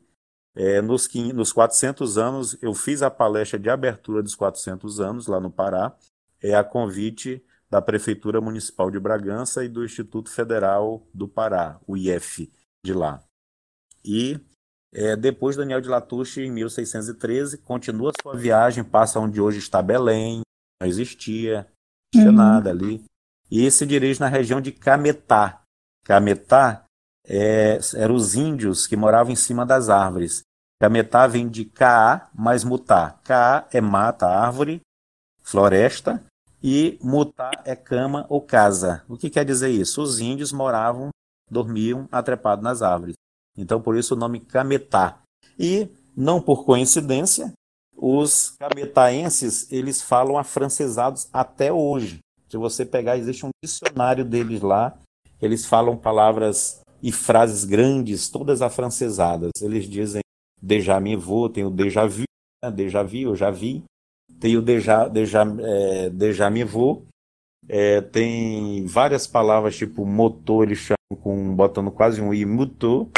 É, 0.58 0.82
nos, 0.82 1.08
nos 1.36 1.54
400 1.54 2.18
anos, 2.18 2.58
eu 2.64 2.74
fiz 2.74 3.04
a 3.04 3.12
palestra 3.12 3.60
de 3.60 3.70
abertura 3.70 4.24
dos 4.24 4.34
400 4.34 5.00
anos 5.00 5.28
lá 5.28 5.40
no 5.40 5.52
Pará, 5.52 5.96
é 6.42 6.56
a 6.56 6.64
convite 6.64 7.44
da 7.70 7.80
Prefeitura 7.80 8.42
Municipal 8.42 8.90
de 8.90 9.00
Bragança 9.00 9.64
e 9.64 9.70
do 9.70 9.86
Instituto 9.86 10.32
Federal 10.32 11.06
do 11.14 11.28
Pará, 11.28 11.80
o 11.86 11.96
IF, 11.96 12.52
de 12.84 12.92
lá. 12.92 13.22
E 14.04 14.40
é, 14.92 15.16
depois 15.16 15.56
Daniel 15.56 15.80
de 15.80 15.90
Latouche, 15.90 16.42
em 16.42 16.52
1613, 16.52 17.60
continua 17.60 18.12
sua 18.20 18.36
viagem, 18.36 18.84
passa 18.84 19.20
onde 19.20 19.40
hoje 19.40 19.60
está 19.60 19.80
Belém, 19.82 20.42
não 20.82 20.88
existia, 20.88 21.68
não 22.16 22.22
tinha 22.22 22.32
uhum. 22.32 22.36
nada 22.36 22.72
ali, 22.72 23.04
e 23.52 23.70
se 23.70 23.86
dirige 23.86 24.20
na 24.20 24.28
região 24.28 24.60
de 24.60 24.72
Cametá. 24.72 25.62
Cametá 26.04 26.86
é, 27.26 27.78
eram 27.96 28.16
os 28.16 28.34
índios 28.34 28.88
que 28.88 28.96
moravam 28.96 29.34
em 29.34 29.36
cima 29.36 29.66
das 29.66 29.90
árvores. 29.90 30.47
Cametá 30.80 31.26
vem 31.26 31.48
de 31.48 31.66
Caá 31.66 32.30
mais 32.34 32.64
Mutá. 32.64 33.20
Caá 33.24 33.68
é 33.72 33.82
mata, 33.82 34.28
árvore, 34.28 34.82
floresta, 35.42 36.24
e 36.62 37.00
Mutá 37.02 37.52
é 37.66 37.76
cama 37.76 38.26
ou 38.30 38.42
casa. 38.42 39.04
O 39.08 39.18
que 39.18 39.30
quer 39.30 39.46
dizer 39.46 39.70
isso? 39.70 40.02
Os 40.02 40.20
índios 40.20 40.52
moravam, 40.52 41.10
dormiam 41.50 42.08
atrepados 42.12 42.64
nas 42.64 42.82
árvores. 42.82 43.16
Então, 43.58 43.82
por 43.82 43.98
isso 43.98 44.14
o 44.14 44.18
nome 44.18 44.40
Cametá. 44.40 45.20
E, 45.58 45.90
não 46.16 46.40
por 46.40 46.64
coincidência, 46.64 47.54
os 47.96 48.52
cametaenses, 48.60 49.72
eles 49.72 50.02
falam 50.02 50.38
afrancesados 50.38 51.28
até 51.34 51.74
hoje. 51.74 52.20
Se 52.48 52.58
você 52.58 52.86
pegar, 52.86 53.18
existe 53.18 53.46
um 53.46 53.50
dicionário 53.64 54.24
deles 54.24 54.62
lá, 54.62 54.98
eles 55.42 55.66
falam 55.66 55.98
palavras 55.98 56.82
e 57.02 57.12
frases 57.12 57.64
grandes, 57.64 58.30
todas 58.30 58.62
afrancesadas. 58.62 59.52
Eles 59.62 59.86
dizem 59.86 60.22
déjà 60.62 61.00
me 61.00 61.16
vou, 61.16 61.50
tem 61.50 61.64
o 61.64 61.70
déjà 61.70 62.06
vu, 62.06 62.24
né? 62.64 62.72
déjà 62.72 63.04
vu, 63.04 63.18
eu 63.18 63.36
já 63.36 63.52
vi, 63.52 63.84
tem 64.40 64.58
o 64.58 64.62
déjà, 64.62 65.08
déjà, 65.08 65.44
é, 65.60 66.10
déjà 66.10 66.50
me 66.50 66.64
vou, 66.64 67.06
é, 67.68 68.02
tem 68.02 68.86
várias 68.86 69.28
palavras 69.28 69.76
tipo 69.76 70.06
motor, 70.06 70.64
eles 70.64 70.80
chamam 70.80 71.22
com, 71.22 71.56
botando 71.56 71.92
quase 71.92 72.22
um 72.22 72.34
i, 72.34 72.46
mutou, 72.46 73.10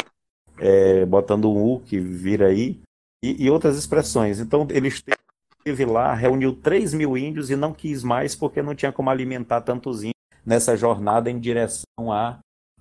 é, 0.58 1.06
botando 1.06 1.50
um 1.50 1.74
U 1.74 1.80
que 1.80 2.00
vira 2.00 2.48
aí, 2.48 2.80
e, 3.24 3.46
e 3.46 3.50
outras 3.50 3.78
expressões. 3.78 4.40
Então 4.40 4.68
ele 4.70 4.88
esteve 4.88 5.86
lá, 5.86 6.14
reuniu 6.14 6.56
3 6.56 6.94
mil 6.94 7.18
índios 7.18 7.50
e 7.50 7.56
não 7.56 7.74
quis 7.74 8.04
mais 8.04 8.36
porque 8.36 8.62
não 8.62 8.76
tinha 8.76 8.92
como 8.92 9.10
alimentar 9.10 9.62
tantos 9.62 10.00
índios 10.00 10.14
nessa 10.46 10.76
jornada 10.76 11.30
em 11.30 11.40
direção 11.40 12.12
a 12.12 12.40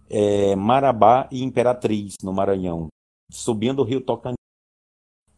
é, 0.09 0.56
Marabá 0.56 1.28
e 1.30 1.42
Imperatriz, 1.42 2.14
no 2.22 2.32
Maranhão, 2.32 2.88
subindo 3.30 3.80
o 3.80 3.84
rio 3.84 4.00
Tocantins. 4.00 4.38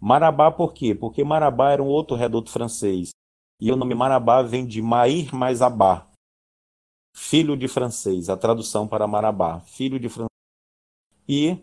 Marabá 0.01 0.51
por 0.51 0.73
quê? 0.73 0.95
Porque 0.95 1.23
Marabá 1.23 1.73
era 1.73 1.83
um 1.83 1.87
outro 1.87 2.17
reduto 2.17 2.51
francês. 2.51 3.11
E 3.61 3.71
o 3.71 3.77
nome 3.77 3.95
Marabá 3.95 4.43
vem 4.43 4.67
de 4.67 4.81
Mair 4.81 5.35
mais 5.35 5.61
Abá, 5.61 6.09
filho 7.15 7.57
de 7.57 7.69
francês, 7.69 8.31
a 8.31 8.37
tradução 8.37 8.89
para 8.89 9.07
Marabá, 9.07 9.61
filho 9.61 10.01
de 10.01 10.09
francês. 10.09 10.31
E 11.29 11.59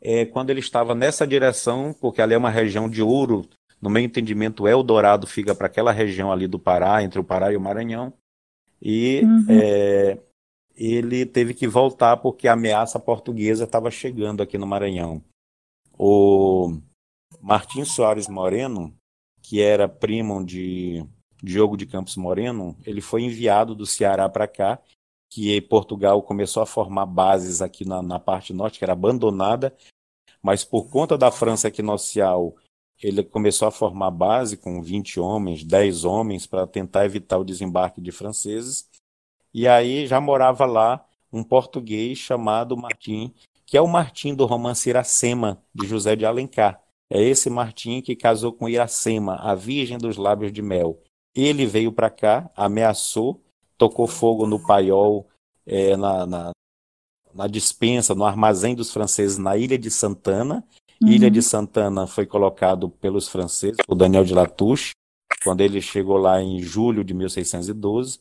é, 0.00 0.24
quando 0.24 0.50
ele 0.50 0.60
estava 0.60 0.94
nessa 0.94 1.26
direção, 1.26 1.92
porque 2.00 2.22
ali 2.22 2.34
é 2.34 2.38
uma 2.38 2.50
região 2.50 2.88
de 2.88 3.02
ouro, 3.02 3.48
no 3.82 3.90
meu 3.90 4.02
entendimento, 4.02 4.68
Eldorado 4.68 5.26
fica 5.26 5.54
para 5.54 5.66
aquela 5.66 5.90
região 5.90 6.30
ali 6.30 6.46
do 6.46 6.58
Pará, 6.58 7.02
entre 7.02 7.18
o 7.18 7.24
Pará 7.24 7.52
e 7.52 7.56
o 7.56 7.60
Maranhão, 7.60 8.12
e 8.80 9.22
uhum. 9.24 9.46
é, 9.48 10.18
ele 10.76 11.26
teve 11.26 11.54
que 11.54 11.66
voltar 11.66 12.18
porque 12.18 12.46
a 12.46 12.52
ameaça 12.52 13.00
portuguesa 13.00 13.64
estava 13.64 13.90
chegando 13.90 14.42
aqui 14.42 14.56
no 14.56 14.66
Maranhão. 14.66 15.22
O 15.98 16.78
Martim 17.46 17.84
Soares 17.84 18.26
Moreno, 18.26 18.92
que 19.40 19.62
era 19.62 19.88
primo 19.88 20.44
de 20.44 21.06
Diogo 21.40 21.76
de 21.76 21.86
Campos 21.86 22.16
Moreno, 22.16 22.76
ele 22.84 23.00
foi 23.00 23.22
enviado 23.22 23.72
do 23.72 23.86
Ceará 23.86 24.28
para 24.28 24.48
cá, 24.48 24.80
que 25.30 25.60
Portugal 25.60 26.20
começou 26.24 26.60
a 26.60 26.66
formar 26.66 27.06
bases 27.06 27.62
aqui 27.62 27.84
na, 27.84 28.02
na, 28.02 28.18
parte 28.18 28.52
norte, 28.52 28.80
que 28.80 28.84
era 28.84 28.94
abandonada, 28.94 29.72
mas 30.42 30.64
por 30.64 30.90
conta 30.90 31.16
da 31.16 31.30
França 31.30 31.68
equinocial, 31.68 32.56
ele 33.00 33.22
começou 33.22 33.68
a 33.68 33.70
formar 33.70 34.10
base 34.10 34.56
com 34.56 34.82
20 34.82 35.20
homens, 35.20 35.62
10 35.62 36.04
homens, 36.04 36.48
para 36.48 36.66
tentar 36.66 37.04
evitar 37.04 37.38
o 37.38 37.44
desembarque 37.44 38.00
de 38.00 38.10
franceses. 38.10 38.88
E 39.54 39.68
aí 39.68 40.08
já 40.08 40.20
morava 40.20 40.66
lá 40.66 41.06
um 41.32 41.44
português 41.44 42.18
chamado 42.18 42.76
Martim, 42.76 43.32
que 43.64 43.76
é 43.76 43.80
o 43.80 43.86
Martim 43.86 44.34
do 44.34 44.46
romance 44.46 44.88
Iracema, 44.88 45.62
de 45.72 45.86
José 45.86 46.16
de 46.16 46.26
Alencar. 46.26 46.84
É 47.10 47.22
esse 47.22 47.48
Martim 47.48 48.00
que 48.00 48.16
casou 48.16 48.52
com 48.52 48.68
Iracema, 48.68 49.36
a 49.36 49.54
Virgem 49.54 49.98
dos 49.98 50.16
Lábios 50.16 50.52
de 50.52 50.60
Mel. 50.60 51.00
Ele 51.34 51.66
veio 51.66 51.92
para 51.92 52.10
cá, 52.10 52.50
ameaçou, 52.56 53.42
tocou 53.78 54.06
fogo 54.06 54.46
no 54.46 54.64
paiol, 54.66 55.28
é, 55.64 55.96
na, 55.96 56.26
na, 56.26 56.50
na 57.34 57.46
dispensa, 57.46 58.14
no 58.14 58.24
armazém 58.24 58.74
dos 58.74 58.92
franceses 58.92 59.38
na 59.38 59.56
Ilha 59.56 59.78
de 59.78 59.90
Santana. 59.90 60.64
Uhum. 61.00 61.08
Ilha 61.08 61.30
de 61.30 61.42
Santana 61.42 62.06
foi 62.06 62.26
colocado 62.26 62.88
pelos 62.88 63.28
franceses, 63.28 63.76
o 63.86 63.94
Daniel 63.94 64.24
de 64.24 64.34
Latouche, 64.34 64.92
quando 65.44 65.60
ele 65.60 65.80
chegou 65.80 66.16
lá 66.16 66.40
em 66.40 66.60
julho 66.60 67.04
de 67.04 67.12
1612, 67.12 68.20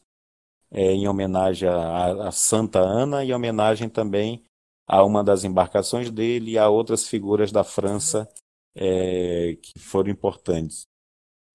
é, 0.72 0.92
em 0.92 1.08
homenagem 1.08 1.70
a, 1.70 2.28
a, 2.28 2.32
Santa 2.32 2.80
Ana 2.80 3.24
e 3.24 3.30
em 3.30 3.34
homenagem 3.34 3.88
também 3.88 4.44
a 4.88 5.04
uma 5.04 5.24
das 5.24 5.44
embarcações 5.44 6.12
dele 6.12 6.52
e 6.52 6.58
a 6.58 6.68
outras 6.68 7.08
figuras 7.08 7.52
da 7.52 7.64
França 7.64 8.30
é, 8.76 9.58
que 9.62 9.80
foram 9.80 10.10
importantes. 10.10 10.86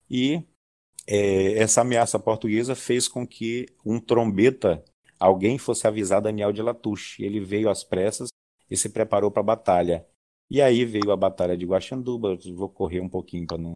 E 0.09 0.43
é, 1.07 1.55
essa 1.59 1.83
ameaça 1.83 2.19
portuguesa 2.19 2.75
fez 2.75 3.07
com 3.07 3.27
que 3.27 3.67
um 3.85 4.01
trombeta, 4.01 4.85
alguém 5.19 5.59
fosse 5.59 5.87
avisar 5.87 6.23
Daniel 6.23 6.53
de 6.53 6.63
Latouche. 6.63 7.23
Ele 7.25 7.41
veio 7.41 7.69
às 7.69 7.85
pressas 7.85 8.29
e 8.71 8.77
se 8.77 8.89
preparou 8.89 9.31
para 9.31 9.41
a 9.41 9.45
batalha. 9.45 10.07
E 10.51 10.61
aí 10.61 10.85
veio 10.85 11.11
a 11.13 11.17
batalha 11.17 11.57
de 11.57 11.67
Guaxanduba, 11.67 12.37
vou 12.55 12.69
correr 12.69 13.01
um 13.01 13.09
pouquinho 13.09 13.47
para 13.47 13.59
não. 13.59 13.73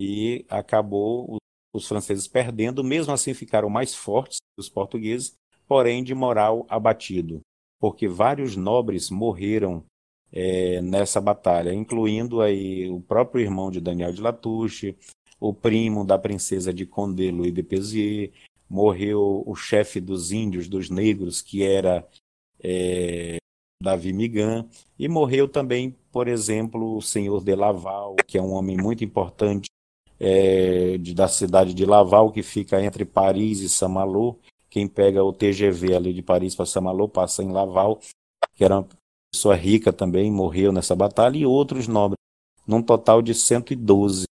E 0.00 0.44
acabou 0.48 1.38
os 1.72 1.88
franceses 1.88 2.28
perdendo, 2.28 2.84
mesmo 2.84 3.12
assim 3.12 3.34
ficaram 3.34 3.68
mais 3.68 3.94
fortes 3.94 4.38
os 4.56 4.68
portugueses, 4.68 5.34
porém 5.66 6.04
de 6.04 6.14
moral 6.14 6.64
abatido, 6.68 7.40
porque 7.80 8.06
vários 8.06 8.54
nobres 8.54 9.10
morreram 9.10 9.84
é, 10.36 10.82
nessa 10.82 11.20
batalha, 11.20 11.72
incluindo 11.72 12.40
aí 12.40 12.90
o 12.90 13.00
próprio 13.00 13.40
irmão 13.40 13.70
de 13.70 13.80
Daniel 13.80 14.12
de 14.12 14.20
Latouche, 14.20 14.96
o 15.38 15.54
primo 15.54 16.04
da 16.04 16.18
princesa 16.18 16.74
de 16.74 16.84
Condé, 16.84 17.30
Louis 17.30 17.54
de 17.54 17.62
Pézier, 17.62 18.32
morreu 18.68 19.44
o 19.46 19.54
chefe 19.54 20.00
dos 20.00 20.32
índios, 20.32 20.66
dos 20.66 20.90
negros, 20.90 21.40
que 21.40 21.62
era 21.62 22.04
é, 22.60 23.36
Davi 23.80 24.12
Migan, 24.12 24.66
e 24.98 25.06
morreu 25.06 25.46
também, 25.46 25.94
por 26.10 26.26
exemplo, 26.26 26.96
o 26.96 27.02
senhor 27.02 27.44
de 27.44 27.54
Laval, 27.54 28.16
que 28.26 28.36
é 28.36 28.42
um 28.42 28.54
homem 28.54 28.76
muito 28.76 29.04
importante 29.04 29.68
é, 30.18 30.98
de, 30.98 31.14
da 31.14 31.28
cidade 31.28 31.74
de 31.74 31.86
Laval, 31.86 32.32
que 32.32 32.42
fica 32.42 32.82
entre 32.82 33.04
Paris 33.04 33.60
e 33.60 33.68
Saint-Malo. 33.68 34.40
Quem 34.68 34.88
pega 34.88 35.22
o 35.22 35.32
TGV 35.32 35.94
ali 35.94 36.12
de 36.12 36.22
Paris 36.22 36.56
para 36.56 36.66
Saint-Malo 36.66 37.08
passa 37.08 37.40
em 37.44 37.52
Laval, 37.52 38.00
que 38.54 38.64
era 38.64 38.78
uma 38.78 38.88
pessoa 39.34 39.56
rica 39.56 39.92
também, 39.92 40.30
morreu 40.30 40.72
nessa 40.72 40.94
batalha, 40.94 41.36
e 41.36 41.44
outros 41.44 41.88
nobres, 41.88 42.18
num 42.66 42.80
total 42.80 43.20
de 43.20 43.34
112 43.34 44.24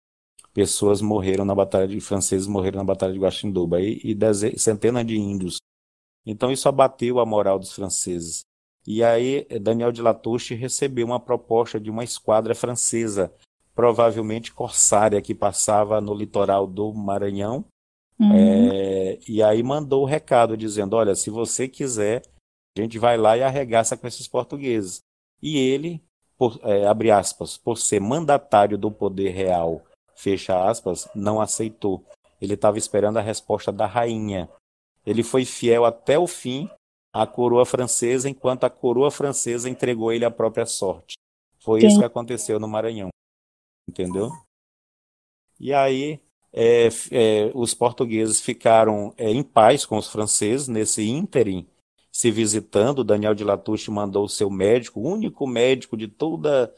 pessoas 0.54 1.02
morreram 1.02 1.44
na 1.44 1.56
batalha 1.56 1.88
de 1.88 2.00
franceses 2.00 2.46
morreram 2.46 2.78
na 2.78 2.84
batalha 2.84 3.14
de 3.14 3.20
Guaxinduba 3.20 3.82
e, 3.82 4.00
e 4.04 4.60
centenas 4.60 5.06
de 5.06 5.18
índios. 5.18 5.58
Então 6.26 6.52
isso 6.52 6.70
abateu 6.70 7.20
a 7.20 7.26
moral 7.26 7.58
dos 7.58 7.72
franceses. 7.72 8.42
E 8.86 9.04
aí 9.04 9.48
Daniel 9.62 9.92
de 9.92 10.02
Latouche 10.02 10.54
recebeu 10.54 11.06
uma 11.06 11.20
proposta 11.20 11.80
de 11.80 11.90
uma 11.90 12.04
esquadra 12.04 12.54
francesa, 12.54 13.34
provavelmente 13.74 14.54
corsária, 14.54 15.22
que 15.22 15.34
passava 15.34 16.02
no 16.02 16.14
litoral 16.14 16.68
do 16.68 16.94
Maranhão. 16.94 17.66
Uhum. 18.20 18.32
É, 18.34 19.20
e 19.28 19.42
aí 19.42 19.64
mandou 19.64 20.04
o 20.04 20.08
recado 20.08 20.58
dizendo: 20.58 20.96
olha, 20.96 21.16
se 21.16 21.30
você 21.30 21.68
quiser, 21.68 22.24
a 22.78 22.82
gente 22.82 22.98
vai 23.00 23.18
lá 23.18 23.38
e 23.38 23.44
arregaça 23.44 23.98
com 23.98 24.08
esses 24.08 24.28
portugueses. 24.28 25.02
E 25.42 25.58
ele, 25.58 26.02
por, 26.38 26.60
é, 26.64 26.86
abre 26.86 27.12
aspas, 27.12 27.58
por 27.58 27.78
ser 27.78 28.00
mandatário 28.00 28.78
do 28.78 28.92
poder 28.92 29.30
real 29.30 29.84
fecha 30.16 30.70
aspas, 30.70 31.08
não 31.16 31.42
aceitou. 31.42 32.06
Ele 32.40 32.54
estava 32.54 32.78
esperando 32.78 33.18
a 33.18 33.22
resposta 33.22 33.72
da 33.72 33.88
rainha. 33.88 34.48
Ele 35.06 35.24
foi 35.24 35.46
fiel 35.46 35.84
até 35.84 36.18
o 36.18 36.28
fim 36.28 36.70
à 37.12 37.26
coroa 37.26 37.66
francesa, 37.66 38.30
enquanto 38.30 38.64
a 38.64 38.70
coroa 38.70 39.10
francesa 39.10 39.70
entregou 39.70 40.12
ele 40.12 40.24
a 40.24 40.32
própria 40.32 40.66
sorte. 40.66 41.16
Foi 41.60 41.82
Sim. 41.82 41.88
isso 41.88 42.00
que 42.00 42.06
aconteceu 42.06 42.60
no 42.60 42.68
Maranhão. 42.68 43.10
Entendeu? 43.90 44.30
E 45.60 45.74
aí, 45.74 46.20
é, 46.54 46.88
é, 47.12 47.52
os 47.54 47.74
portugueses 47.74 48.40
ficaram 48.40 49.14
é, 49.18 49.30
em 49.30 49.44
paz 49.44 49.86
com 49.86 49.98
os 49.98 50.08
franceses 50.08 50.68
nesse 50.68 51.08
ínterim, 51.08 51.68
se 52.12 52.30
visitando. 52.30 53.04
Daniel 53.04 53.34
de 53.34 53.44
Latouche 53.44 53.90
mandou 53.90 54.26
o 54.26 54.30
seu 54.30 54.50
médico, 54.50 55.00
o 55.00 55.08
único 55.08 55.48
médico 55.48 55.96
de 55.96 56.08
toda 56.08 56.74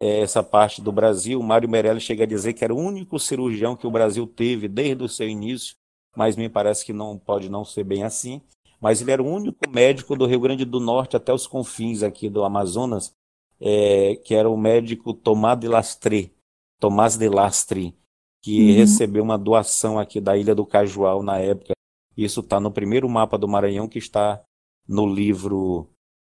é, 0.00 0.20
essa 0.20 0.42
parte 0.42 0.80
do 0.80 0.90
Brasil. 0.90 1.42
Mário 1.42 1.68
Meirelles 1.68 2.02
chega 2.02 2.24
a 2.24 2.26
dizer 2.26 2.54
que 2.54 2.64
era 2.64 2.74
o 2.74 2.78
único 2.78 3.18
cirurgião 3.18 3.76
que 3.76 3.86
o 3.86 3.90
Brasil 3.90 4.26
teve 4.26 4.68
desde 4.68 5.04
o 5.04 5.08
seu 5.08 5.28
início, 5.28 5.74
mas 6.16 6.36
me 6.36 6.48
parece 6.48 6.84
que 6.84 6.92
não 6.92 7.18
pode 7.18 7.48
não 7.48 7.64
ser 7.64 7.84
bem 7.84 8.02
assim. 8.02 8.40
Mas 8.80 9.02
ele 9.02 9.10
era 9.10 9.22
o 9.22 9.26
único 9.26 9.68
médico 9.68 10.16
do 10.16 10.24
Rio 10.24 10.40
Grande 10.40 10.64
do 10.64 10.78
Norte 10.78 11.16
até 11.16 11.32
os 11.32 11.46
confins 11.46 12.02
aqui 12.02 12.28
do 12.28 12.44
Amazonas, 12.44 13.12
é, 13.60 14.16
que 14.24 14.34
era 14.34 14.48
o 14.48 14.56
médico 14.56 15.12
Tomás 15.12 15.58
de 15.58 15.66
Lastre, 15.66 16.32
Tomás 16.78 17.16
de 17.16 17.28
Lastre, 17.28 17.92
que 18.40 18.70
uhum. 18.70 18.76
recebeu 18.76 19.24
uma 19.24 19.36
doação 19.36 19.98
aqui 19.98 20.20
da 20.20 20.36
Ilha 20.36 20.54
do 20.54 20.64
Cajual 20.64 21.24
na 21.24 21.38
época. 21.38 21.74
Isso 22.16 22.38
está 22.38 22.60
no 22.60 22.70
primeiro 22.70 23.08
mapa 23.08 23.36
do 23.36 23.48
Maranhão 23.48 23.88
que 23.88 23.98
está 23.98 24.40
no 24.88 25.06
livro 25.06 25.88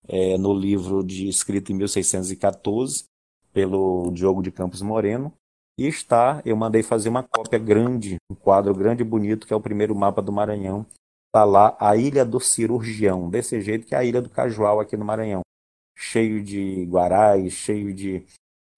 é, 0.08 0.38
no 0.38 0.54
livro 0.54 1.04
de 1.04 1.28
escrito 1.28 1.72
em 1.72 1.76
1614 1.76 3.06
pelo 3.52 4.12
Diogo 4.12 4.42
de 4.42 4.52
Campos 4.52 4.82
Moreno. 4.82 5.34
E 5.80 5.88
está, 5.88 6.42
eu 6.44 6.56
mandei 6.56 6.82
fazer 6.82 7.10
uma 7.10 7.24
cópia 7.24 7.60
grande, 7.60 8.18
um 8.32 8.36
quadro 8.36 8.74
grande 8.74 9.02
e 9.02 9.06
bonito, 9.06 9.46
que 9.46 9.54
é 9.54 9.56
o 9.56 9.62
primeiro 9.62 9.96
mapa 9.96 10.22
do 10.22 10.32
Maranhão. 10.32 10.86
Está 11.28 11.44
lá 11.44 11.78
a 11.80 11.96
Ilha 11.96 12.26
do 12.26 12.40
Cirurgião, 12.40 13.30
desse 13.30 13.62
jeito 13.62 13.86
que 13.86 13.94
é 13.94 13.98
a 13.98 14.04
Ilha 14.04 14.22
do 14.22 14.30
Cajual 14.30 14.80
aqui 14.80 14.98
no 14.98 15.06
Maranhão. 15.06 15.42
Cheio 15.96 16.44
de 16.44 16.84
guarais, 16.86 17.54
cheio 17.54 17.94
de, 17.94 18.26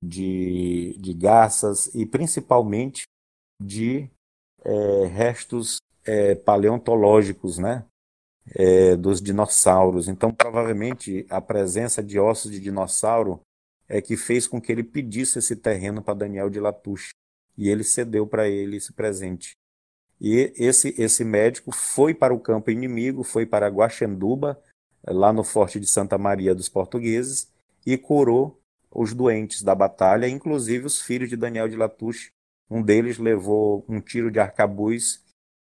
de, 0.04 0.98
de 0.98 1.14
garças 1.14 1.94
e 1.96 2.06
principalmente 2.06 3.04
de 3.62 4.10
é, 4.64 5.06
restos 5.06 5.78
é, 6.06 6.36
paleontológicos, 6.36 7.58
né? 7.58 7.86
É, 8.56 8.96
dos 8.96 9.22
dinossauros. 9.22 10.08
Então, 10.08 10.34
provavelmente, 10.34 11.26
a 11.30 11.40
presença 11.40 12.02
de 12.02 12.18
ossos 12.18 12.52
de 12.52 12.60
dinossauro 12.60 13.42
é 13.88 14.02
que 14.02 14.18
fez 14.18 14.48
com 14.48 14.60
que 14.60 14.72
ele 14.72 14.84
pedisse 14.84 15.40
esse 15.40 15.56
terreno 15.56 16.02
para 16.02 16.14
Daniel 16.14 16.50
de 16.50 16.60
Latouche 16.60 17.12
e 17.58 17.70
ele 17.70 17.84
cedeu 17.84 18.26
para 18.26 18.48
ele 18.48 18.78
esse 18.78 18.94
presente. 18.94 19.52
E 20.20 20.52
esse 20.56 20.94
esse 20.98 21.24
médico 21.24 21.72
foi 21.72 22.14
para 22.14 22.34
o 22.34 22.40
campo 22.40 22.72
inimigo, 22.72 23.24
foi 23.24 23.46
para 23.46 23.68
Guaxenduba, 23.68 24.62
lá 25.08 25.32
no 25.32 25.44
forte 25.44 25.80
de 25.80 25.88
Santa 25.88 26.18
Maria 26.18 26.54
dos 26.54 26.70
portugueses 26.70 27.52
e 27.86 27.98
curou 27.98 28.60
os 28.92 29.14
doentes 29.14 29.62
da 29.62 29.74
batalha, 29.76 30.28
inclusive 30.28 30.86
os 30.86 31.02
filhos 31.02 31.30
de 31.30 31.38
Daniel 31.38 31.68
de 31.68 31.76
Latouche. 31.76 32.32
Um 32.70 32.82
deles 32.82 33.18
levou 33.18 33.86
um 33.88 34.00
tiro 34.00 34.30
de 34.32 34.40
arcabuz 34.40 35.24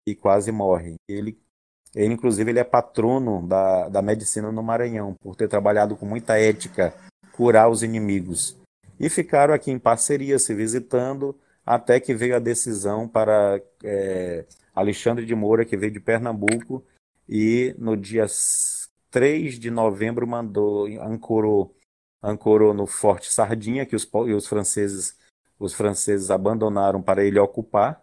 e 0.06 0.16
quase 0.16 0.52
morre. 0.52 0.96
Ele, 1.08 1.40
ele 1.96 2.14
inclusive, 2.14 2.52
ele 2.52 2.60
é 2.60 2.64
patrono 2.64 3.48
da, 3.48 3.90
da 3.90 4.02
medicina 4.02 4.52
no 4.52 4.64
Maranhão, 4.64 5.16
por 5.20 5.36
ter 5.36 5.48
trabalhado 5.48 5.96
com 5.96 6.06
muita 6.06 6.40
ética 6.40 6.94
curar 7.34 7.70
os 7.70 7.84
inimigos. 7.84 8.58
E 9.00 9.10
ficaram 9.10 9.54
aqui 9.54 9.72
em 9.72 9.80
parceria, 9.80 10.38
se 10.38 10.54
visitando, 10.54 11.38
até 11.66 12.00
que 12.00 12.14
veio 12.14 12.36
a 12.36 12.40
decisão 12.40 13.08
para 13.08 13.62
é, 13.84 14.46
Alexandre 14.76 15.26
de 15.26 15.34
Moura, 15.34 15.66
que 15.66 15.78
veio 15.78 15.92
de 15.92 16.00
Pernambuco, 16.00 16.84
e 17.28 17.76
no 17.78 17.96
dia 17.96 18.26
3 19.10 19.58
de 19.58 19.72
novembro 19.72 20.28
mandou, 20.28 20.88
ancorou, 21.02 21.76
ancorou 22.22 22.74
no 22.74 22.86
Forte 22.86 23.32
Sardinha, 23.32 23.86
que 23.86 23.96
os, 23.96 24.08
os 24.12 24.48
franceses 24.48 25.18
os 25.60 25.74
franceses 25.74 26.32
abandonaram 26.32 27.02
para 27.02 27.24
ele 27.24 27.38
ocupar, 27.38 28.02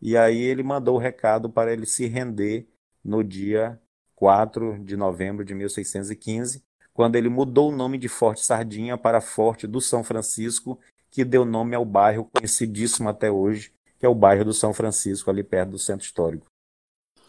e 0.00 0.16
aí 0.16 0.40
ele 0.40 0.62
mandou 0.62 0.96
o 0.96 0.98
recado 0.98 1.50
para 1.50 1.72
ele 1.72 1.84
se 1.84 2.06
render 2.06 2.66
no 3.04 3.22
dia 3.22 3.80
4 4.16 4.78
de 4.82 4.96
novembro 4.96 5.44
de 5.44 5.54
1615, 5.54 6.62
quando 6.92 7.16
ele 7.16 7.28
mudou 7.28 7.70
o 7.70 7.76
nome 7.76 7.98
de 7.98 8.08
Forte 8.08 8.40
Sardinha 8.40 8.96
para 8.96 9.20
Forte 9.20 9.66
do 9.66 9.80
São 9.80 10.04
Francisco, 10.04 10.78
que 11.10 11.24
deu 11.24 11.44
nome 11.44 11.74
ao 11.74 11.84
bairro 11.84 12.30
conhecidíssimo 12.32 13.08
até 13.08 13.30
hoje, 13.30 13.72
que 13.98 14.06
é 14.06 14.08
o 14.08 14.14
bairro 14.14 14.44
do 14.44 14.54
São 14.54 14.72
Francisco, 14.72 15.30
ali 15.30 15.42
perto 15.42 15.70
do 15.70 15.78
centro 15.78 16.04
histórico. 16.06 16.46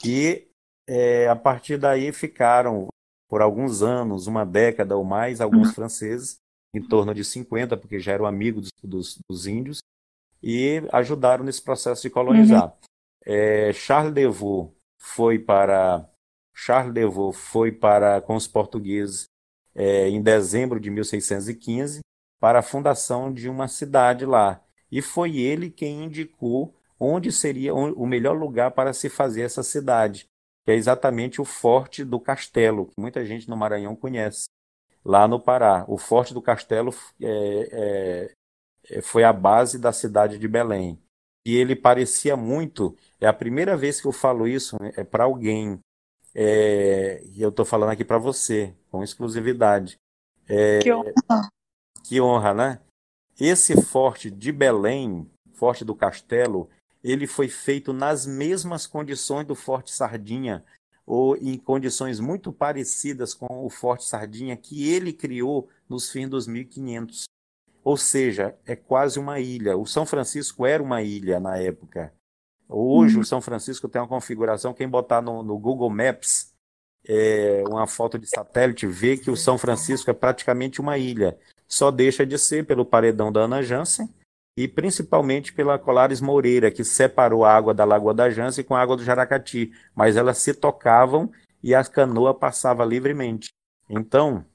E 0.03 0.47
é, 0.87 1.27
a 1.27 1.35
partir 1.35 1.77
daí 1.77 2.11
ficaram, 2.11 2.87
por 3.27 3.41
alguns 3.41 3.81
anos, 3.81 4.27
uma 4.27 4.45
década 4.45 4.95
ou 4.95 5.03
mais, 5.03 5.41
alguns 5.41 5.69
uhum. 5.69 5.73
franceses, 5.73 6.37
em 6.73 6.81
torno 6.81 7.13
de 7.13 7.23
50, 7.23 7.75
porque 7.77 7.99
já 7.99 8.13
eram 8.13 8.25
amigos 8.25 8.69
dos, 8.83 9.17
dos 9.29 9.47
índios, 9.47 9.79
e 10.43 10.83
ajudaram 10.91 11.43
nesse 11.43 11.61
processo 11.61 12.03
de 12.03 12.09
colonizar. 12.09 12.65
Uhum. 12.65 12.71
É, 13.25 13.73
Charles 13.73 14.13
Devaux 14.13 14.74
foi 15.05 15.37
para 15.37 16.09
Charles 16.51 16.93
Devaux 16.93 17.37
foi 17.37 17.71
para 17.71 18.19
com 18.21 18.35
os 18.35 18.47
portugueses 18.47 19.25
é, 19.75 20.09
em 20.09 20.21
dezembro 20.21 20.79
de 20.79 20.89
1615 20.89 21.99
para 22.39 22.59
a 22.59 22.63
fundação 22.63 23.31
de 23.31 23.47
uma 23.47 23.67
cidade 23.67 24.25
lá. 24.25 24.61
E 24.91 25.01
foi 25.01 25.37
ele 25.37 25.69
quem 25.69 26.05
indicou 26.05 26.73
onde 26.99 27.31
seria 27.31 27.73
o 27.73 28.05
melhor 28.07 28.37
lugar 28.37 28.71
para 28.71 28.93
se 28.93 29.09
fazer 29.09 29.41
essa 29.41 29.61
cidade, 29.61 30.27
que 30.63 30.71
é 30.71 30.75
exatamente 30.75 31.41
o 31.41 31.45
Forte 31.45 32.03
do 32.03 32.19
Castelo, 32.19 32.87
que 32.87 32.99
muita 32.99 33.25
gente 33.25 33.49
no 33.49 33.57
Maranhão 33.57 33.95
conhece, 33.95 34.45
lá 35.03 35.27
no 35.27 35.39
Pará. 35.39 35.85
O 35.87 35.97
Forte 35.97 36.33
do 36.33 36.41
Castelo 36.41 36.93
é, 37.21 38.31
é, 38.89 38.97
é 38.97 39.01
foi 39.01 39.23
a 39.23 39.33
base 39.33 39.77
da 39.77 39.91
cidade 39.91 40.39
de 40.39 40.47
Belém. 40.47 40.99
E 41.45 41.55
ele 41.55 41.75
parecia 41.75 42.35
muito, 42.35 42.97
é 43.25 43.27
a 43.27 43.33
primeira 43.33 43.75
vez 43.75 43.99
que 43.99 44.07
eu 44.07 44.11
falo 44.11 44.47
isso 44.47 44.77
é 44.95 45.03
para 45.03 45.23
alguém 45.23 45.79
é, 46.37 47.23
e 47.31 47.41
eu 47.41 47.49
estou 47.49 47.65
falando 47.65 47.91
aqui 47.91 48.03
para 48.03 48.17
você, 48.17 48.75
com 48.91 49.01
exclusividade. 49.01 49.97
É, 50.47 50.79
que 50.79 50.91
honra. 50.91 51.49
Que 52.03 52.21
honra, 52.21 52.53
né? 52.53 52.79
Esse 53.39 53.81
forte 53.81 54.29
de 54.29 54.51
Belém, 54.51 55.29
forte 55.53 55.85
do 55.85 55.95
Castelo, 55.95 56.69
ele 57.01 57.25
foi 57.25 57.47
feito 57.47 57.93
nas 57.93 58.25
mesmas 58.25 58.85
condições 58.85 59.47
do 59.47 59.55
Forte 59.55 59.91
Sardinha, 59.91 60.63
ou 61.05 61.37
em 61.37 61.57
condições 61.57 62.19
muito 62.19 62.51
parecidas 62.51 63.33
com 63.33 63.65
o 63.65 63.69
Forte 63.69 64.03
Sardinha 64.03 64.57
que 64.57 64.91
ele 64.91 65.13
criou 65.13 65.69
nos 65.87 66.11
fins 66.11 66.29
dos 66.29 66.47
1500. 66.47 67.23
Ou 67.83 67.95
seja, 67.95 68.57
é 68.65 68.75
quase 68.75 69.19
uma 69.19 69.39
ilha. 69.39 69.77
O 69.77 69.85
São 69.85 70.05
Francisco 70.05 70.65
era 70.65 70.81
uma 70.81 71.01
ilha 71.01 71.39
na 71.39 71.57
época. 71.57 72.13
Hoje 72.67 73.15
uhum. 73.15 73.21
o 73.21 73.25
São 73.25 73.41
Francisco 73.41 73.87
tem 73.87 74.01
uma 74.01 74.07
configuração, 74.07 74.73
quem 74.73 74.87
botar 74.87 75.21
no, 75.21 75.43
no 75.43 75.57
Google 75.57 75.89
Maps 75.89 76.53
é, 77.07 77.63
uma 77.67 77.85
foto 77.85 78.17
de 78.17 78.27
satélite 78.27 78.87
vê 78.87 79.17
que 79.17 79.29
o 79.29 79.37
São 79.37 79.57
Francisco 79.57 80.09
é 80.09 80.13
praticamente 80.13 80.81
uma 80.81 80.97
ilha. 80.97 81.37
Só 81.67 81.91
deixa 81.91 82.25
de 82.25 82.37
ser 82.37 82.65
pelo 82.65 82.85
paredão 82.85 83.31
da 83.31 83.41
Ana 83.41 83.61
Jansen 83.61 84.09
e 84.57 84.67
principalmente 84.67 85.53
pela 85.53 85.77
Colares 85.77 86.21
Moreira, 86.21 86.71
que 86.71 86.83
separou 86.83 87.43
a 87.43 87.53
água 87.53 87.73
da 87.73 87.83
Lagoa 87.83 88.13
da 88.13 88.29
Jansen 88.29 88.63
com 88.63 88.75
a 88.75 88.81
água 88.81 88.95
do 88.95 89.03
Jaracati. 89.03 89.71
Mas 89.93 90.15
elas 90.15 90.37
se 90.37 90.53
tocavam 90.53 91.31
e 91.61 91.75
a 91.75 91.83
canoa 91.83 92.33
passava 92.33 92.85
livremente. 92.85 93.49
Então, 93.89 94.45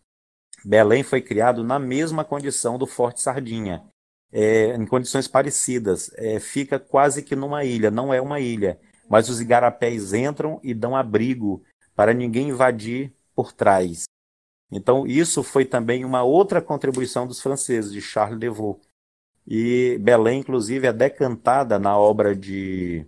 Belém 0.65 1.03
foi 1.03 1.21
criado 1.21 1.63
na 1.63 1.79
mesma 1.79 2.25
condição 2.25 2.79
do 2.79 2.87
Forte 2.87 3.21
Sardinha. 3.21 3.85
É, 4.33 4.75
em 4.75 4.87
condições 4.87 5.29
parecidas. 5.29 6.11
É, 6.17 6.39
fica 6.39 6.79
quase 6.79 7.23
que 7.23 7.37
numa 7.37 7.65
ilha, 7.65 7.91
não 7.91 8.13
é 8.13 8.21
uma 8.21 8.41
ilha, 8.41 8.79
mas 9.09 9.29
os 9.29 9.41
igarapés 9.41 10.13
entram 10.13 10.61
e 10.63 10.73
dão 10.73 10.97
abrigo 10.97 11.63
para 11.95 12.15
ninguém 12.15 12.49
invadir 12.49 13.13
por 13.35 13.53
trás. 13.53 14.05
Então, 14.71 15.07
isso 15.07 15.43
foi 15.43 15.65
também 15.65 16.05
uma 16.05 16.23
outra 16.23 16.63
contribuição 16.63 17.27
dos 17.27 17.41
franceses, 17.41 17.93
de 17.93 18.01
Charles 18.01 18.39
Devaux. 18.39 18.81
E 19.47 19.99
Belém, 20.01 20.41
inclusive, 20.41 20.87
é 20.87 20.93
decantada 20.93 21.79
na 21.79 21.99
obra 21.99 22.37
de, 22.37 23.07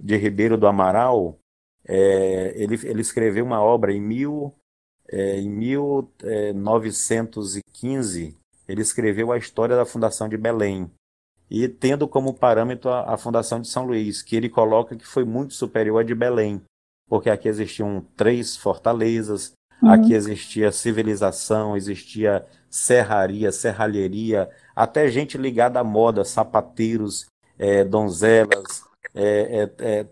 de 0.00 0.16
Ribeiro 0.16 0.56
do 0.56 0.66
Amaral. 0.66 1.38
É, 1.84 2.54
ele, 2.56 2.74
ele 2.84 3.02
escreveu 3.02 3.44
uma 3.44 3.60
obra 3.60 3.92
em, 3.92 4.00
mil, 4.00 4.54
é, 5.08 5.38
em 5.38 5.50
1915, 5.50 8.36
ele 8.68 8.82
escreveu 8.82 9.32
a 9.32 9.38
história 9.38 9.76
da 9.76 9.84
fundação 9.84 10.28
de 10.28 10.36
Belém. 10.36 10.90
E 11.48 11.68
tendo 11.68 12.08
como 12.08 12.34
parâmetro 12.34 12.90
a, 12.90 13.14
a 13.14 13.16
fundação 13.16 13.60
de 13.60 13.68
São 13.68 13.86
Luís, 13.86 14.22
que 14.22 14.34
ele 14.34 14.48
coloca 14.48 14.96
que 14.96 15.06
foi 15.06 15.24
muito 15.24 15.54
superior 15.54 16.00
à 16.00 16.02
de 16.02 16.14
Belém, 16.14 16.60
porque 17.08 17.30
aqui 17.30 17.48
existiam 17.48 18.04
três 18.16 18.56
fortalezas, 18.56 19.54
Uhum. 19.82 19.90
Aqui 19.90 20.14
existia 20.14 20.72
civilização, 20.72 21.76
existia 21.76 22.46
serraria, 22.70 23.52
serralheria, 23.52 24.50
até 24.74 25.08
gente 25.08 25.36
ligada 25.36 25.80
à 25.80 25.84
moda, 25.84 26.24
sapateiros, 26.24 27.26
é, 27.58 27.84
donzelas, 27.84 28.84
é, 29.14 29.70
é, 29.78 30.00
é, 30.00 30.06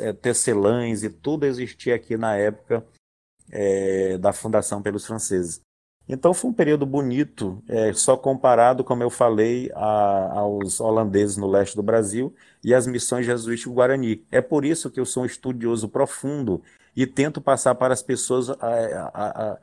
é 0.00 0.12
tecelães 0.12 1.02
e 1.02 1.10
tudo 1.10 1.44
existia 1.44 1.94
aqui 1.94 2.16
na 2.16 2.36
época 2.36 2.84
é, 3.50 4.18
da 4.18 4.32
fundação 4.32 4.82
pelos 4.82 5.06
franceses. 5.06 5.60
Então 6.08 6.32
foi 6.32 6.50
um 6.50 6.54
período 6.54 6.86
bonito, 6.86 7.60
é, 7.68 7.92
só 7.92 8.16
comparado, 8.16 8.84
como 8.84 9.02
eu 9.02 9.10
falei, 9.10 9.70
a, 9.74 10.38
aos 10.38 10.80
holandeses 10.80 11.36
no 11.36 11.48
leste 11.48 11.74
do 11.74 11.82
Brasil 11.82 12.32
e 12.62 12.72
as 12.72 12.86
missões 12.86 13.26
jesuíticas 13.26 13.72
Guarani. 13.72 14.24
É 14.30 14.40
por 14.40 14.64
isso 14.64 14.90
que 14.90 15.00
eu 15.00 15.04
sou 15.04 15.24
um 15.24 15.26
estudioso 15.26 15.88
profundo 15.88 16.62
e 16.94 17.06
tento 17.06 17.40
passar 17.40 17.74
para 17.74 17.92
as 17.92 18.02
pessoas 18.02 18.50
a, 18.50 18.54
a, 18.60 19.52
a, 19.52 19.58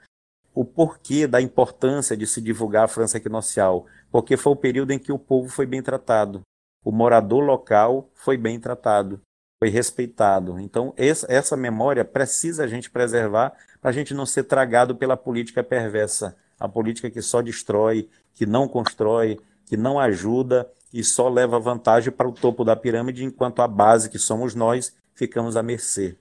o 0.54 0.66
porquê 0.66 1.26
da 1.26 1.42
importância 1.42 2.16
de 2.16 2.28
se 2.28 2.42
divulgar 2.42 2.86
a 2.86 2.90
França 2.90 3.18
equinocial, 3.18 3.86
porque 4.12 4.36
foi 4.36 4.52
o 4.52 4.58
período 4.58 4.92
em 4.92 5.00
que 5.00 5.14
o 5.14 5.20
povo 5.20 5.50
foi 5.50 5.66
bem 5.66 5.82
tratado, 5.82 6.42
o 6.84 6.92
morador 6.92 7.44
local 7.44 8.10
foi 8.14 8.38
bem 8.38 8.60
tratado, 8.60 9.20
foi 9.64 9.70
respeitado. 9.70 10.60
Então, 10.60 10.94
essa 10.98 11.56
memória 11.56 12.04
precisa 12.04 12.66
a 12.66 12.68
gente 12.68 12.92
preservar 12.92 13.54
para 13.80 13.92
a 13.92 13.94
gente 13.94 14.14
não 14.14 14.26
ser 14.26 14.44
tragado 14.44 14.94
pela 14.94 15.16
política 15.16 15.64
perversa, 15.64 16.36
a 16.60 16.68
política 16.68 17.10
que 17.10 17.22
só 17.22 17.42
destrói, 17.42 18.10
que 18.34 18.46
não 18.46 18.68
constrói, 18.68 19.40
que 19.66 19.78
não 19.78 19.98
ajuda 19.98 20.70
e 20.94 21.02
só 21.02 21.30
leva 21.30 21.62
vantagem 21.62 22.12
para 22.12 22.28
o 22.28 22.34
topo 22.34 22.66
da 22.66 22.76
pirâmide, 22.76 23.24
enquanto 23.24 23.62
a 23.62 23.68
base, 23.68 24.10
que 24.10 24.20
somos 24.20 24.54
nós, 24.54 24.94
ficamos 25.14 25.56
à 25.56 25.64
mercê. 25.64 26.18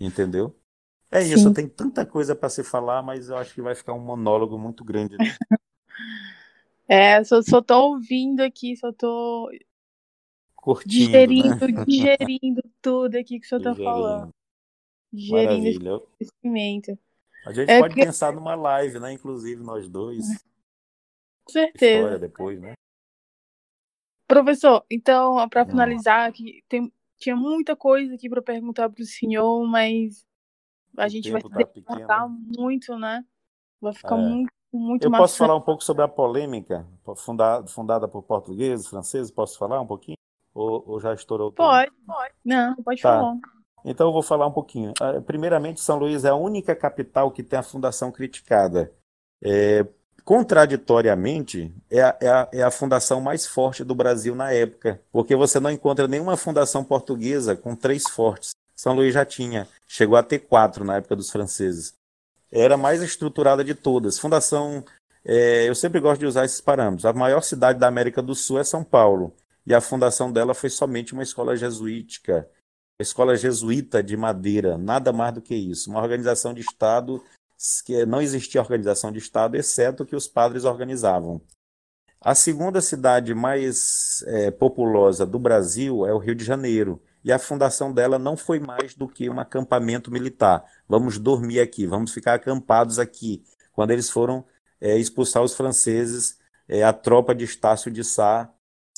Entendeu? 0.00 0.52
É 1.08 1.20
Sim. 1.22 1.34
isso, 1.34 1.54
tem 1.54 1.68
tanta 1.68 2.04
coisa 2.04 2.34
para 2.34 2.48
se 2.48 2.64
falar, 2.64 3.00
mas 3.00 3.28
eu 3.28 3.36
acho 3.36 3.54
que 3.54 3.62
vai 3.62 3.76
ficar 3.76 3.92
um 3.92 4.00
monólogo 4.00 4.58
muito 4.58 4.84
grande. 4.84 5.16
Né? 5.16 5.24
é, 6.88 7.22
só, 7.22 7.40
só 7.42 7.62
tô 7.62 7.92
ouvindo 7.92 8.40
aqui, 8.40 8.76
só 8.76 8.92
tô 8.92 9.48
Curtindo, 10.62 10.90
digerindo, 10.90 11.68
né? 11.68 11.84
digerindo 11.84 12.62
tudo 12.80 13.16
aqui 13.16 13.40
que 13.40 13.44
o 13.44 13.48
senhor 13.48 13.60
tá 13.60 13.74
falando. 13.74 14.32
Digerindo 15.12 16.06
conhecimento. 16.16 16.96
A 17.44 17.52
gente 17.52 17.68
é 17.68 17.80
pode 17.80 17.94
que... 17.94 18.04
pensar 18.04 18.32
numa 18.32 18.54
live, 18.54 19.00
né? 19.00 19.12
Inclusive 19.12 19.60
nós 19.60 19.88
dois. 19.88 20.24
Com 21.44 21.52
certeza. 21.52 21.96
História 21.96 22.18
depois, 22.20 22.60
né? 22.60 22.74
Professor, 24.28 24.86
então, 24.88 25.48
para 25.48 25.66
finalizar, 25.66 26.28
aqui 26.28 26.62
tem, 26.68 26.90
tinha 27.18 27.34
muita 27.34 27.74
coisa 27.74 28.14
aqui 28.14 28.28
para 28.30 28.40
perguntar 28.40 28.88
para 28.88 29.02
o 29.02 29.04
senhor, 29.04 29.66
mas 29.66 30.24
a 30.96 31.06
o 31.06 31.08
gente 31.08 31.28
vai 31.28 31.42
tá 31.42 31.48
perguntar 31.48 32.28
muito, 32.28 32.96
né? 32.96 33.24
Vai 33.80 33.92
ficar 33.92 34.16
é. 34.16 34.22
muito, 34.22 34.52
muito 34.72 35.04
Eu 35.08 35.10
posso 35.10 35.36
falar 35.36 35.56
um 35.56 35.60
pouco 35.60 35.82
sobre 35.82 36.04
a 36.04 36.08
polêmica 36.08 36.86
fundada, 37.16 37.66
fundada 37.66 38.06
por 38.06 38.22
portugueses, 38.22 38.86
franceses? 38.86 39.32
Posso 39.32 39.58
falar 39.58 39.80
um 39.80 39.86
pouquinho? 39.86 40.16
Ou, 40.54 40.84
ou 40.86 41.00
já 41.00 41.14
estourou? 41.14 41.52
Pode, 41.52 41.90
pode. 42.06 42.34
Não, 42.44 42.74
pode 42.76 43.00
tá. 43.00 43.08
falar. 43.08 43.36
Então 43.84 44.08
eu 44.08 44.12
vou 44.12 44.22
falar 44.22 44.46
um 44.46 44.52
pouquinho. 44.52 44.92
Ah, 45.00 45.20
primeiramente, 45.20 45.80
São 45.80 45.98
Luís 45.98 46.24
é 46.24 46.28
a 46.28 46.34
única 46.34 46.74
capital 46.74 47.30
que 47.30 47.42
tem 47.42 47.58
a 47.58 47.62
fundação 47.62 48.12
criticada. 48.12 48.92
É, 49.42 49.84
contraditoriamente, 50.24 51.74
é 51.90 52.02
a, 52.02 52.16
é, 52.20 52.28
a, 52.28 52.48
é 52.52 52.62
a, 52.62 52.70
fundação 52.70 53.20
mais 53.20 53.46
forte 53.46 53.82
do 53.82 53.94
Brasil 53.94 54.34
na 54.34 54.52
época, 54.52 55.00
porque 55.10 55.34
você 55.34 55.58
não 55.58 55.70
encontra 55.70 56.06
nenhuma 56.06 56.36
fundação 56.36 56.84
portuguesa 56.84 57.56
com 57.56 57.74
três 57.74 58.04
fortes. 58.08 58.50
São 58.74 58.94
Luís 58.94 59.14
já 59.14 59.24
tinha, 59.24 59.66
chegou 59.86 60.16
a 60.16 60.22
ter 60.22 60.40
quatro 60.40 60.84
na 60.84 60.96
época 60.96 61.16
dos 61.16 61.30
franceses. 61.30 61.94
Era 62.50 62.74
a 62.74 62.78
mais 62.78 63.02
estruturada 63.02 63.64
de 63.64 63.74
todas. 63.74 64.18
Fundação, 64.18 64.84
é, 65.24 65.68
eu 65.68 65.74
sempre 65.74 66.00
gosto 66.00 66.20
de 66.20 66.26
usar 66.26 66.44
esses 66.44 66.60
parâmetros. 66.60 67.04
A 67.04 67.12
maior 67.12 67.42
cidade 67.42 67.78
da 67.78 67.88
América 67.88 68.22
do 68.22 68.34
Sul 68.34 68.58
é 68.58 68.64
São 68.64 68.84
Paulo, 68.84 69.34
e 69.66 69.74
a 69.74 69.80
fundação 69.80 70.32
dela 70.32 70.54
foi 70.54 70.70
somente 70.70 71.12
uma 71.12 71.22
escola 71.22 71.56
jesuítica, 71.56 72.48
a 72.98 73.02
escola 73.02 73.36
jesuíta 73.36 74.02
de 74.02 74.16
Madeira, 74.16 74.76
nada 74.76 75.12
mais 75.12 75.34
do 75.34 75.42
que 75.42 75.54
isso. 75.54 75.90
Uma 75.90 76.00
organização 76.00 76.52
de 76.52 76.60
Estado 76.60 77.22
que 77.84 78.04
não 78.04 78.20
existia 78.20 78.60
organização 78.60 79.12
de 79.12 79.18
Estado, 79.18 79.56
exceto 79.56 80.04
que 80.04 80.16
os 80.16 80.26
padres 80.26 80.64
organizavam. 80.64 81.40
A 82.20 82.34
segunda 82.34 82.80
cidade 82.80 83.34
mais 83.34 84.22
é, 84.26 84.50
populosa 84.50 85.24
do 85.26 85.38
Brasil 85.38 86.06
é 86.06 86.12
o 86.12 86.18
Rio 86.18 86.34
de 86.34 86.44
Janeiro, 86.44 87.00
e 87.24 87.32
a 87.32 87.38
fundação 87.38 87.92
dela 87.92 88.18
não 88.18 88.36
foi 88.36 88.58
mais 88.58 88.94
do 88.94 89.08
que 89.08 89.30
um 89.30 89.38
acampamento 89.38 90.10
militar. 90.10 90.64
Vamos 90.88 91.18
dormir 91.18 91.60
aqui, 91.60 91.86
vamos 91.86 92.12
ficar 92.12 92.34
acampados 92.34 92.98
aqui. 92.98 93.44
Quando 93.72 93.92
eles 93.92 94.10
foram 94.10 94.44
é, 94.80 94.98
expulsar 94.98 95.42
os 95.42 95.54
franceses, 95.54 96.38
é, 96.68 96.82
a 96.82 96.92
tropa 96.92 97.34
de 97.34 97.44
Estácio 97.44 97.90
de 97.90 98.02
Sá 98.02 98.52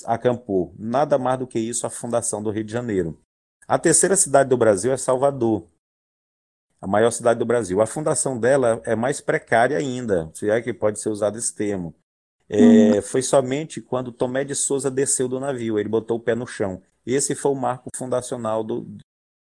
acampou. 0.05 0.75
Nada 0.79 1.19
mais 1.19 1.39
do 1.39 1.47
que 1.47 1.59
isso 1.59 1.87
a 1.87 1.91
fundação 1.91 2.43
do 2.43 2.51
Rio 2.51 2.65
de 2.65 2.73
Janeiro. 2.73 3.21
A 3.67 3.79
terceira 3.79 4.17
cidade 4.17 4.51
do 4.51 4.57
Brasil 4.57 4.93
é 4.93 4.97
Salvador, 4.97 5.67
a 6.81 6.87
maior 6.87 7.11
cidade 7.11 7.39
do 7.39 7.47
Brasil. 7.47 7.81
A 7.81 7.87
fundação 7.87 8.39
dela 8.39 8.83
é 8.85 8.95
mais 8.95 9.21
precária 9.21 9.79
ainda, 9.79 10.31
se 10.35 10.51
é 10.51 10.61
que 10.61 10.73
pode 10.73 11.01
ser 11.01 11.09
usado 11.09 11.39
esse 11.39 11.55
termo. 11.55 11.95
É, 12.47 12.99
hum. 12.99 13.03
Foi 13.03 13.23
somente 13.23 13.81
quando 13.81 14.13
Tomé 14.13 14.45
de 14.45 14.55
Souza 14.55 14.91
desceu 14.91 15.27
do 15.27 15.41
navio, 15.41 15.79
ele 15.79 15.89
botou 15.89 16.19
o 16.19 16.21
pé 16.21 16.35
no 16.35 16.47
chão. 16.47 16.83
Esse 17.07 17.35
foi 17.35 17.53
o 17.53 17.55
marco 17.55 17.89
fundacional 17.97 18.63
do, 18.63 18.87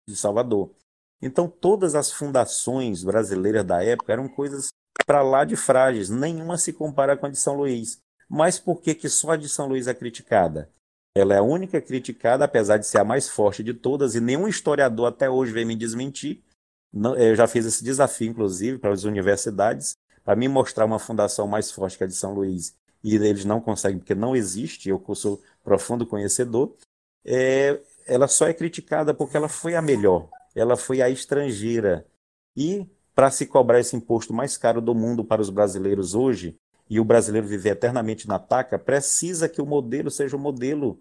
de 0.08 0.16
Salvador. 0.16 0.74
Então, 1.22 1.48
todas 1.48 1.94
as 1.94 2.12
fundações 2.12 3.04
brasileiras 3.04 3.64
da 3.64 3.84
época 3.84 4.12
eram 4.12 4.28
coisas 4.28 4.68
para 5.06 5.22
lá 5.22 5.44
de 5.44 5.56
frágeis, 5.56 6.10
nenhuma 6.10 6.58
se 6.58 6.72
compara 6.72 7.16
com 7.16 7.26
a 7.26 7.30
de 7.30 7.38
São 7.38 7.56
Luís. 7.56 8.00
Mas 8.28 8.58
por 8.58 8.80
que, 8.80 8.94
que 8.94 9.08
só 9.08 9.32
a 9.32 9.36
de 9.36 9.48
São 9.48 9.66
Luís 9.66 9.86
é 9.86 9.94
criticada? 9.94 10.70
Ela 11.16 11.34
é 11.34 11.38
a 11.38 11.42
única 11.42 11.80
criticada, 11.80 12.44
apesar 12.44 12.76
de 12.76 12.86
ser 12.86 12.98
a 12.98 13.04
mais 13.04 13.28
forte 13.28 13.62
de 13.62 13.72
todas, 13.72 14.14
e 14.14 14.20
nenhum 14.20 14.46
historiador 14.46 15.08
até 15.08 15.28
hoje 15.28 15.52
vem 15.52 15.64
me 15.64 15.74
desmentir, 15.74 16.42
eu 16.92 17.34
já 17.34 17.46
fiz 17.46 17.66
esse 17.66 17.82
desafio, 17.82 18.30
inclusive, 18.30 18.78
para 18.78 18.92
as 18.92 19.04
universidades, 19.04 19.96
para 20.24 20.36
me 20.36 20.48
mostrar 20.48 20.84
uma 20.84 20.98
fundação 20.98 21.46
mais 21.46 21.70
forte 21.70 21.96
que 21.96 22.04
a 22.04 22.06
de 22.06 22.14
São 22.14 22.34
Luís, 22.34 22.76
e 23.02 23.14
eles 23.16 23.44
não 23.44 23.60
conseguem, 23.60 23.98
porque 23.98 24.14
não 24.14 24.36
existe, 24.36 24.88
eu 24.88 25.02
sou 25.14 25.40
profundo 25.64 26.06
conhecedor, 26.06 26.74
é, 27.24 27.80
ela 28.06 28.28
só 28.28 28.46
é 28.46 28.54
criticada 28.54 29.12
porque 29.12 29.36
ela 29.36 29.48
foi 29.48 29.74
a 29.74 29.82
melhor, 29.82 30.28
ela 30.54 30.76
foi 30.76 31.02
a 31.02 31.10
estrangeira. 31.10 32.06
E 32.56 32.86
para 33.14 33.30
se 33.30 33.46
cobrar 33.46 33.80
esse 33.80 33.96
imposto 33.96 34.32
mais 34.32 34.56
caro 34.56 34.80
do 34.80 34.94
mundo 34.94 35.24
para 35.24 35.42
os 35.42 35.50
brasileiros 35.50 36.14
hoje, 36.14 36.56
e 36.88 36.98
o 36.98 37.04
brasileiro 37.04 37.46
viver 37.46 37.70
eternamente 37.70 38.26
na 38.26 38.38
taca, 38.38 38.78
precisa 38.78 39.48
que 39.48 39.60
o 39.60 39.66
modelo 39.66 40.10
seja 40.10 40.36
o 40.36 40.40
modelo 40.40 41.00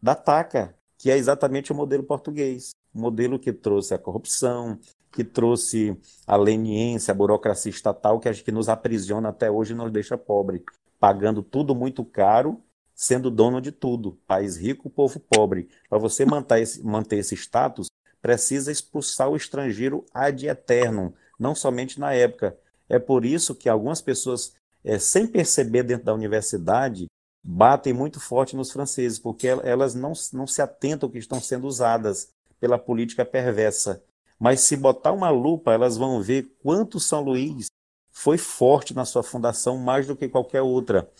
da 0.00 0.14
taca, 0.14 0.74
que 0.96 1.10
é 1.10 1.16
exatamente 1.16 1.72
o 1.72 1.74
modelo 1.74 2.02
português. 2.02 2.70
O 2.94 2.98
modelo 2.98 3.38
que 3.38 3.52
trouxe 3.52 3.94
a 3.94 3.98
corrupção, 3.98 4.78
que 5.12 5.22
trouxe 5.22 5.96
a 6.26 6.36
leniência, 6.36 7.12
a 7.12 7.14
burocracia 7.14 7.70
estatal 7.70 8.18
que, 8.18 8.30
que 8.32 8.52
nos 8.52 8.68
aprisiona 8.68 9.28
até 9.28 9.50
hoje 9.50 9.72
e 9.72 9.76
nos 9.76 9.92
deixa 9.92 10.16
pobre, 10.16 10.64
pagando 10.98 11.42
tudo 11.42 11.74
muito 11.74 12.04
caro, 12.04 12.62
sendo 12.94 13.30
dono 13.30 13.60
de 13.60 13.70
tudo. 13.70 14.18
País 14.26 14.56
rico, 14.56 14.90
povo 14.90 15.20
pobre. 15.20 15.68
Para 15.88 15.98
você 15.98 16.24
manter 16.24 16.62
esse, 16.62 16.82
manter 16.82 17.18
esse 17.18 17.36
status, 17.36 17.88
precisa 18.20 18.72
expulsar 18.72 19.28
o 19.28 19.36
estrangeiro 19.36 20.04
ad 20.12 20.46
eterno, 20.46 21.14
não 21.38 21.54
somente 21.54 22.00
na 22.00 22.12
época. 22.12 22.58
É 22.88 22.98
por 22.98 23.24
isso 23.24 23.54
que 23.54 23.68
algumas 23.68 24.00
pessoas, 24.00 24.54
é, 24.84 24.98
sem 24.98 25.26
perceber 25.26 25.82
dentro 25.82 26.04
da 26.06 26.14
universidade, 26.14 27.06
batem 27.42 27.92
muito 27.92 28.20
forte 28.20 28.56
nos 28.56 28.70
franceses, 28.70 29.18
porque 29.18 29.46
elas 29.46 29.94
não, 29.94 30.12
não 30.32 30.46
se 30.46 30.60
atentam 30.60 31.08
que 31.08 31.18
estão 31.18 31.40
sendo 31.40 31.66
usadas 31.66 32.28
pela 32.60 32.78
política 32.78 33.24
perversa 33.24 34.02
mas 34.38 34.60
se 34.60 34.76
botar 34.76 35.12
uma 35.12 35.30
lupa, 35.30 35.72
elas 35.72 35.96
vão 35.96 36.22
ver 36.22 36.54
quanto 36.62 37.00
São 37.00 37.20
Luís 37.20 37.66
foi 38.10 38.38
forte 38.38 38.94
na 38.94 39.04
sua 39.04 39.22
fundação 39.22 39.76
mais 39.76 40.06
do 40.06 40.16
que 40.16 40.28
qualquer 40.28 40.62
outra. 40.62 41.10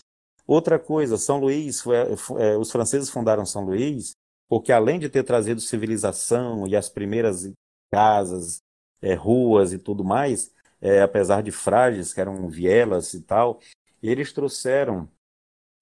Outra 0.47 0.79
coisa, 0.79 1.17
São 1.17 1.39
Luís, 1.39 1.81
foi, 1.81 1.95
é, 1.97 2.57
os 2.57 2.71
franceses 2.71 3.09
fundaram 3.09 3.45
São 3.45 3.65
Luís 3.65 4.13
porque 4.47 4.71
além 4.71 4.97
de 4.97 5.09
ter 5.09 5.23
trazido 5.23 5.61
civilização 5.61 6.65
e 6.65 6.75
as 6.75 6.89
primeiras 6.89 7.51
casas, 7.91 8.61
é, 8.99 9.13
ruas 9.13 9.73
e 9.73 9.77
tudo 9.77 10.03
mais, 10.03 10.51
é, 10.81 11.01
apesar 11.01 11.43
de 11.43 11.51
frágeis, 11.51 12.13
que 12.13 12.21
eram 12.21 12.47
vielas 12.49 13.13
e 13.13 13.21
tal, 13.21 13.59
eles 14.01 14.31
trouxeram 14.31 15.09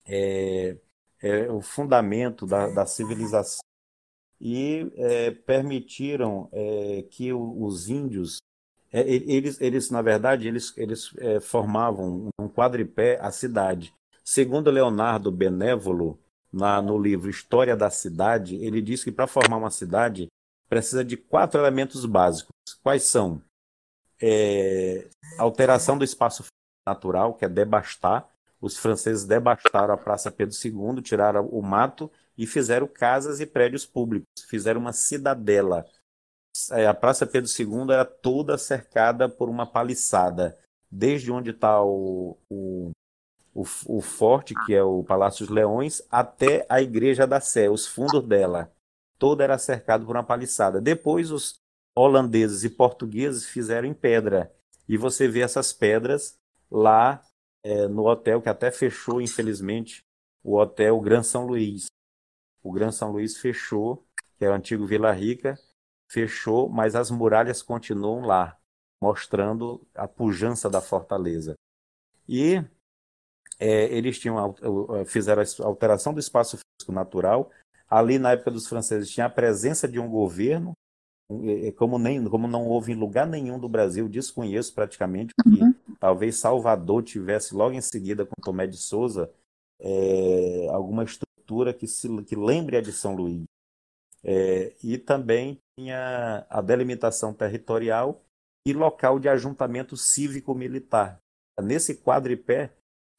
é, 0.05 0.77
é, 1.21 1.51
o 1.51 1.61
fundamento 1.61 2.45
da, 2.45 2.67
da 2.69 2.85
civilização 2.85 3.61
e 4.39 4.91
é, 4.95 5.31
permitiram 5.31 6.49
é, 6.51 7.03
que 7.09 7.33
os 7.33 7.89
índios 7.89 8.37
é, 8.91 9.01
eles, 9.01 9.59
eles 9.59 9.89
na 9.89 10.01
verdade 10.01 10.47
eles, 10.47 10.73
eles 10.77 11.11
formavam 11.41 12.29
um 12.39 12.47
quadripé 12.47 13.19
a 13.19 13.31
cidade. 13.31 13.93
Segundo 14.23 14.71
Leonardo 14.71 15.31
Benévolo 15.31 16.19
na, 16.51 16.81
no 16.81 16.97
livro 16.97 17.29
História 17.29 17.75
da 17.75 17.89
Cidade 17.89 18.55
ele 18.63 18.81
diz 18.81 19.03
que 19.03 19.11
para 19.11 19.27
formar 19.27 19.57
uma 19.57 19.71
cidade 19.71 20.27
precisa 20.69 21.03
de 21.03 21.17
quatro 21.17 21.59
elementos 21.59 22.05
básicos. 22.05 22.51
Quais 22.81 23.03
são 23.03 23.41
é, 24.21 25.07
alteração 25.37 25.97
do 25.97 26.03
espaço 26.03 26.43
natural 26.85 27.33
que 27.33 27.45
é 27.45 27.49
debastar 27.49 28.29
os 28.59 28.77
franceses 28.77 29.23
debastaram 29.23 29.93
a 29.93 29.97
Praça 29.97 30.31
Pedro 30.31 30.55
II, 30.55 31.01
tiraram 31.01 31.45
o 31.47 31.61
mato 31.61 32.11
e 32.37 32.47
fizeram 32.47 32.87
casas 32.87 33.39
e 33.39 33.45
prédios 33.45 33.85
públicos, 33.85 34.27
fizeram 34.49 34.81
uma 34.81 34.93
cidadela. 34.93 35.85
É, 36.71 36.87
a 36.87 36.93
Praça 36.93 37.25
Pedro 37.25 37.49
II 37.49 37.91
era 37.93 38.03
toda 38.03 38.57
cercada 38.57 39.29
por 39.29 39.47
uma 39.47 39.65
paliçada, 39.65 40.57
desde 40.89 41.31
onde 41.31 41.51
está 41.51 41.83
o, 41.83 42.35
o, 42.49 42.91
o, 43.53 43.61
o, 43.85 44.01
forte, 44.01 44.55
que 44.65 44.73
é 44.73 44.83
o 44.83 45.03
Palácio 45.03 45.45
dos 45.45 45.53
Leões, 45.53 46.01
até 46.09 46.65
a 46.67 46.81
Igreja 46.81 47.27
da 47.27 47.39
Sé, 47.39 47.69
os 47.69 47.85
fundos 47.85 48.23
dela. 48.27 48.71
Toda 49.19 49.43
era 49.43 49.57
cercada 49.59 50.03
por 50.03 50.15
uma 50.15 50.23
paliçada. 50.23 50.81
Depois 50.81 51.31
os 51.31 51.59
holandeses 51.97 52.63
e 52.63 52.69
portugueses 52.69 53.45
fizeram 53.45 53.87
em 53.87 53.93
pedra. 53.93 54.53
E 54.87 54.97
você 54.97 55.27
vê 55.27 55.41
essas 55.41 55.73
pedras 55.73 56.37
lá 56.69 57.23
é, 57.63 57.87
no 57.87 58.07
hotel 58.07 58.41
que 58.41 58.49
até 58.49 58.71
fechou, 58.71 59.19
infelizmente, 59.19 60.01
o 60.43 60.57
hotel 60.57 60.99
Gran 61.01 61.23
São 61.23 61.45
Luís. 61.45 61.87
O 62.63 62.71
Gran 62.71 62.91
São 62.91 63.11
Luís 63.11 63.37
fechou, 63.37 64.05
que 64.37 64.45
é 64.45 64.49
o 64.49 64.53
antigo 64.53 64.85
Vila 64.85 65.11
Rica, 65.11 65.57
fechou, 66.09 66.69
mas 66.69 66.95
as 66.95 67.09
muralhas 67.09 67.61
continuam 67.61 68.21
lá, 68.21 68.57
mostrando 69.01 69.85
a 69.95 70.07
pujança 70.07 70.69
da 70.69 70.81
fortaleza. 70.81 71.55
E 72.27 72.63
é, 73.59 73.85
eles 73.85 74.19
tinham, 74.19 74.55
fizeram 75.05 75.41
a 75.41 75.65
alteração 75.65 76.13
do 76.13 76.19
espaço 76.19 76.57
físico 76.57 76.91
natural. 76.91 77.49
Ali, 77.89 78.19
na 78.19 78.33
época 78.33 78.51
dos 78.51 78.67
franceses, 78.67 79.09
tinha 79.09 79.25
a 79.25 79.29
presença 79.29 79.87
de 79.87 79.99
um 79.99 80.09
governo, 80.09 80.73
como, 81.75 81.99
nem, 81.99 82.23
como 82.25 82.47
não 82.47 82.65
houve 82.65 82.93
em 82.93 82.95
lugar 82.95 83.27
nenhum 83.27 83.59
do 83.59 83.67
Brasil, 83.67 84.07
desconheço 84.07 84.73
praticamente, 84.73 85.33
porque 85.35 85.61
uhum. 85.61 85.73
talvez 85.99 86.37
Salvador 86.37 87.03
tivesse 87.03 87.53
logo 87.53 87.75
em 87.75 87.81
seguida 87.81 88.25
com 88.25 88.41
Tomé 88.41 88.65
de 88.65 88.77
Souza 88.77 89.31
é, 89.79 90.67
alguma 90.71 91.03
estrutura 91.03 91.73
que, 91.73 91.87
se, 91.87 92.07
que 92.23 92.35
lembre 92.35 92.77
a 92.77 92.81
de 92.81 92.91
São 92.91 93.15
Luís. 93.15 93.43
É, 94.23 94.73
e 94.83 94.97
também 94.97 95.59
tinha 95.77 96.45
a 96.49 96.61
delimitação 96.61 97.33
territorial 97.33 98.21
e 98.65 98.73
local 98.73 99.19
de 99.19 99.29
ajuntamento 99.29 99.95
cívico-militar. 99.95 101.19
Nesse 101.61 101.95
quadripé 101.95 102.71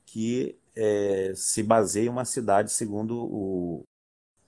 que 0.05 0.59
é, 0.75 1.33
se 1.35 1.63
baseia 1.63 2.11
uma 2.11 2.25
cidade, 2.25 2.71
segundo 2.71 3.17
o, 3.17 3.83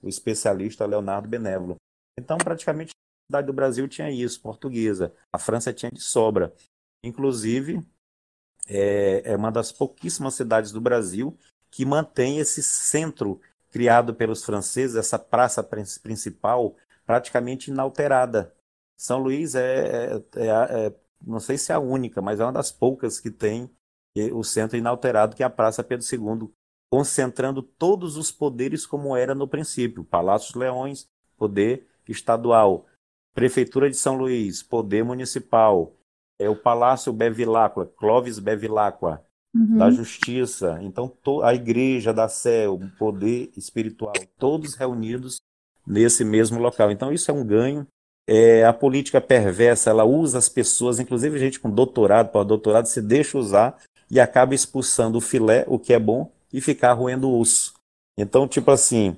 o 0.01 0.07
especialista 0.07 0.85
Leonardo 0.85 1.27
Benévolo. 1.27 1.75
Então, 2.19 2.37
praticamente 2.37 2.91
cidade 3.31 3.47
do 3.47 3.53
Brasil 3.53 3.87
tinha 3.87 4.11
isso, 4.11 4.41
portuguesa. 4.41 5.13
A 5.31 5.39
França 5.39 5.71
tinha 5.71 5.91
de 5.91 6.01
sobra. 6.01 6.53
Inclusive, 7.01 7.81
é, 8.67 9.21
é 9.23 9.35
uma 9.35 9.51
das 9.51 9.71
pouquíssimas 9.71 10.33
cidades 10.33 10.71
do 10.71 10.81
Brasil 10.81 11.37
que 11.69 11.85
mantém 11.85 12.39
esse 12.39 12.61
centro 12.61 13.39
criado 13.69 14.13
pelos 14.13 14.43
franceses, 14.43 14.97
essa 14.97 15.17
praça 15.17 15.63
principal, 15.63 16.75
praticamente 17.05 17.71
inalterada. 17.71 18.53
São 18.97 19.17
Luís 19.17 19.55
é, 19.55 20.15
é, 20.15 20.23
é, 20.35 20.87
é, 20.87 20.95
não 21.25 21.39
sei 21.39 21.57
se 21.57 21.71
é 21.71 21.75
a 21.75 21.79
única, 21.79 22.21
mas 22.21 22.41
é 22.41 22.43
uma 22.43 22.51
das 22.51 22.69
poucas 22.69 23.19
que 23.19 23.31
tem 23.31 23.69
o 24.33 24.43
centro 24.43 24.77
inalterado, 24.77 25.37
que 25.37 25.41
é 25.41 25.45
a 25.45 25.49
Praça 25.49 25.81
Pedro 25.81 26.05
II, 26.05 26.51
concentrando 26.91 27.63
todos 27.63 28.17
os 28.17 28.29
poderes 28.29 28.85
como 28.85 29.15
era 29.15 29.33
no 29.33 29.47
princípio: 29.47 30.03
Palácios 30.03 30.53
Leões, 30.53 31.07
poder 31.37 31.87
estadual, 32.09 32.85
Prefeitura 33.33 33.89
de 33.89 33.95
São 33.95 34.17
Luís, 34.17 34.61
Poder 34.61 35.03
Municipal, 35.03 35.93
é 36.39 36.49
o 36.49 36.55
Palácio 36.55 37.13
Bevilacqua, 37.13 37.85
Clóvis 37.97 38.39
Bevilacqua, 38.39 39.23
uhum. 39.55 39.77
da 39.77 39.91
Justiça, 39.91 40.79
então 40.81 41.13
a 41.43 41.53
Igreja 41.53 42.13
da 42.13 42.27
Sé, 42.27 42.67
o 42.67 42.79
Poder 42.97 43.51
Espiritual, 43.55 44.13
todos 44.37 44.75
reunidos 44.75 45.39
nesse 45.85 46.23
mesmo 46.23 46.59
local. 46.59 46.91
Então 46.91 47.11
isso 47.11 47.29
é 47.29 47.33
um 47.33 47.45
ganho. 47.45 47.85
É, 48.27 48.63
a 48.65 48.71
política 48.71 49.19
perversa, 49.19 49.89
ela 49.89 50.05
usa 50.05 50.37
as 50.37 50.47
pessoas, 50.47 50.99
inclusive 50.99 51.39
gente 51.39 51.59
com 51.59 51.69
doutorado, 51.69 52.31
para 52.31 52.43
doutorado 52.43 52.85
se 52.85 53.01
deixa 53.01 53.37
usar 53.37 53.77
e 54.09 54.19
acaba 54.19 54.55
expulsando 54.55 55.17
o 55.17 55.21
filé, 55.21 55.65
o 55.67 55.79
que 55.79 55.93
é 55.93 55.99
bom, 55.99 56.31
e 56.51 56.61
ficar 56.61 56.93
roendo 56.93 57.29
o 57.29 57.39
osso. 57.39 57.73
Então, 58.17 58.47
tipo 58.47 58.69
assim, 58.71 59.17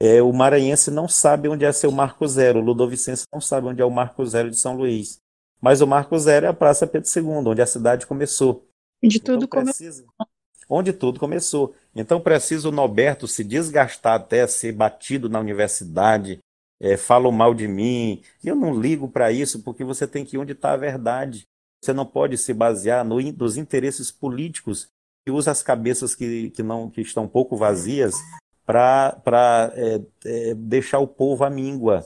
é, 0.00 0.20
o 0.22 0.32
maranhense 0.32 0.90
não 0.90 1.08
sabe 1.08 1.48
onde 1.48 1.64
é 1.64 1.72
seu 1.72 1.90
Marco 1.90 2.26
Zero, 2.26 2.58
o 2.58 2.62
ludovicense 2.62 3.24
não 3.32 3.40
sabe 3.40 3.68
onde 3.68 3.80
é 3.80 3.84
o 3.84 3.90
Marco 3.90 4.24
Zero 4.26 4.50
de 4.50 4.56
São 4.56 4.76
Luís. 4.76 5.18
Mas 5.60 5.80
o 5.80 5.86
Marco 5.86 6.18
Zero 6.18 6.46
é 6.46 6.48
a 6.48 6.54
Praça 6.54 6.86
Pedro 6.86 7.08
II, 7.08 7.48
onde 7.48 7.62
a 7.62 7.66
cidade 7.66 8.06
começou. 8.06 8.66
Onde 9.02 9.16
então, 9.16 9.34
tudo 9.34 9.48
precisa, 9.48 10.02
começou. 10.02 10.34
Onde 10.68 10.92
tudo 10.92 11.20
começou. 11.20 11.74
Então 11.94 12.20
precisa 12.20 12.68
o 12.68 12.72
Norberto 12.72 13.28
se 13.28 13.44
desgastar 13.44 14.14
até 14.14 14.46
ser 14.46 14.72
batido 14.72 15.28
na 15.28 15.40
universidade, 15.40 16.38
é, 16.80 16.96
falam 16.96 17.30
mal 17.30 17.54
de 17.54 17.68
mim. 17.68 18.22
Eu 18.42 18.56
não 18.56 18.78
ligo 18.78 19.08
para 19.08 19.30
isso, 19.30 19.62
porque 19.62 19.84
você 19.84 20.06
tem 20.06 20.24
que 20.24 20.36
ir 20.36 20.38
onde 20.38 20.52
está 20.52 20.72
a 20.72 20.76
verdade. 20.76 21.46
Você 21.82 21.92
não 21.92 22.04
pode 22.04 22.36
se 22.36 22.52
basear 22.52 23.04
no, 23.04 23.20
nos 23.20 23.56
interesses 23.56 24.10
políticos 24.10 24.88
que 25.24 25.30
usa 25.30 25.50
as 25.50 25.62
cabeças 25.62 26.14
que, 26.14 26.50
que, 26.50 26.62
não, 26.62 26.90
que 26.90 27.00
estão 27.00 27.28
pouco 27.28 27.56
vazias 27.56 28.14
para 28.66 29.72
é, 29.74 30.00
é, 30.24 30.54
deixar 30.54 30.98
o 30.98 31.06
povo 31.06 31.44
à 31.44 31.50
míngua. 31.50 32.04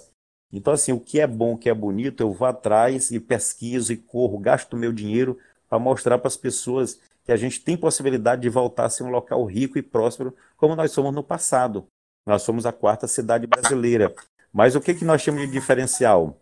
Então, 0.52 0.72
assim, 0.72 0.92
o 0.92 1.00
que 1.00 1.20
é 1.20 1.26
bom, 1.26 1.54
o 1.54 1.58
que 1.58 1.68
é 1.68 1.74
bonito, 1.74 2.22
eu 2.22 2.32
vou 2.32 2.48
atrás 2.48 3.10
e 3.10 3.20
pesquiso 3.20 3.92
e 3.92 3.96
corro, 3.96 4.38
gasto 4.38 4.76
meu 4.76 4.92
dinheiro 4.92 5.38
para 5.68 5.78
mostrar 5.78 6.18
para 6.18 6.28
as 6.28 6.36
pessoas 6.36 6.98
que 7.24 7.30
a 7.30 7.36
gente 7.36 7.60
tem 7.60 7.76
possibilidade 7.76 8.40
de 8.40 8.48
voltar 8.48 8.86
a 8.86 8.90
ser 8.90 9.02
um 9.02 9.10
local 9.10 9.44
rico 9.44 9.76
e 9.78 9.82
próspero, 9.82 10.34
como 10.56 10.74
nós 10.74 10.90
somos 10.92 11.14
no 11.14 11.22
passado. 11.22 11.86
Nós 12.26 12.42
somos 12.42 12.64
a 12.64 12.72
quarta 12.72 13.06
cidade 13.06 13.46
brasileira. 13.46 14.14
Mas 14.50 14.74
o 14.74 14.80
que, 14.80 14.94
que 14.94 15.04
nós 15.04 15.20
chamamos 15.20 15.46
de 15.46 15.52
diferencial? 15.52 16.40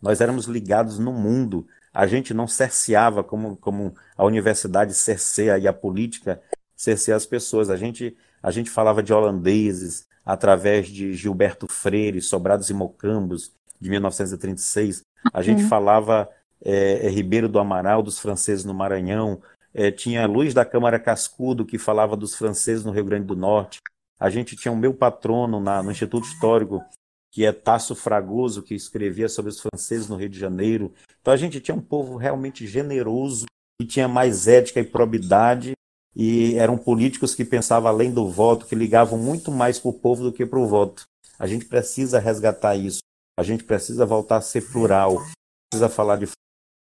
Nós 0.00 0.20
éramos 0.20 0.46
ligados 0.46 0.98
no 0.98 1.12
mundo. 1.12 1.66
A 1.92 2.06
gente 2.06 2.32
não 2.32 2.46
cerceava 2.46 3.24
como, 3.24 3.56
como 3.56 3.96
a 4.16 4.24
universidade 4.24 4.94
cerceia 4.94 5.58
e 5.58 5.66
a 5.66 5.72
política 5.72 6.40
cerceia 6.76 7.16
as 7.16 7.26
pessoas. 7.26 7.68
A 7.68 7.76
gente 7.76 8.16
a 8.46 8.52
gente 8.52 8.70
falava 8.70 9.02
de 9.02 9.12
holandeses 9.12 10.06
através 10.24 10.86
de 10.86 11.14
Gilberto 11.14 11.66
Freire, 11.66 12.22
Sobrados 12.22 12.70
e 12.70 12.74
Mocambos, 12.74 13.52
de 13.80 13.90
1936. 13.90 15.02
A 15.34 15.42
gente 15.42 15.64
uhum. 15.64 15.68
falava 15.68 16.30
é, 16.64 17.04
é, 17.04 17.10
Ribeiro 17.10 17.48
do 17.48 17.58
Amaral, 17.58 18.04
dos 18.04 18.20
franceses 18.20 18.64
no 18.64 18.72
Maranhão. 18.72 19.42
É, 19.74 19.90
tinha 19.90 20.28
Luiz 20.28 20.54
da 20.54 20.64
Câmara 20.64 21.00
Cascudo, 21.00 21.66
que 21.66 21.76
falava 21.76 22.16
dos 22.16 22.36
franceses 22.36 22.84
no 22.84 22.92
Rio 22.92 23.04
Grande 23.04 23.26
do 23.26 23.34
Norte. 23.34 23.80
A 24.16 24.30
gente 24.30 24.54
tinha 24.54 24.70
o 24.70 24.76
meu 24.76 24.94
patrono 24.94 25.58
na, 25.58 25.82
no 25.82 25.90
Instituto 25.90 26.28
Histórico, 26.28 26.84
que 27.32 27.44
é 27.44 27.50
Tasso 27.50 27.96
Fragoso, 27.96 28.62
que 28.62 28.76
escrevia 28.76 29.28
sobre 29.28 29.50
os 29.50 29.60
franceses 29.60 30.08
no 30.08 30.14
Rio 30.14 30.28
de 30.28 30.38
Janeiro. 30.38 30.94
Então 31.20 31.34
a 31.34 31.36
gente 31.36 31.60
tinha 31.60 31.74
um 31.74 31.82
povo 31.82 32.16
realmente 32.16 32.64
generoso, 32.64 33.46
que 33.80 33.88
tinha 33.88 34.06
mais 34.06 34.46
ética 34.46 34.78
e 34.78 34.84
probidade 34.84 35.72
e 36.16 36.56
eram 36.56 36.78
políticos 36.78 37.34
que 37.34 37.44
pensavam 37.44 37.90
além 37.90 38.10
do 38.10 38.26
voto, 38.26 38.64
que 38.64 38.74
ligavam 38.74 39.18
muito 39.18 39.52
mais 39.52 39.78
para 39.78 39.90
o 39.90 39.92
povo 39.92 40.22
do 40.22 40.32
que 40.32 40.46
para 40.46 40.58
o 40.58 40.66
voto. 40.66 41.04
A 41.38 41.46
gente 41.46 41.66
precisa 41.66 42.18
resgatar 42.18 42.74
isso. 42.74 43.00
A 43.38 43.42
gente 43.42 43.62
precisa 43.62 44.06
voltar 44.06 44.38
a 44.38 44.40
ser 44.40 44.62
plural. 44.72 45.22
Precisa 45.70 45.90
falar 45.90 46.16
de 46.16 46.26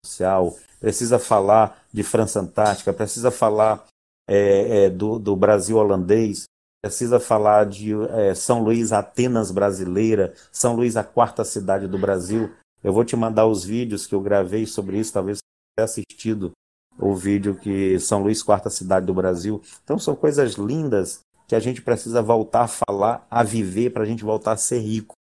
social, 0.05 0.57
precisa 0.81 1.19
falar 1.19 1.85
de 1.93 2.03
França 2.03 2.41
Antártica, 2.41 2.93
precisa 2.93 3.31
falar 3.31 3.87
é, 4.29 4.85
é, 4.85 4.91
do, 4.91 5.19
do, 5.19 5.37
Brasil 5.37 5.77
holandês, 5.77 6.45
precisa 6.83 7.21
falar 7.21 7.67
de 7.67 7.93
é, 8.11 8.35
São 8.35 8.63
Luís, 8.63 8.91
Atenas 8.91 9.51
brasileira, 9.51 10.35
São 10.51 10.75
Luís, 10.75 10.97
a 10.97 11.05
quarta 11.05 11.45
cidade 11.45 11.87
do 11.87 11.99
Brasil. 11.99 12.51
Eu 12.83 12.93
vou 12.93 13.05
te 13.05 13.15
mandar 13.15 13.47
os 13.47 13.63
vídeos 13.63 14.07
que 14.07 14.15
eu 14.15 14.21
gravei 14.21 14.67
sobre 14.67 14.99
isso, 14.99 15.13
talvez 15.13 15.39
você 15.39 15.43
tenha 15.77 15.85
assistido 15.85 16.53
o 17.01 17.15
vídeo 17.15 17.55
que 17.55 17.99
São 17.99 18.23
Luís, 18.23 18.43
quarta 18.43 18.69
cidade 18.69 19.07
do 19.07 19.15
Brasil. 19.15 19.63
Então 19.83 19.99
são 19.99 20.15
coisas 20.15 20.55
lindas 20.55 21.21
que 21.49 21.55
a 21.55 21.61
gente 21.61 21.83
precisa 21.83 22.23
voltar 22.23 22.63
a 22.63 22.69
falar, 22.69 23.27
a 23.31 23.43
viver, 23.43 23.91
para 23.91 24.03
a 24.03 24.07
gente 24.07 24.23
voltar 24.23 24.53
a 24.53 24.57
ser 24.57 24.79
rico. 24.79 25.15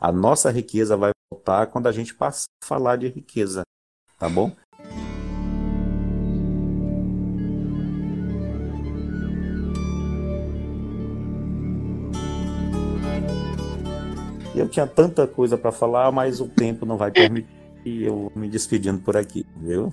A 0.00 0.10
nossa 0.10 0.50
riqueza 0.50 0.96
vai 0.96 1.10
voltar 1.32 1.66
quando 1.66 1.86
a 1.86 1.92
gente 1.92 2.14
passar 2.14 2.46
a 2.62 2.66
falar 2.66 2.96
de 2.96 3.08
riqueza, 3.08 3.62
tá 4.18 4.28
bom? 4.28 4.50
Eu 14.54 14.68
tinha 14.68 14.86
tanta 14.86 15.26
coisa 15.26 15.58
para 15.58 15.70
falar, 15.70 16.10
mas 16.10 16.40
o 16.40 16.48
tempo 16.48 16.86
não 16.86 16.96
vai 16.96 17.10
permitir 17.10 17.46
eu 17.84 18.32
me 18.34 18.48
despedindo 18.48 18.98
por 19.00 19.16
aqui, 19.16 19.46
viu? 19.56 19.92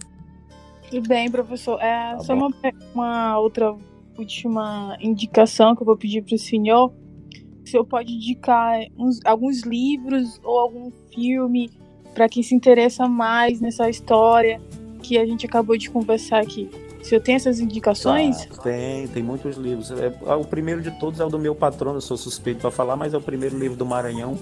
Tudo 0.93 1.07
bem, 1.07 1.31
professor. 1.31 1.81
É, 1.81 2.11
tá 2.11 2.19
só 2.19 2.35
uma, 2.35 2.53
uma, 2.93 3.39
outra 3.39 3.75
última 4.15 4.95
indicação 5.01 5.75
que 5.75 5.81
eu 5.81 5.85
vou 5.87 5.97
pedir 5.97 6.21
para 6.21 6.35
o 6.35 6.37
senhor. 6.37 6.93
O 7.65 7.67
senhor 7.67 7.83
pode 7.83 8.13
indicar 8.13 8.79
uns, 8.95 9.19
alguns 9.25 9.61
livros 9.61 10.39
ou 10.43 10.59
algum 10.59 10.91
filme 11.11 11.71
para 12.13 12.29
quem 12.29 12.43
se 12.43 12.53
interessa 12.53 13.07
mais 13.07 13.59
nessa 13.59 13.89
história 13.89 14.61
que 15.01 15.17
a 15.17 15.25
gente 15.25 15.47
acabou 15.47 15.75
de 15.75 15.89
conversar 15.89 16.43
aqui. 16.43 16.69
O 17.01 17.03
senhor 17.03 17.21
tem 17.21 17.33
essas 17.33 17.59
indicações? 17.59 18.45
Tá, 18.45 18.61
tem, 18.61 19.07
tem 19.07 19.23
muitos 19.23 19.57
livros. 19.57 19.89
É, 19.89 20.15
é, 20.27 20.35
o 20.35 20.45
primeiro 20.45 20.79
de 20.79 20.91
todos 20.99 21.19
é 21.19 21.25
o 21.25 21.29
do 21.29 21.39
meu 21.39 21.55
patrono, 21.55 21.97
eu 21.97 22.01
sou 22.01 22.17
suspeito 22.17 22.61
para 22.61 22.69
falar, 22.69 22.95
mas 22.95 23.15
é 23.15 23.17
o 23.17 23.21
primeiro 23.21 23.57
livro 23.57 23.75
do 23.75 23.85
Maranhão. 23.85 24.37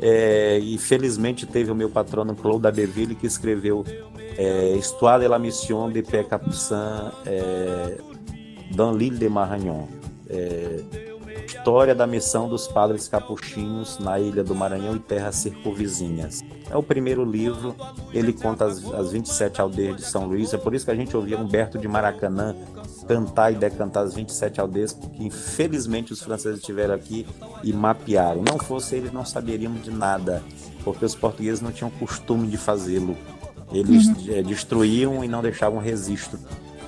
É, 0.00 0.58
e 0.58 0.78
felizmente 0.78 1.44
teve 1.44 1.70
o 1.70 1.74
meu 1.74 1.90
patrono 1.90 2.34
Claude 2.34 2.66
Abbeville 2.66 3.16
que 3.16 3.26
escreveu 3.26 3.84
é, 4.36 4.76
Histoire 4.76 5.20
de 5.20 5.28
la 5.28 5.38
Mission 5.38 5.90
de 5.90 6.02
Pé 6.02 6.22
Capucin 6.22 7.10
é, 7.26 7.98
dans 8.74 8.92
l'île 8.96 9.18
de 9.18 9.28
Maranhão. 9.28 9.88
É, 10.28 10.82
História 11.48 11.94
da 11.94 12.06
missão 12.06 12.46
dos 12.46 12.68
padres 12.68 13.08
capuchinhos 13.08 13.98
na 13.98 14.20
ilha 14.20 14.44
do 14.44 14.54
Maranhão 14.54 14.94
e 14.96 14.98
terras 14.98 15.36
circunvizinhas. 15.36 16.42
É 16.70 16.76
o 16.76 16.82
primeiro 16.82 17.24
livro, 17.24 17.74
ele 18.12 18.34
conta 18.34 18.66
as, 18.66 18.84
as 18.92 19.12
27 19.12 19.60
aldeias 19.60 19.96
de 19.96 20.02
São 20.02 20.26
Luís, 20.26 20.52
é 20.52 20.58
por 20.58 20.74
isso 20.74 20.84
que 20.84 20.90
a 20.90 20.94
gente 20.94 21.16
ouvia 21.16 21.38
Humberto 21.38 21.78
de 21.78 21.88
Maracanã 21.88 22.54
cantar 23.08 23.50
e 23.50 23.56
decantar 23.56 24.04
as 24.04 24.14
27 24.14 24.60
aldeias, 24.60 24.92
porque 24.92 25.24
infelizmente 25.24 26.12
os 26.12 26.22
franceses 26.22 26.60
estiveram 26.60 26.94
aqui 26.94 27.26
e 27.64 27.72
mapearam. 27.72 28.42
Não 28.42 28.58
fosse 28.58 28.96
eles, 28.96 29.12
não 29.12 29.24
saberíamos 29.24 29.82
de 29.82 29.90
nada, 29.90 30.42
porque 30.84 31.04
os 31.04 31.14
portugueses 31.14 31.62
não 31.62 31.72
tinham 31.72 31.90
costume 31.90 32.46
de 32.46 32.58
fazê-lo. 32.58 33.16
Eles 33.72 34.06
uhum. 34.06 34.14
Eh, 34.28 34.42
destruíam 34.42 35.24
e 35.24 35.28
não 35.28 35.42
deixavam 35.42 35.80
registro. 35.80 36.38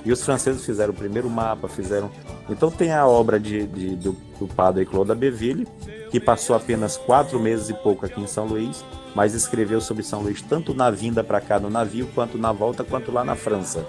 E 0.03 0.11
os 0.11 0.23
franceses 0.23 0.65
fizeram 0.65 0.93
o 0.93 0.95
primeiro 0.95 1.29
mapa, 1.29 1.67
fizeram. 1.67 2.09
Então 2.49 2.71
tem 2.71 2.91
a 2.91 3.05
obra 3.05 3.39
de, 3.39 3.67
de 3.67 3.95
do, 3.95 4.17
do, 4.39 4.47
padre 4.47 4.85
Claude 4.85 5.11
Abbeville, 5.11 5.67
que 6.09 6.19
passou 6.19 6.55
apenas 6.55 6.97
quatro 6.97 7.39
meses 7.39 7.69
e 7.69 7.73
pouco 7.73 8.05
aqui 8.05 8.19
em 8.19 8.25
São 8.25 8.45
Luís, 8.45 8.83
mas 9.13 9.35
escreveu 9.35 9.79
sobre 9.79 10.01
São 10.01 10.21
Luís 10.21 10.41
tanto 10.41 10.73
na 10.73 10.89
vinda 10.89 11.23
para 11.23 11.39
cá 11.39 11.59
no 11.59 11.69
navio, 11.69 12.07
quanto 12.15 12.37
na 12.37 12.51
volta, 12.51 12.83
quanto 12.83 13.11
lá 13.11 13.23
na 13.23 13.35
França. 13.35 13.85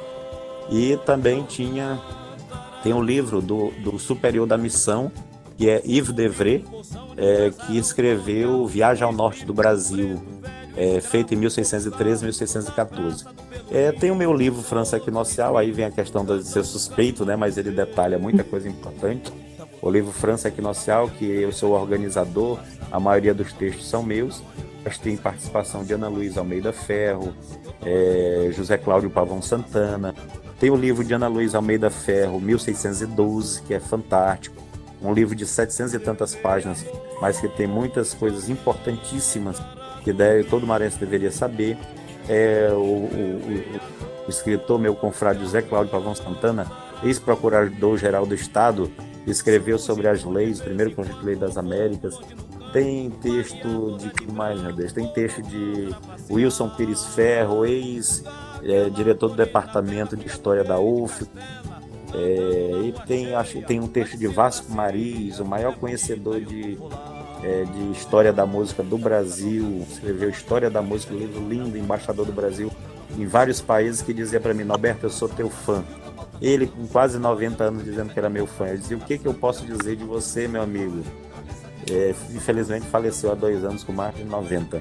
E 0.71 0.99
também 0.99 1.43
tinha 1.45 1.99
tem 2.83 2.93
um 2.93 3.03
livro 3.03 3.41
do, 3.41 3.71
do 3.83 3.99
superior 3.99 4.47
da 4.47 4.59
missão, 4.59 5.11
que 5.57 5.69
é 5.69 5.83
Yves 5.85 6.13
Devray, 6.13 6.65
é, 7.17 7.51
que 7.51 7.79
escreveu 7.79 8.67
Viagem 8.67 9.05
ao 9.05 9.13
Norte 9.13 9.45
do 9.45 9.55
Brasil, 9.55 10.21
é, 10.77 11.01
feito 11.01 11.35
em 11.35 11.37
1613, 11.37 12.25
1614. 12.25 13.25
É, 13.71 13.93
tem 13.93 14.11
o 14.11 14.17
meu 14.17 14.33
livro 14.33 14.63
França 14.63 14.97
Equinocial, 14.97 15.57
aí 15.57 15.71
vem 15.71 15.85
a 15.85 15.91
questão 15.91 16.25
de 16.25 16.43
ser 16.45 16.65
suspeito, 16.65 17.25
né, 17.25 17.37
mas 17.37 17.57
ele 17.57 17.71
detalha 17.71 18.19
muita 18.19 18.43
coisa 18.43 18.69
importante. 18.69 19.33
O 19.81 19.91
livro 19.91 20.13
França 20.13 20.49
Equinocial, 20.49 21.09
que 21.09 21.25
eu 21.25 21.53
sou 21.53 21.73
organizador, 21.73 22.59
a 22.91 23.01
maioria 23.01 23.35
dos 23.35 23.53
textos 23.53 23.89
são 23.89 24.03
meus, 24.03 24.43
mas 24.85 24.99
tem 24.99 25.17
participação 25.17 25.85
de 25.85 25.93
Ana 25.93 26.09
Luísa 26.09 26.41
Almeida 26.41 26.73
Ferro, 26.73 27.35
é, 27.85 28.51
José 28.53 28.77
Cláudio 28.77 29.11
Pavão 29.11 29.43
Santana. 29.43 30.15
Tem 30.63 30.71
o 30.71 30.77
livro 30.77 31.03
de 31.03 31.13
Ana 31.13 31.27
Luísa 31.27 31.59
Almeida 31.59 31.91
Ferro, 31.91 32.41
1612, 32.41 33.63
que 33.63 33.75
é 33.75 33.81
fantástico. 33.81 34.63
Um 35.03 35.13
livro 35.13 35.35
de 35.35 35.45
700 35.45 35.95
e 35.95 35.99
tantas 35.99 36.37
páginas, 36.37 36.87
mas 37.21 37.41
que 37.41 37.49
tem 37.49 37.67
muitas 37.67 38.15
coisas 38.15 38.49
importantíssimas 38.49 39.61
que 40.05 40.13
deve, 40.13 40.45
todo 40.45 40.65
maranhense 40.65 41.01
deveria 41.01 41.33
saber. 41.33 41.77
É 42.29 42.69
o, 42.71 42.77
o, 42.77 44.25
o, 44.25 44.31
escritor, 44.31 44.79
meu 44.79 44.95
confrade 44.95 45.41
José 45.41 45.63
Cláudio 45.63 45.91
Pavão 45.91 46.15
Santana, 46.15 46.71
ex-procurador-geral 47.03 48.25
do 48.25 48.37
Estado, 48.37 48.89
escreveu 49.27 49.81
sobre 49.81 50.07
as 50.07 50.23
leis, 50.23 50.61
o 50.61 50.63
primeiro 50.63 50.95
conjunto 50.95 51.19
de 51.19 51.27
lei 51.27 51.35
das 51.35 51.59
Américas. 51.59 52.17
Tem 52.73 53.11
texto 53.11 53.97
de 53.99 54.11
que 54.11 54.31
mais, 54.31 54.61
meu 54.61 54.73
Deus? 54.73 54.93
Tem 54.93 55.09
texto 55.09 55.43
de 55.43 55.89
Wilson 56.31 56.69
Pires 56.77 57.05
Ferro, 57.07 57.67
ex-diretor 57.67 58.52
é, 58.65 58.89
do 58.89 59.29
Departamento 59.31 60.17
de 60.17 60.27
História 60.27 60.65
da 60.65 60.79
UF. 60.79 61.27
É, 62.15 62.81
e 62.85 62.95
tem, 63.07 63.35
acho, 63.35 63.63
tem 63.63 63.81
um 63.81 63.87
texto 63.87 64.19
de 64.19 64.27
Vasco 64.27 64.71
Mariz, 64.71 65.41
o 65.41 65.45
maior 65.45 65.75
conhecedor 65.77 66.41
de 66.41 66.79
é, 67.43 67.65
de 67.65 67.93
História 67.93 68.33
da 68.33 68.47
Música 68.47 68.83
do 68.83 68.97
Brasil, 68.97 69.85
escreveu 69.91 70.31
História 70.31 70.71
da 70.71 70.81
Música, 70.81 71.13
um 71.15 71.19
livro 71.19 71.49
lindo, 71.49 71.77
embaixador 71.77 72.25
do 72.25 72.33
Brasil 72.33 72.71
em 73.19 73.27
vários 73.27 73.61
países, 73.61 74.01
que 74.01 74.15
dizia 74.15 74.41
para 74.41 74.55
mim, 74.55 74.65
Norberto, 74.65 75.07
eu 75.07 75.11
sou 75.11 75.29
teu 75.29 75.51
fã. 75.51 75.85
Ele, 76.41 76.67
com 76.67 76.87
quase 76.87 77.19
90 77.19 77.65
anos, 77.65 77.85
dizendo 77.85 78.13
que 78.13 78.19
era 78.19 78.29
meu 78.29 78.47
fã. 78.47 78.67
Eu 78.67 78.79
dizia, 78.79 78.97
o 78.97 79.01
que, 79.01 79.19
que 79.19 79.27
eu 79.27 79.35
posso 79.35 79.65
dizer 79.65 79.97
de 79.97 80.05
você, 80.05 80.49
meu 80.49 80.63
amigo? 80.63 81.03
É, 81.91 82.15
infelizmente 82.31 82.87
faleceu 82.87 83.31
há 83.33 83.35
dois 83.35 83.65
anos, 83.65 83.85
com 83.85 83.93
mais 83.93 84.15
de 84.15 84.25
90. 84.25 84.81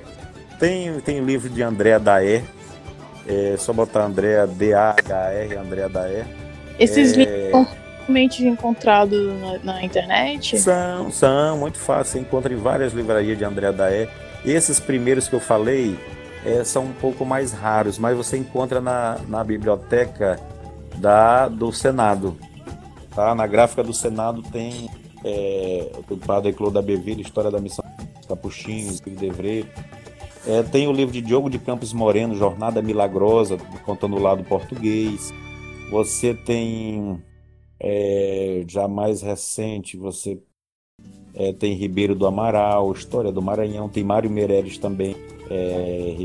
Tem, 0.60 1.00
tem 1.02 1.20
livro 1.24 1.50
de 1.50 1.62
Andréa 1.62 2.00
Daer, 2.00 2.44
é 3.28 3.56
só 3.58 3.72
botar 3.74 4.06
Andréa 4.06 4.48
D-A-H-R, 4.48 5.56
Andréa 5.58 5.90
Daer. 5.90 6.26
Esses 6.80 7.14
é... 7.14 7.18
livros 7.18 7.82
facilmente 8.12 8.46
encontrado 8.46 9.34
na, 9.40 9.74
na, 9.74 9.84
internet? 9.84 10.60
São, 10.60 11.12
são, 11.12 11.58
muito 11.58 11.78
fácil. 11.78 12.14
Você 12.14 12.20
encontra 12.20 12.54
em 12.54 12.58
várias 12.58 12.94
livrarias 12.94 13.38
de 13.38 13.46
André 13.46 13.72
Daé. 13.72 14.10
Esses 14.44 14.80
primeiros 14.80 15.28
que 15.28 15.36
eu 15.36 15.40
falei 15.40 15.98
é, 16.46 16.64
são 16.64 16.86
um 16.86 16.94
pouco 16.94 17.26
mais 17.26 17.54
raros, 17.54 17.98
mas 17.98 18.18
você 18.18 18.38
encontra 18.38 18.82
na, 18.82 19.18
na 19.28 19.44
biblioteca 19.44 20.40
da, 20.98 21.48
do 21.48 21.72
Senado. 21.72 22.38
Tá? 23.16 23.34
Na 23.36 23.46
gráfica 23.46 23.84
do 23.84 23.94
Senado 23.94 24.42
tem 24.42 24.90
é, 25.24 25.92
o 26.10 26.18
padre 26.18 26.54
Claude 26.54 26.78
Abbeville, 26.78 27.22
História 27.22 27.52
da 27.52 27.60
Missão 27.60 27.86
Capuchinhos, 28.28 29.00
Devre. 29.00 29.68
É, 30.46 30.64
tem 30.64 30.88
o 30.88 30.92
livro 30.92 31.14
de 31.14 31.22
Diogo 31.22 31.50
de 31.50 31.60
Campos 31.60 31.94
Moreno, 31.94 32.36
Jornada 32.36 32.82
Milagrosa, 32.82 33.58
contando 33.86 34.16
o 34.16 34.22
lado 34.22 34.44
português. 34.44 35.32
Você 35.92 36.34
tem 36.34 37.22
é, 37.80 38.64
já 38.68 38.88
mais 38.88 39.22
recente, 39.22 39.98
você 39.98 40.42
é, 41.34 41.54
tem 41.54 41.74
Ribeiro 41.74 42.16
do 42.16 42.26
Amaral, 42.26 42.92
História 42.92 43.32
do 43.32 43.42
Maranhão, 43.42 43.90
tem 43.90 44.04
Mário 44.04 44.30
Meireles 44.30 44.78
também, 44.78 45.16
é, 45.50 46.16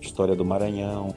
História 0.00 0.34
do 0.34 0.44
Maranhão. 0.44 1.14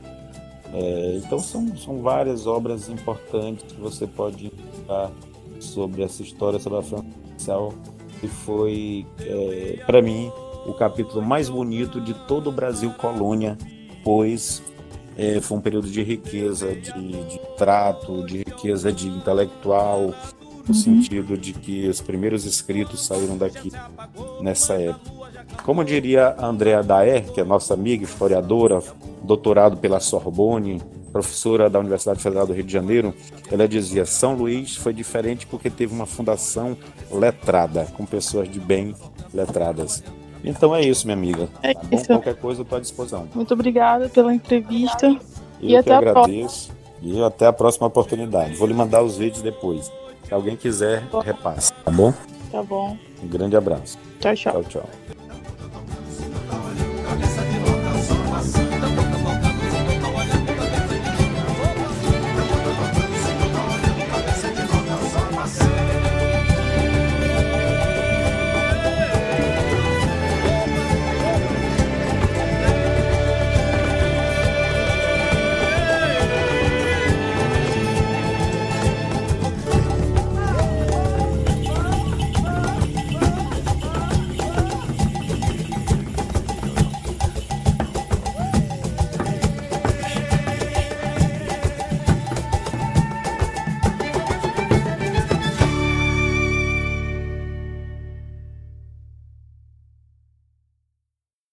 É, 0.74 1.16
então 1.18 1.40
são, 1.40 1.76
são 1.76 2.02
várias 2.02 2.46
obras 2.46 2.90
importantes 2.90 3.74
que 3.74 3.82
você 3.82 4.06
pode 4.06 4.46
indicar 4.48 5.12
sobre 5.60 6.04
essa 6.04 6.22
história, 6.22 6.60
sobre 6.60 6.80
a 6.80 6.82
França 6.84 7.20
que 8.20 8.28
foi, 8.28 9.06
é, 9.22 9.82
para 9.86 10.02
mim, 10.02 10.32
o 10.70 10.74
capítulo 10.74 11.22
mais 11.22 11.50
bonito 11.50 12.00
de 12.00 12.14
todo 12.14 12.50
o 12.50 12.52
Brasil 12.52 12.92
colônia, 12.92 13.58
pois 14.04 14.62
é, 15.18 15.42
foi 15.42 15.58
um 15.58 15.62
período 15.62 15.90
de 15.90 16.02
riqueza, 16.02 16.74
de, 16.74 16.92
de 16.92 17.40
trato, 17.58 18.26
de 18.26 18.38
riqueza 18.38 18.92
de 18.92 19.08
intelectual, 19.08 20.02
no 20.02 20.14
uhum. 20.68 20.74
sentido 20.74 21.38
de 21.38 21.52
que 21.52 21.88
os 21.88 22.00
primeiros 22.00 22.46
escritos 22.46 23.06
saíram 23.06 23.38
daqui 23.38 23.72
nessa 24.40 24.76
época. 24.76 25.20
Como 25.64 25.84
diria 25.84 26.36
a 26.38 26.46
Andrea 26.46 26.82
Daer, 26.82 27.32
que 27.32 27.42
é 27.42 27.44
nossa 27.44 27.74
amiga, 27.74 28.04
historiadora, 28.04 28.82
doutorado 29.24 29.78
pela 29.78 30.00
Sorbonne, 30.00 30.82
professora 31.12 31.70
da 31.70 31.80
Universidade 31.80 32.22
Federal 32.22 32.48
do 32.48 32.54
Rio 32.54 32.64
de 32.64 32.72
Janeiro, 32.72 33.14
ela 33.52 33.68
dizia: 33.68 34.06
São 34.06 34.36
Luís 34.36 34.76
foi 34.76 34.94
diferente 34.94 35.46
porque 35.48 35.70
teve 35.70 35.94
uma 35.94 36.06
fundação 36.06 36.78
letrada, 37.12 37.86
com 37.98 38.06
pessoas 38.06 38.50
de 38.50 38.60
bem 38.60 38.96
letradas. 39.34 40.04
Então 40.44 40.76
é 40.76 40.82
isso, 40.82 41.06
minha 41.06 41.18
amiga. 41.18 41.50
É 41.62 41.74
tá 41.74 41.82
isso. 41.92 42.06
Qualquer 42.06 42.36
coisa 42.36 42.62
eu 42.62 42.64
estou 42.64 42.78
à 42.78 42.82
disposição. 42.82 43.28
Muito 43.34 43.54
obrigada 43.54 44.10
pela 44.10 44.34
entrevista. 44.34 45.08
Eu 45.08 45.18
e 45.62 45.78
até 45.78 45.94
agradeço. 45.94 46.72
E 47.02 47.22
até 47.24 47.48
a 47.48 47.54
próxima 47.54 47.88
oportunidade. 47.88 48.56
Vou 48.56 48.68
lhe 48.68 48.74
mandar 48.74 49.02
os 49.02 49.18
vídeos 49.18 49.42
depois. 49.42 49.92
Se 50.24 50.34
alguém 50.34 50.56
quiser, 50.56 51.04
repasse, 51.24 51.74
tá 51.74 51.92
bom? 51.92 52.14
Tá 52.52 52.62
bom. 52.64 52.98
Um 53.24 53.28
grande 53.28 53.56
abraço. 53.56 53.98
Tchau, 54.20 54.36
tchau. 54.36 54.64
Tchau, 54.64 54.84
tchau. 54.84 56.59